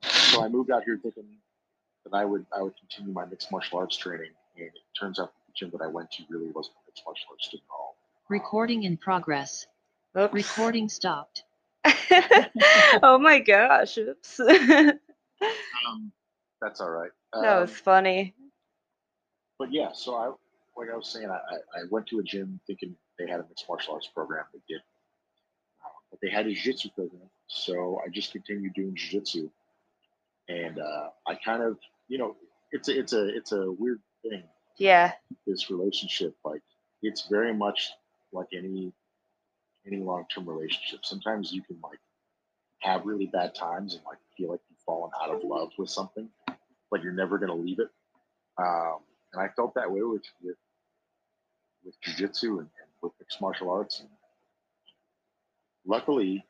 so 0.03 0.43
I 0.43 0.49
moved 0.49 0.71
out 0.71 0.85
here 0.85 0.99
thinking 1.03 1.25
that 2.05 2.15
I 2.17 2.25
would 2.25 2.47
I 2.57 2.63
would 2.63 2.75
continue 2.79 3.13
my 3.13 3.25
mixed 3.27 3.51
martial 3.53 3.79
arts 3.79 3.97
training, 3.97 4.31
and 4.57 4.67
it 4.67 4.73
turns 4.99 5.19
out 5.19 5.33
the 5.47 5.53
gym 5.55 5.71
that 5.71 5.83
I 5.83 5.87
went 5.87 6.11
to 6.13 6.25
really 6.31 6.51
wasn't 6.51 6.77
a 6.77 6.81
mixed 6.89 7.03
martial 7.07 7.27
arts 7.31 7.49
gym 7.51 7.61
at 7.69 7.73
all. 7.73 7.97
Recording 8.29 8.85
in 8.85 8.97
progress. 8.97 9.67
Oops. 10.19 10.33
Recording 10.33 10.89
stopped. 10.89 11.45
oh 13.03 13.19
my 13.21 13.41
gosh. 13.41 13.99
Oops. 13.99 14.41
Um, 14.41 16.13
that's 16.61 16.81
all 16.81 16.91
right. 16.91 17.11
that 17.35 17.61
was 17.61 17.71
Um, 17.71 17.77
funny. 17.77 18.35
but 19.59 19.71
yeah, 19.73 19.93
so 19.93 20.15
I, 20.15 20.27
like 20.81 20.91
I 20.91 20.97
was 20.97 21.09
saying, 21.09 21.29
I, 21.29 21.35
I- 21.35 21.81
I 21.81 21.85
went 21.91 22.07
to 22.09 22.21
a 22.21 22.23
gym 22.23 22.61
thinking 22.67 22.97
they 23.19 23.29
had 23.29 23.41
a 23.41 23.45
mixed 23.49 23.67
martial 23.69 23.95
arts 23.95 24.09
program. 24.15 24.45
They 24.53 24.61
did, 24.69 24.83
um, 25.85 25.93
but 26.11 26.21
they 26.21 26.31
had 26.31 26.47
a 26.47 26.55
jiu-jitsu 26.55 26.91
program. 26.91 27.31
So 27.47 28.01
I 28.05 28.09
just 28.09 28.33
continued 28.33 28.75
doing 28.75 28.95
jiu-jitsu, 28.95 29.51
and 30.49 30.79
uh, 30.79 31.09
I 31.27 31.35
kind 31.37 31.63
of, 31.63 31.79
you 32.09 32.19
know, 32.19 32.37
it's 32.73 32.89
a, 32.89 32.99
it's 32.99 33.13
a, 33.13 33.29
it's 33.37 33.53
a 33.53 33.71
weird 33.71 34.01
thing. 34.23 34.43
Yeah. 34.77 35.13
This 35.47 35.71
relationship, 35.71 36.35
like, 36.45 36.63
it's 37.03 37.29
very 37.29 37.55
much 37.55 37.91
like 38.33 38.49
any, 38.53 38.93
any 39.87 39.99
long-term 39.99 40.49
relationship. 40.49 41.01
Sometimes 41.05 41.53
you 41.53 41.63
can 41.63 41.79
like 41.83 42.01
have 42.81 43.07
really 43.07 43.27
bad 43.27 43.55
times 43.55 43.95
and 43.95 44.03
like 44.05 44.19
feel 44.37 44.51
like 44.51 44.61
you've 44.69 44.79
fallen 44.85 45.11
out 45.23 45.31
of 45.31 45.45
love 45.45 45.71
with 45.79 45.89
something, 45.89 46.29
but 46.91 47.03
you're 47.03 47.13
never 47.13 47.39
gonna 47.39 47.55
leave 47.55 47.79
it. 47.79 47.89
Um, 48.59 48.99
and 49.33 49.43
I 49.43 49.49
felt 49.49 49.75
that 49.75 49.91
way 49.91 50.03
with 50.03 50.23
with 50.43 50.57
with 51.85 51.95
jujitsu 52.01 52.59
and 52.59 52.69
with 53.05 53.13
mixed 53.21 53.41
martial 53.41 53.71
arts. 53.71 54.01
And 54.01 54.09
luckily, 55.87 56.45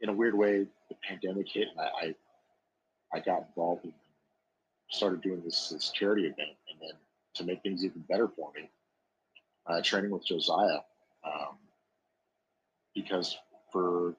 in 0.00 0.08
a 0.08 0.12
weird 0.12 0.34
way, 0.34 0.66
the 0.88 0.96
pandemic 1.06 1.48
hit, 1.48 1.68
and 1.68 1.80
I 1.80 2.06
I, 2.06 2.14
I 3.18 3.20
got 3.20 3.46
involved 3.48 3.84
and 3.84 3.94
started 4.90 5.22
doing 5.22 5.42
this 5.44 5.68
this 5.70 5.90
charity 5.90 6.22
event. 6.22 6.56
And 6.68 6.78
then 6.80 6.98
to 7.34 7.44
make 7.44 7.62
things 7.62 7.84
even 7.84 8.04
better 8.08 8.28
for 8.28 8.50
me, 8.54 8.68
uh, 9.66 9.80
training 9.82 10.10
with 10.10 10.26
Josiah, 10.26 10.80
um, 11.24 11.56
because 12.94 13.36
for 13.72 14.14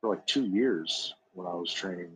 for 0.00 0.10
like 0.10 0.26
two 0.26 0.44
years 0.44 1.14
when 1.34 1.46
I 1.46 1.54
was 1.54 1.72
training, 1.72 2.10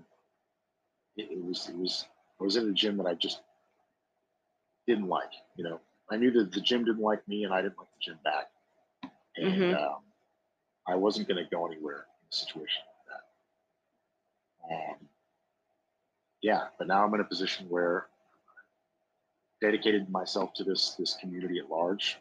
it, 1.17 1.29
it 1.31 1.45
was 1.45 1.69
it 1.69 1.77
was 1.77 2.07
I 2.41 2.45
was 2.45 2.57
in 2.57 2.69
a 2.69 2.73
gym 2.73 2.97
that 2.99 3.07
I 3.07 3.15
just 3.15 3.41
didn't 4.87 5.09
like. 5.09 5.31
You 5.57 5.65
know, 5.65 5.81
I 6.13 6.17
knew 6.17 6.31
that 6.33 6.53
the 6.53 6.61
gym 6.61 6.85
didn't 6.85 7.03
like 7.03 7.27
me, 7.27 7.45
and 7.45 7.55
I 7.55 7.63
didn't 7.63 7.79
like 7.79 7.89
the 7.93 8.01
gym 8.01 8.19
back, 8.25 8.51
and 9.37 9.73
Mhm. 9.73 9.81
um, 9.81 10.03
I 10.87 10.95
wasn't 10.97 11.29
going 11.29 11.43
to 11.43 11.51
go 11.51 11.67
anywhere 11.67 12.07
in 12.21 12.29
a 12.31 12.35
situation 12.35 12.83
like 12.87 13.07
that. 14.69 14.75
Um, 14.75 15.09
yeah, 16.43 16.69
but 16.79 16.87
now 16.87 17.05
I'm 17.05 17.15
in 17.15 17.21
a 17.21 17.25
position 17.25 17.69
where 17.69 18.09
I 18.49 19.67
dedicated 19.67 20.11
myself 20.11 20.53
to 20.55 20.65
this 20.65 20.95
this 20.97 21.15
community 21.15 21.59
at 21.59 21.71
large 21.71 22.19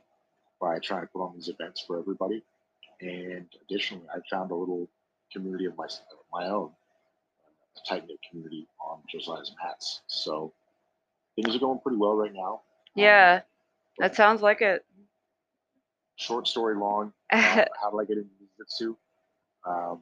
by 0.60 0.80
trying 0.80 1.02
to 1.02 1.08
put 1.08 1.24
on 1.24 1.36
these 1.36 1.50
events 1.50 1.82
for 1.82 2.00
everybody, 2.00 2.44
and 3.02 3.48
additionally, 3.64 4.08
I 4.10 4.20
found 4.30 4.52
a 4.52 4.56
little 4.56 4.88
community 5.34 5.66
of 5.66 5.76
my 5.76 5.86
of 5.86 6.26
my 6.32 6.48
own, 6.48 6.72
a 7.78 7.80
tight 7.90 8.08
knit 8.08 8.20
community 8.30 8.68
on 8.80 9.04
Josiah's 9.10 9.52
mats. 9.64 10.02
So 10.08 10.54
things 11.36 11.56
are 11.56 11.60
going 11.60 11.80
pretty 11.80 11.98
well 11.98 12.14
right 12.16 12.34
now. 12.34 12.54
Um, 12.54 12.62
Yeah. 12.96 13.42
That 14.00 14.16
sounds 14.16 14.42
like 14.42 14.62
it. 14.62 14.84
short 16.16 16.48
story 16.48 16.76
long. 16.76 17.14
uh, 17.32 17.66
how 17.82 17.92
did 17.92 18.00
I 18.00 18.06
get 18.06 18.18
into 18.18 18.30
jiu-jitsu? 18.40 18.96
Um, 19.68 20.02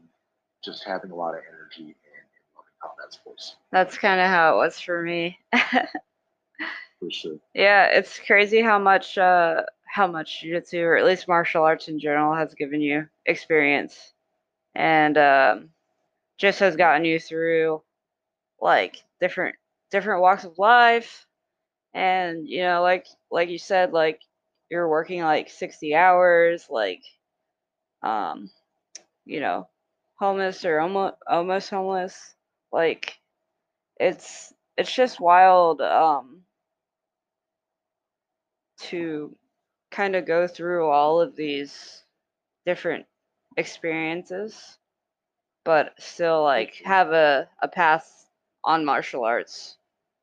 just 0.63 0.83
having 0.85 1.11
a 1.11 1.15
lot 1.15 1.33
of 1.33 1.41
energy 1.47 1.83
and, 1.83 1.85
and 1.85 2.45
loving 2.55 2.73
combat 2.81 3.13
sports 3.13 3.55
That's 3.71 3.97
kind 3.97 4.19
of 4.19 4.27
how 4.27 4.53
it 4.53 4.57
was 4.57 4.79
for 4.79 5.01
me. 5.01 5.37
for 5.53 7.09
sure. 7.09 7.37
Yeah, 7.53 7.85
it's 7.87 8.19
crazy 8.19 8.61
how 8.61 8.79
much 8.79 9.17
uh 9.17 9.63
how 9.85 10.07
much 10.07 10.41
jiu-jitsu 10.41 10.81
or 10.81 10.97
at 10.97 11.05
least 11.05 11.27
martial 11.27 11.63
arts 11.63 11.87
in 11.87 11.99
general 11.99 12.35
has 12.35 12.53
given 12.53 12.79
you 12.81 13.07
experience 13.25 14.13
and 14.75 15.17
um 15.17 15.69
just 16.37 16.59
has 16.59 16.75
gotten 16.75 17.05
you 17.05 17.19
through 17.19 17.81
like 18.61 19.03
different 19.19 19.55
different 19.91 20.21
walks 20.21 20.43
of 20.43 20.57
life 20.59 21.25
and 21.93 22.47
you 22.47 22.61
know 22.63 22.81
like 22.81 23.07
like 23.31 23.49
you 23.49 23.57
said 23.59 23.93
like 23.93 24.21
you're 24.69 24.87
working 24.89 25.21
like 25.23 25.49
60 25.49 25.95
hours 25.95 26.67
like 26.69 27.03
um 28.03 28.49
you 29.25 29.39
know 29.39 29.67
homeless 30.15 30.65
or 30.65 30.79
almost 30.79 31.15
almost 31.27 31.69
homeless 31.69 32.35
like 32.71 33.17
it's 33.99 34.53
it's 34.77 34.93
just 34.93 35.19
wild 35.21 35.81
um 35.81 36.43
to 38.79 39.35
kind 39.91 40.15
of 40.15 40.25
go 40.25 40.47
through 40.47 40.87
all 40.89 41.21
of 41.21 41.35
these 41.35 42.03
different 42.65 43.05
experiences 43.57 44.79
but 45.65 45.93
still 45.99 46.43
like 46.43 46.81
have 46.85 47.11
a, 47.13 47.49
a 47.61 47.69
path 47.69 48.29
on 48.65 48.85
martial 48.85 49.25
arts 49.25 49.78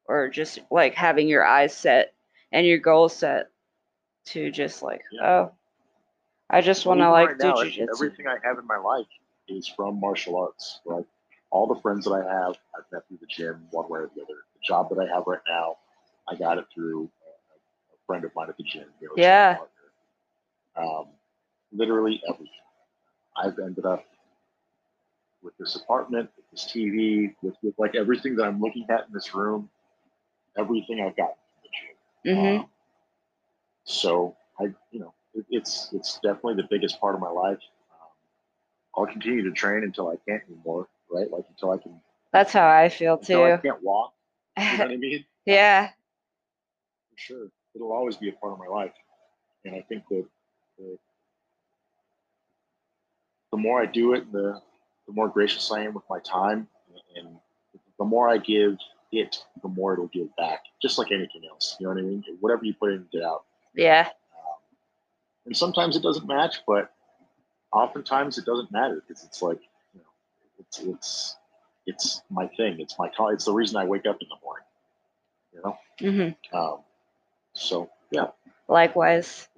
or 0.09 0.29
just 0.29 0.59
like 0.71 0.95
having 0.95 1.29
your 1.29 1.45
eyes 1.45 1.77
set 1.77 2.15
and 2.53 2.67
your 2.67 2.79
goals 2.79 3.17
set 3.17 3.51
to 4.27 4.51
just 4.51 4.83
like 4.83 5.03
Yeah. 5.13 5.27
oh 5.29 5.53
i 6.51 6.61
just 6.61 6.87
want 6.87 7.01
to 7.01 7.11
like 7.11 7.29
right 7.31 7.39
do 7.39 7.47
now, 7.49 7.55
jiu-jitsu 7.63 7.87
everything 7.93 8.27
I 8.27 8.37
have 8.47 8.59
in 8.59 8.67
my 8.67 8.79
life 8.79 9.07
is 9.49 9.67
from 9.69 10.01
martial 10.01 10.37
arts. 10.37 10.81
Like 10.85 11.05
all 11.51 11.67
the 11.67 11.81
friends 11.81 12.05
that 12.05 12.13
I 12.13 12.19
have, 12.23 12.57
I've 12.77 12.85
met 12.93 13.07
through 13.09 13.19
the 13.21 13.27
gym, 13.27 13.67
one 13.71 13.89
way 13.89 14.01
or 14.01 14.11
the 14.15 14.23
other. 14.23 14.35
The 14.55 14.61
job 14.67 14.89
that 14.91 14.99
I 14.99 15.07
have 15.15 15.25
right 15.27 15.41
now, 15.49 15.77
I 16.29 16.35
got 16.35 16.59
it 16.59 16.67
through 16.75 17.05
a, 17.05 17.95
a 17.95 17.99
friend 18.07 18.25
of 18.25 18.35
mine 18.35 18.49
at 18.49 18.57
the 18.57 18.65
gym. 18.65 18.85
you 19.01 19.09
know, 19.09 19.15
Yeah. 19.17 19.59
Um, 20.77 21.07
literally 21.73 22.21
everything. 22.29 22.49
I've 23.37 23.59
ended 23.59 23.87
up 23.87 24.05
with 25.43 25.57
this 25.59 25.77
apartment, 25.77 26.31
with 26.37 26.51
this 26.51 26.65
TV, 26.65 27.35
with, 27.43 27.55
with 27.63 27.75
like 27.79 27.95
everything 27.95 28.37
that 28.37 28.45
I'm 28.45 28.61
looking 28.61 28.87
at 28.91 29.07
in 29.07 29.13
this 29.13 29.35
room. 29.35 29.71
Everything 30.57 31.01
I've 31.01 31.17
gotten 31.17 31.37
from 31.37 31.63
the 31.63 31.71
gym. 32.35 32.37
hmm 32.39 32.61
Um, 32.61 32.71
so 33.85 34.37
I, 34.59 34.65
you 34.91 35.01
know, 35.01 35.15
it, 35.35 35.45
it's 35.51 35.91
it's 35.93 36.19
definitely 36.23 36.55
the 36.57 36.69
biggest 36.71 37.01
part 37.01 37.15
of 37.15 37.21
my 37.21 37.31
life. 37.31 37.59
Um, 37.93 38.09
I'll 38.97 39.07
continue 39.07 39.43
to 39.45 39.53
train 39.53 39.85
until 39.85 40.09
I 40.09 40.17
can't 40.29 40.43
anymore, 40.49 40.89
right? 41.11 41.31
Like 41.31 41.45
until 41.49 41.71
I 41.73 41.79
can, 41.79 42.01
that's 42.33 42.53
how 42.53 42.69
i 42.69 42.89
feel 42.89 43.17
until 43.19 43.45
I 43.45 43.53
too 43.57 43.63
can't 43.63 43.83
walk. 43.83 44.15
You 44.71 44.79
know 44.79 44.85
what 44.85 44.93
I 44.93 44.97
mean? 44.97 45.25
yeah 45.47 45.91
For 47.11 47.17
sure, 47.19 47.49
it'll 47.75 47.93
always 47.93 48.17
be 48.17 48.29
a 48.29 48.33
part 48.33 48.53
of 48.53 48.59
my 48.59 48.67
life, 48.67 48.93
and 49.65 49.75
I 49.75 49.83
think 49.83 50.05
that 50.09 50.27
the, 50.79 50.99
the 53.53 53.57
more 53.57 53.81
I 53.81 53.87
do 53.87 54.15
it, 54.15 54.31
the 54.33 54.61
the 55.07 55.13
more 55.13 55.29
gracious 55.29 55.71
I 55.71 55.83
am 55.83 55.95
with 55.95 56.05
my 56.11 56.19
time, 56.21 56.69
and 57.17 57.39
the 57.99 58.05
more 58.05 58.29
I 58.29 58.39
give 58.39 58.77
it, 59.13 59.45
the 59.63 59.69
more 59.69 59.93
it'll 59.95 60.09
give 60.09 60.35
back. 60.37 60.61
Just 60.83 60.99
like 60.99 61.13
anything 61.13 61.43
else, 61.49 61.77
you 61.81 61.87
know 61.87 61.95
what 61.95 61.99
I 62.01 62.03
mean? 62.03 62.25
Whatever 62.41 62.65
you 62.65 62.75
put 62.75 62.93
in, 62.93 63.07
get 63.13 63.23
out. 63.23 63.45
yeah 63.75 64.09
Um, 64.09 64.57
and 65.47 65.57
sometimes 65.57 65.97
it 65.97 66.03
doesn't 66.03 66.27
match, 66.27 66.57
but 66.67 66.93
oftentimes 67.73 68.39
it 68.39 68.45
doesn't 68.45 68.71
matter 68.73 69.03
because 69.07 69.25
it's 69.25 69.43
like, 69.43 69.61
you 69.95 70.01
know, 70.01 70.07
it's 70.59 70.79
it's 70.81 71.37
it's 71.87 72.23
my 72.31 72.47
thing. 72.49 72.81
It's 72.81 72.99
my 72.99 73.09
call. 73.09 73.29
It's 73.31 73.45
the 73.45 73.53
reason 73.53 73.77
I 73.77 73.85
wake 73.85 74.07
up 74.07 74.19
in 74.21 74.29
the 74.29 74.37
morning. 74.45 74.65
You 75.55 75.61
know. 75.65 75.79
Mm-hmm. 76.01 76.57
Um, 76.57 76.79
so 77.55 77.91
yeah, 78.11 78.27
likewise 78.69 79.49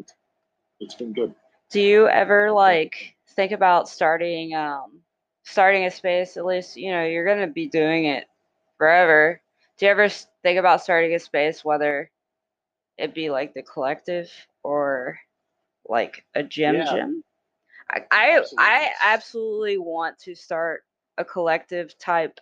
it's 0.81 0.95
been 0.95 1.13
good. 1.13 1.35
do 1.71 1.81
you 1.81 2.07
ever 2.09 2.53
like 2.53 3.17
think 3.31 3.53
about 3.53 3.89
starting 3.89 4.55
um 4.55 5.01
starting 5.45 5.85
a 5.87 5.91
space 5.91 6.37
at 6.37 6.45
least 6.45 6.77
you 6.77 6.91
know 6.93 7.05
you're 7.05 7.25
gonna 7.27 7.47
be 7.49 7.67
doing 7.69 8.05
it 8.05 8.27
forever 8.79 9.41
do 9.79 9.87
you 9.87 9.93
ever 9.93 10.09
think 10.09 10.59
about 10.59 10.83
starting 10.83 11.15
a 11.15 11.21
space 11.21 11.65
whether 11.65 12.11
it 12.99 13.15
be 13.15 13.31
like 13.31 13.55
the 13.55 13.63
collective 13.63 14.31
or 14.63 15.19
like 15.89 16.25
a 16.35 16.43
gym 16.43 16.83
Yeah. 16.83 16.85
gym 16.85 17.25
I, 17.91 18.01
I 18.11 18.41
Absolutely. 18.41 18.59
i 18.59 18.91
absolutely 19.05 19.79
want 19.79 20.19
to 20.21 20.35
start 20.35 20.85
a 21.19 21.25
collective 21.25 21.99
type 21.99 22.41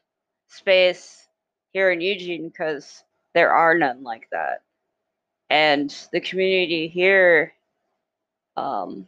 space 0.48 1.28
here 1.72 1.90
in 1.90 2.00
eugene 2.00 2.48
because 2.48 3.04
there 3.34 3.52
are 3.52 3.76
none 3.76 4.02
like 4.02 4.28
that 4.32 4.62
and 5.50 5.94
the 6.12 6.20
community 6.20 6.88
here 6.88 7.54
um, 8.56 9.06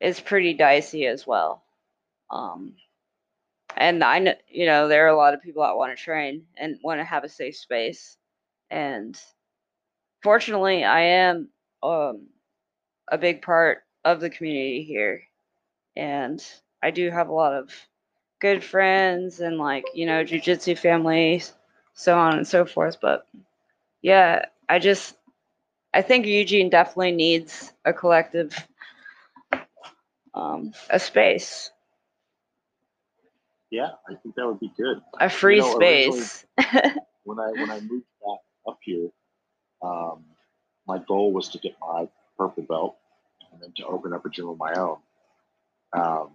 is 0.00 0.20
pretty 0.20 0.54
dicey 0.54 1.06
as 1.06 1.26
well. 1.26 1.62
Um, 2.30 2.74
and 3.76 4.02
I 4.02 4.18
know, 4.20 4.34
you 4.48 4.66
know, 4.66 4.88
there 4.88 5.04
are 5.06 5.10
a 5.10 5.16
lot 5.16 5.34
of 5.34 5.42
people 5.42 5.62
that 5.62 5.76
want 5.76 5.96
to 5.96 6.02
train 6.02 6.46
and 6.56 6.78
want 6.82 7.00
to 7.00 7.04
have 7.04 7.24
a 7.24 7.28
safe 7.28 7.56
space. 7.56 8.16
And 8.70 9.18
fortunately, 10.22 10.84
I 10.84 11.00
am 11.00 11.48
um, 11.82 12.26
a 13.08 13.18
big 13.18 13.42
part 13.42 13.84
of 14.04 14.20
the 14.20 14.30
community 14.30 14.82
here, 14.84 15.22
and 15.96 16.44
I 16.82 16.90
do 16.90 17.10
have 17.10 17.28
a 17.28 17.34
lot 17.34 17.54
of 17.54 17.70
good 18.40 18.62
friends 18.62 19.40
and 19.40 19.58
like 19.58 19.84
you 19.94 20.06
know 20.06 20.24
jujitsu 20.24 20.78
families, 20.78 21.52
so 21.94 22.16
on 22.18 22.36
and 22.36 22.46
so 22.46 22.64
forth. 22.64 22.98
But 23.00 23.26
yeah, 24.02 24.46
I 24.68 24.78
just 24.78 25.16
I 25.94 26.02
think 26.02 26.26
Eugene 26.26 26.70
definitely 26.70 27.12
needs 27.12 27.72
a 27.84 27.92
collective, 27.92 28.54
um, 30.34 30.72
a 30.90 30.98
space, 30.98 31.70
Yeah, 33.70 33.90
I 34.08 34.14
think 34.14 34.34
that 34.36 34.46
would 34.46 34.60
be 34.60 34.72
good. 34.76 35.02
a 35.20 35.28
free 35.28 35.58
know, 35.58 35.74
space. 35.74 36.44
When 37.24 37.40
I 37.40 37.50
when 37.52 37.70
I 37.70 37.80
moved 37.80 38.06
back 38.24 38.40
up 38.68 38.78
here, 38.82 39.08
um, 39.82 40.24
my 40.86 40.98
goal 40.98 41.32
was 41.32 41.48
to 41.50 41.58
get 41.58 41.74
my 41.80 42.08
purple 42.38 42.62
belt 42.62 42.96
and 43.52 43.60
then 43.60 43.72
to 43.78 43.86
open 43.86 44.12
up 44.12 44.24
a 44.24 44.30
gym 44.30 44.48
of 44.48 44.58
my 44.58 44.72
own. 44.74 44.98
Um, 45.92 46.30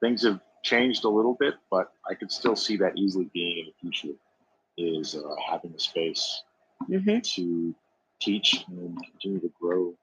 things 0.00 0.22
have 0.22 0.40
changed 0.62 1.04
a 1.04 1.08
little 1.08 1.34
bit, 1.38 1.54
but 1.70 1.92
I 2.08 2.14
could 2.14 2.30
still 2.30 2.54
see 2.56 2.76
that 2.78 2.96
easily 2.96 3.28
being 3.34 3.58
in 3.58 3.66
the 3.66 3.74
future. 3.80 4.14
Is 4.78 5.14
uh, 5.16 5.34
having 5.50 5.74
a 5.74 5.80
space 5.80 6.42
hmm 6.86 7.18
to 7.20 7.74
teach 8.20 8.64
and 8.68 8.96
continue 9.04 9.40
to 9.40 9.50
grow 9.60 9.94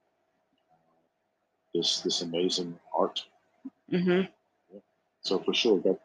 this 1.74 2.00
this 2.00 2.22
amazing 2.22 2.78
art. 2.96 3.24
hmm 3.90 4.22
So 5.22 5.38
for 5.38 5.54
sure, 5.54 5.80
that 5.80 5.98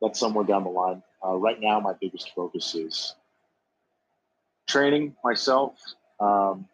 that's 0.00 0.18
somewhere 0.18 0.44
down 0.44 0.64
the 0.64 0.70
line. 0.70 1.02
Uh, 1.24 1.34
right 1.36 1.58
now, 1.60 1.80
my 1.80 1.92
biggest 2.00 2.30
focus 2.34 2.74
is 2.74 3.14
training 4.66 5.14
myself, 5.24 5.74
um, 6.20 6.66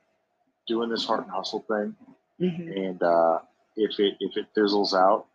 doing 0.67 0.91
this 0.91 1.05
heart 1.05 1.23
and 1.23 1.31
hustle 1.31 1.65
thing, 1.69 1.95
hmm 2.39 2.71
and 2.71 3.03
uh, 3.03 3.39
if 3.77 3.99
it 3.99 4.15
if 4.21 4.37
it 4.37 4.47
fizzles 4.55 4.95
out, 4.95 5.27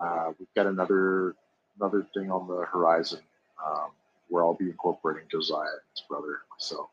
uh, 0.00 0.32
we've 0.38 0.52
got 0.54 0.66
another 0.66 1.34
another 1.80 2.06
thing 2.14 2.30
on 2.30 2.46
the 2.48 2.64
horizon 2.66 3.20
um, 3.64 3.90
where 4.28 4.44
I'll 4.44 4.54
be 4.54 4.66
incorporating 4.70 5.28
Josiah 5.30 5.60
and 5.60 5.80
his 5.94 6.02
brother 6.08 6.40
myself. 6.50 6.88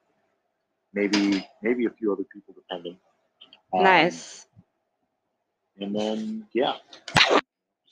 Maybe 0.93 1.45
maybe 1.62 1.86
a 1.86 1.89
few 1.91 2.12
other 2.14 2.24
people 2.32 2.53
depending. 2.55 2.97
Um, 3.74 3.82
Nice. 3.84 4.47
and 5.80 5.95
then 5.95 6.47
yeah, 6.53 6.74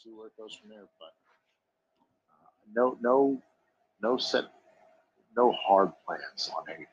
see 0.04 0.12
where 0.12 0.28
it 0.28 0.38
goes 0.38 0.56
from 0.56 0.70
there. 0.70 0.88
But 1.00 1.14
no, 2.76 2.98
no, 3.02 3.42
no 4.02 4.18
set, 4.18 4.46
no 5.36 5.52
hard 5.52 5.92
plans 6.06 6.50
on 6.56 6.64
anything. 6.70 6.88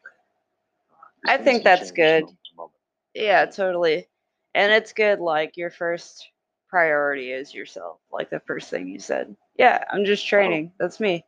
Uh, 1.27 1.31
I 1.31 1.39
think 1.39 1.65
that's 1.65 1.91
good. 1.91 2.23
moment 2.23 2.39
to 2.51 2.57
moment. 2.57 2.75
Yeah, 3.15 3.47
totally. 3.47 4.09
And 4.55 4.73
it's 4.73 4.93
good, 4.93 5.21
like, 5.21 5.57
your 5.57 5.71
first 5.71 6.29
priority 6.69 7.31
is 7.31 7.55
yourself, 7.55 7.99
like 8.11 8.31
the 8.31 8.41
first 8.41 8.71
thing 8.71 8.89
you 8.89 8.99
said. 8.99 9.37
Yeah, 9.59 9.83
I'm 9.91 10.05
just 10.05 10.27
training. 10.27 10.73
That's 10.79 11.01
me. 11.01 11.25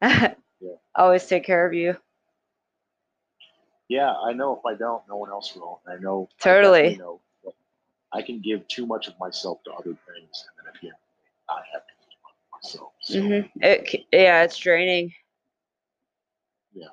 Always 0.96 1.26
take 1.26 1.44
care 1.44 1.66
of 1.66 1.74
you. 1.74 1.96
Yeah, 3.88 4.12
I 4.12 4.32
know 4.32 4.56
if 4.56 4.64
I 4.64 4.74
don't, 4.78 5.02
no 5.08 5.16
one 5.16 5.30
else 5.30 5.54
will. 5.54 5.82
I 5.86 5.96
know 6.00 6.28
Totally. 6.40 6.82
definitely 6.82 6.98
know 6.98 7.20
I 8.14 8.22
can 8.22 8.40
give 8.40 8.66
too 8.68 8.86
much 8.86 9.08
of 9.08 9.18
myself 9.18 9.58
to 9.64 9.72
other 9.72 9.90
things, 9.90 10.46
and 10.46 10.54
then 10.56 10.72
at 10.72 10.80
the 10.80 10.86
end, 10.86 10.96
I 11.50 11.60
have 11.72 11.82
to 11.82 11.94
give 11.98 12.18
myself. 12.52 12.92
So 13.04 13.20
hmm 13.20 13.40
It, 13.60 14.06
yeah, 14.12 14.44
it's 14.44 14.56
draining. 14.58 15.12
Yeah. 16.74 16.88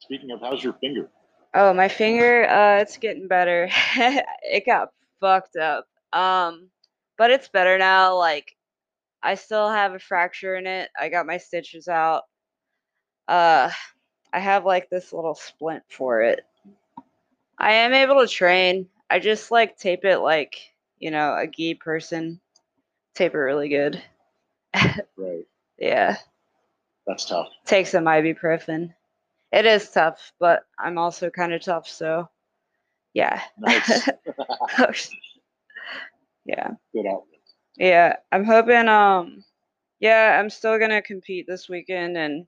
Speaking 0.00 0.30
of, 0.30 0.40
how's 0.40 0.62
your 0.62 0.74
finger? 0.74 1.10
Oh, 1.54 1.72
my 1.72 1.88
finger, 1.88 2.48
uh, 2.48 2.80
it's 2.80 2.98
getting 2.98 3.28
better. 3.28 3.68
it 3.96 4.66
got 4.66 4.90
fucked 5.20 5.56
up. 5.56 5.86
Um, 6.12 6.70
but 7.18 7.30
it's 7.30 7.48
better 7.48 7.78
now. 7.78 8.16
Like, 8.16 8.54
I 9.22 9.34
still 9.34 9.70
have 9.70 9.94
a 9.94 9.98
fracture 9.98 10.56
in 10.56 10.66
it. 10.66 10.90
I 11.00 11.08
got 11.08 11.26
my 11.26 11.38
stitches 11.38 11.88
out. 11.88 12.24
Uh, 13.28 13.70
I 14.32 14.38
have 14.38 14.64
like 14.64 14.90
this 14.90 15.12
little 15.12 15.34
splint 15.34 15.82
for 15.90 16.22
it. 16.22 16.40
I 17.58 17.72
am 17.72 17.94
able 17.94 18.20
to 18.20 18.28
train. 18.28 18.88
I 19.10 19.18
just 19.18 19.50
like 19.50 19.76
tape 19.78 20.04
it 20.04 20.18
like, 20.18 20.56
you 20.98 21.10
know, 21.10 21.34
a 21.34 21.46
gi 21.46 21.74
person. 21.74 22.40
Tape 23.14 23.34
it 23.34 23.38
really 23.38 23.68
good. 23.68 24.02
Right, 25.16 25.46
Yeah. 25.78 26.16
that's 27.06 27.24
tough. 27.26 27.48
Take 27.66 27.86
some 27.86 28.04
ibuprofen. 28.04 28.94
It 29.52 29.66
is 29.66 29.90
tough, 29.90 30.32
but 30.38 30.64
I'm 30.78 30.98
also 30.98 31.30
kind 31.30 31.52
of 31.52 31.62
tough, 31.62 31.88
so 31.88 32.28
yeah. 33.14 33.40
Nice, 33.58 34.08
yeah. 36.44 36.72
good 36.92 37.06
outlet. 37.06 37.40
Yeah. 37.76 38.16
I'm 38.32 38.44
hoping 38.44 38.88
um 38.88 39.44
yeah, 40.00 40.38
I'm 40.38 40.50
still 40.50 40.78
gonna 40.78 41.02
compete 41.02 41.46
this 41.46 41.68
weekend 41.68 42.16
and 42.16 42.46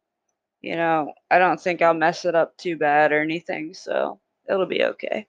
you 0.63 0.77
know, 0.77 1.13
I 1.31 1.39
don't 1.39 1.61
think 1.61 1.83
I'll 1.83 1.95
mess 1.95 2.25
it 2.25 2.35
up 2.35 2.57
too 2.57 2.77
bad 2.77 3.13
or 3.13 3.21
anything, 3.23 3.75
so 3.75 4.21
it'll 4.49 4.67
be 4.67 4.85
okay. 4.85 5.27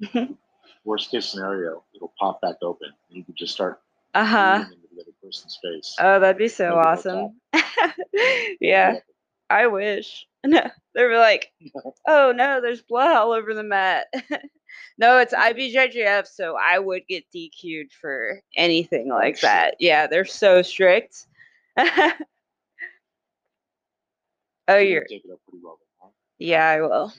Worst 0.84 1.10
case 1.10 1.26
scenario, 1.26 1.84
it'll 1.94 2.12
pop 2.18 2.40
back 2.40 2.56
open. 2.62 2.88
And 3.08 3.18
you 3.18 3.24
can 3.24 3.34
just 3.36 3.54
start 3.54 3.80
Uh-huh. 4.14 4.64
breathing 4.64 4.72
into 4.82 4.87
the 4.98 5.02
other 5.04 5.16
person's 5.22 5.58
face. 5.62 5.96
Oh, 6.00 6.20
that'd 6.20 6.38
be 6.38 6.48
so 6.48 6.74
awesome. 6.76 7.40
yeah, 8.60 8.98
I 9.48 9.66
wish. 9.68 10.26
No, 10.44 10.60
they 10.94 11.04
were 11.04 11.18
like, 11.18 11.52
"Oh 12.08 12.32
no, 12.34 12.60
there's 12.60 12.82
blood 12.82 13.16
all 13.16 13.32
over 13.32 13.54
the 13.54 13.62
mat." 13.62 14.06
no, 14.98 15.18
it's 15.18 15.34
IBJJF, 15.34 16.26
so 16.26 16.56
I 16.56 16.78
would 16.78 17.02
get 17.08 17.24
DQ'd 17.34 17.92
for 17.92 18.40
anything 18.56 19.08
like 19.08 19.40
that. 19.40 19.76
Yeah, 19.80 20.06
they're 20.06 20.24
so 20.24 20.62
strict. 20.62 21.26
oh, 21.78 22.12
You 24.68 24.76
you're 24.78 25.04
take 25.04 25.24
it 25.24 25.30
up 25.32 25.40
pretty 25.48 25.62
well. 25.62 25.78
Then, 25.80 25.88
huh? 26.00 26.08
yeah, 26.38 26.68
I 26.68 26.80
will. 26.80 27.12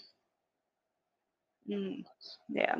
Mm, 1.69 2.03
yeah. 2.49 2.75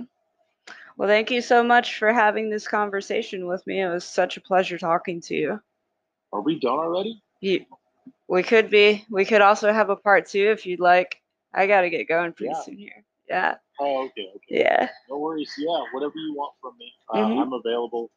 Well, 1.00 1.08
thank 1.08 1.32
you 1.32 1.42
so 1.42 1.64
much 1.64 1.98
for 1.98 2.12
having 2.12 2.50
this 2.50 2.68
conversation 2.68 3.48
with 3.48 3.66
me. 3.66 3.80
It 3.82 3.88
was 3.88 4.04
such 4.04 4.36
a 4.36 4.42
pleasure 4.42 4.78
talking 4.78 5.22
to 5.22 5.34
you. 5.34 5.62
Are 6.34 6.42
we 6.42 6.60
done 6.60 6.78
already? 6.78 7.24
You, 7.40 7.66
we 8.28 8.44
could 8.44 8.70
be. 8.70 9.06
We 9.10 9.24
could 9.24 9.40
also 9.40 9.72
have 9.72 9.90
a 9.90 9.96
part 9.96 10.28
two 10.28 10.50
if 10.52 10.66
you'd 10.66 10.82
like. 10.82 11.22
I 11.54 11.68
gotta 11.68 11.90
get 11.90 12.10
going 12.10 12.34
pretty 12.34 12.52
Yeah. 12.54 12.62
soon 12.64 12.78
here. 12.78 13.06
Yeah. 13.30 13.56
Oh, 13.80 14.08
okay, 14.08 14.28
okay. 14.36 14.60
Yeah. 14.60 14.90
No 15.10 15.20
worries. 15.20 15.54
Yeah, 15.58 15.86
whatever 15.94 16.16
you 16.18 16.34
want 16.36 16.56
from 16.60 16.78
me, 16.78 16.92
uh, 17.14 17.20
Mhm. 17.20 17.44
I'm 17.44 17.54
available. 17.54 18.12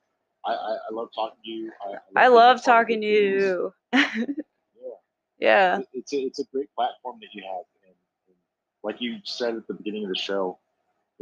I, 0.44 0.50
I, 0.52 0.72
I 0.90 0.92
love 0.92 1.10
talking 1.14 1.38
to 1.44 1.50
you. 1.50 1.72
I, 1.86 2.22
I 2.24 2.26
a 2.26 2.30
love 2.30 2.64
talking 2.64 3.00
to 3.00 3.06
you. 3.06 3.72
Yeah. 3.92 4.34
yeah. 5.38 5.78
it- 5.78 5.88
it's 5.92 6.12
a, 6.12 6.16
it's 6.16 6.38
a 6.40 6.44
great 6.52 6.74
platform 6.74 7.18
that 7.20 7.28
you 7.32 7.44
have 7.44 7.64
and, 7.86 7.94
and 8.26 8.36
like 8.82 9.00
you 9.00 9.18
said 9.22 9.54
at 9.54 9.68
the 9.68 9.74
beginning 9.74 10.02
of 10.04 10.08
the 10.10 10.16
show 10.18 10.58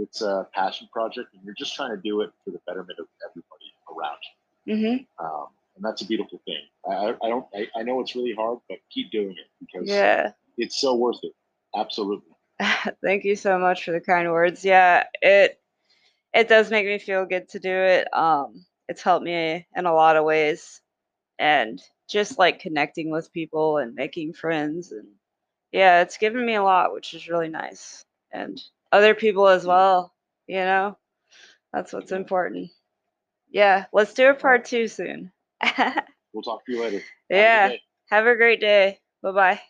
it's 0.01 0.22
a 0.22 0.46
passion 0.55 0.88
project 0.92 1.32
and 1.34 1.42
you're 1.44 1.55
just 1.59 1.74
trying 1.74 1.90
to 1.94 2.01
do 2.03 2.20
it 2.22 2.30
for 2.44 2.51
the 2.51 2.61
betterment 2.66 2.98
of 2.98 3.07
everybody 3.28 3.74
around 3.90 4.18
you. 4.26 4.76
Hmm 4.76 5.24
um, 5.24 5.46
and 5.76 5.84
that's 5.84 6.03
a 6.03 6.07
beautiful 6.07 6.40
thing. 6.44 6.62
I, 6.88 6.92
I 6.92 7.09
I 7.24 7.28
don't 7.28 7.46
I, 7.55 7.68
I 7.76 7.82
know 7.82 8.01
it's 8.01 8.14
really 8.14 8.34
hard 8.34 8.59
but 8.68 8.78
keep 8.90 9.11
doing 9.11 9.30
it 9.32 9.46
because 9.61 9.88
Yeah. 9.88 10.32
it's 10.59 10.80
so 10.80 10.94
worth 10.94 11.18
it. 11.22 11.32
Absolutely. 11.74 12.34
Thank 13.03 13.24
you 13.24 13.36
so 13.36 13.59
much 13.59 13.84
for 13.84 13.92
the 13.92 14.01
kind 14.01 14.30
words. 14.30 14.64
Yeah, 14.64 15.05
it 15.22 15.61
it 16.34 16.48
does 16.48 16.70
make 16.70 16.86
me 16.86 16.98
feel 16.98 17.24
good 17.26 17.48
to 17.51 17.59
do 17.59 17.70
it. 17.74 18.12
Um, 18.14 18.64
it's 18.88 19.03
helped 19.03 19.24
me 19.24 19.66
in 19.76 19.86
a 19.86 19.94
lot 19.94 20.16
of 20.16 20.24
ways, 20.24 20.80
and 21.38 21.80
just 22.09 22.38
like 22.38 22.61
connecting 22.61 23.11
with 23.11 23.32
people 23.32 23.78
and 23.78 23.94
making 23.94 24.34
friends, 24.34 24.92
and 24.92 25.09
yeah, 25.72 26.03
it's 26.03 26.18
given 26.18 26.44
me 26.44 26.55
a 26.55 26.62
lot, 26.62 26.92
which 26.92 27.14
is 27.14 27.28
really 27.28 27.48
nice, 27.48 28.05
and 28.32 28.61
other 28.93 29.14
people 29.14 29.49
as 29.49 29.66
well. 29.66 30.12
You 30.47 30.59
know, 30.59 30.99
that's 31.72 31.93
what's 31.93 32.12
important. 32.12 32.70
Yeah, 33.51 33.86
let's 33.93 34.14
do 34.14 34.28
a 34.30 34.34
part 34.34 34.64
two 34.64 34.88
soon. 34.88 35.32
we'll 36.32 36.43
talk 36.43 36.64
to 36.66 36.72
you 36.72 36.80
later 36.82 36.99
Have 36.99 37.03
yeah, 37.30 37.72
have 38.11 38.26
a 38.26 38.36
great 38.36 38.61
day. 38.61 38.99
Bye 39.22 39.32
bye. 39.32 39.61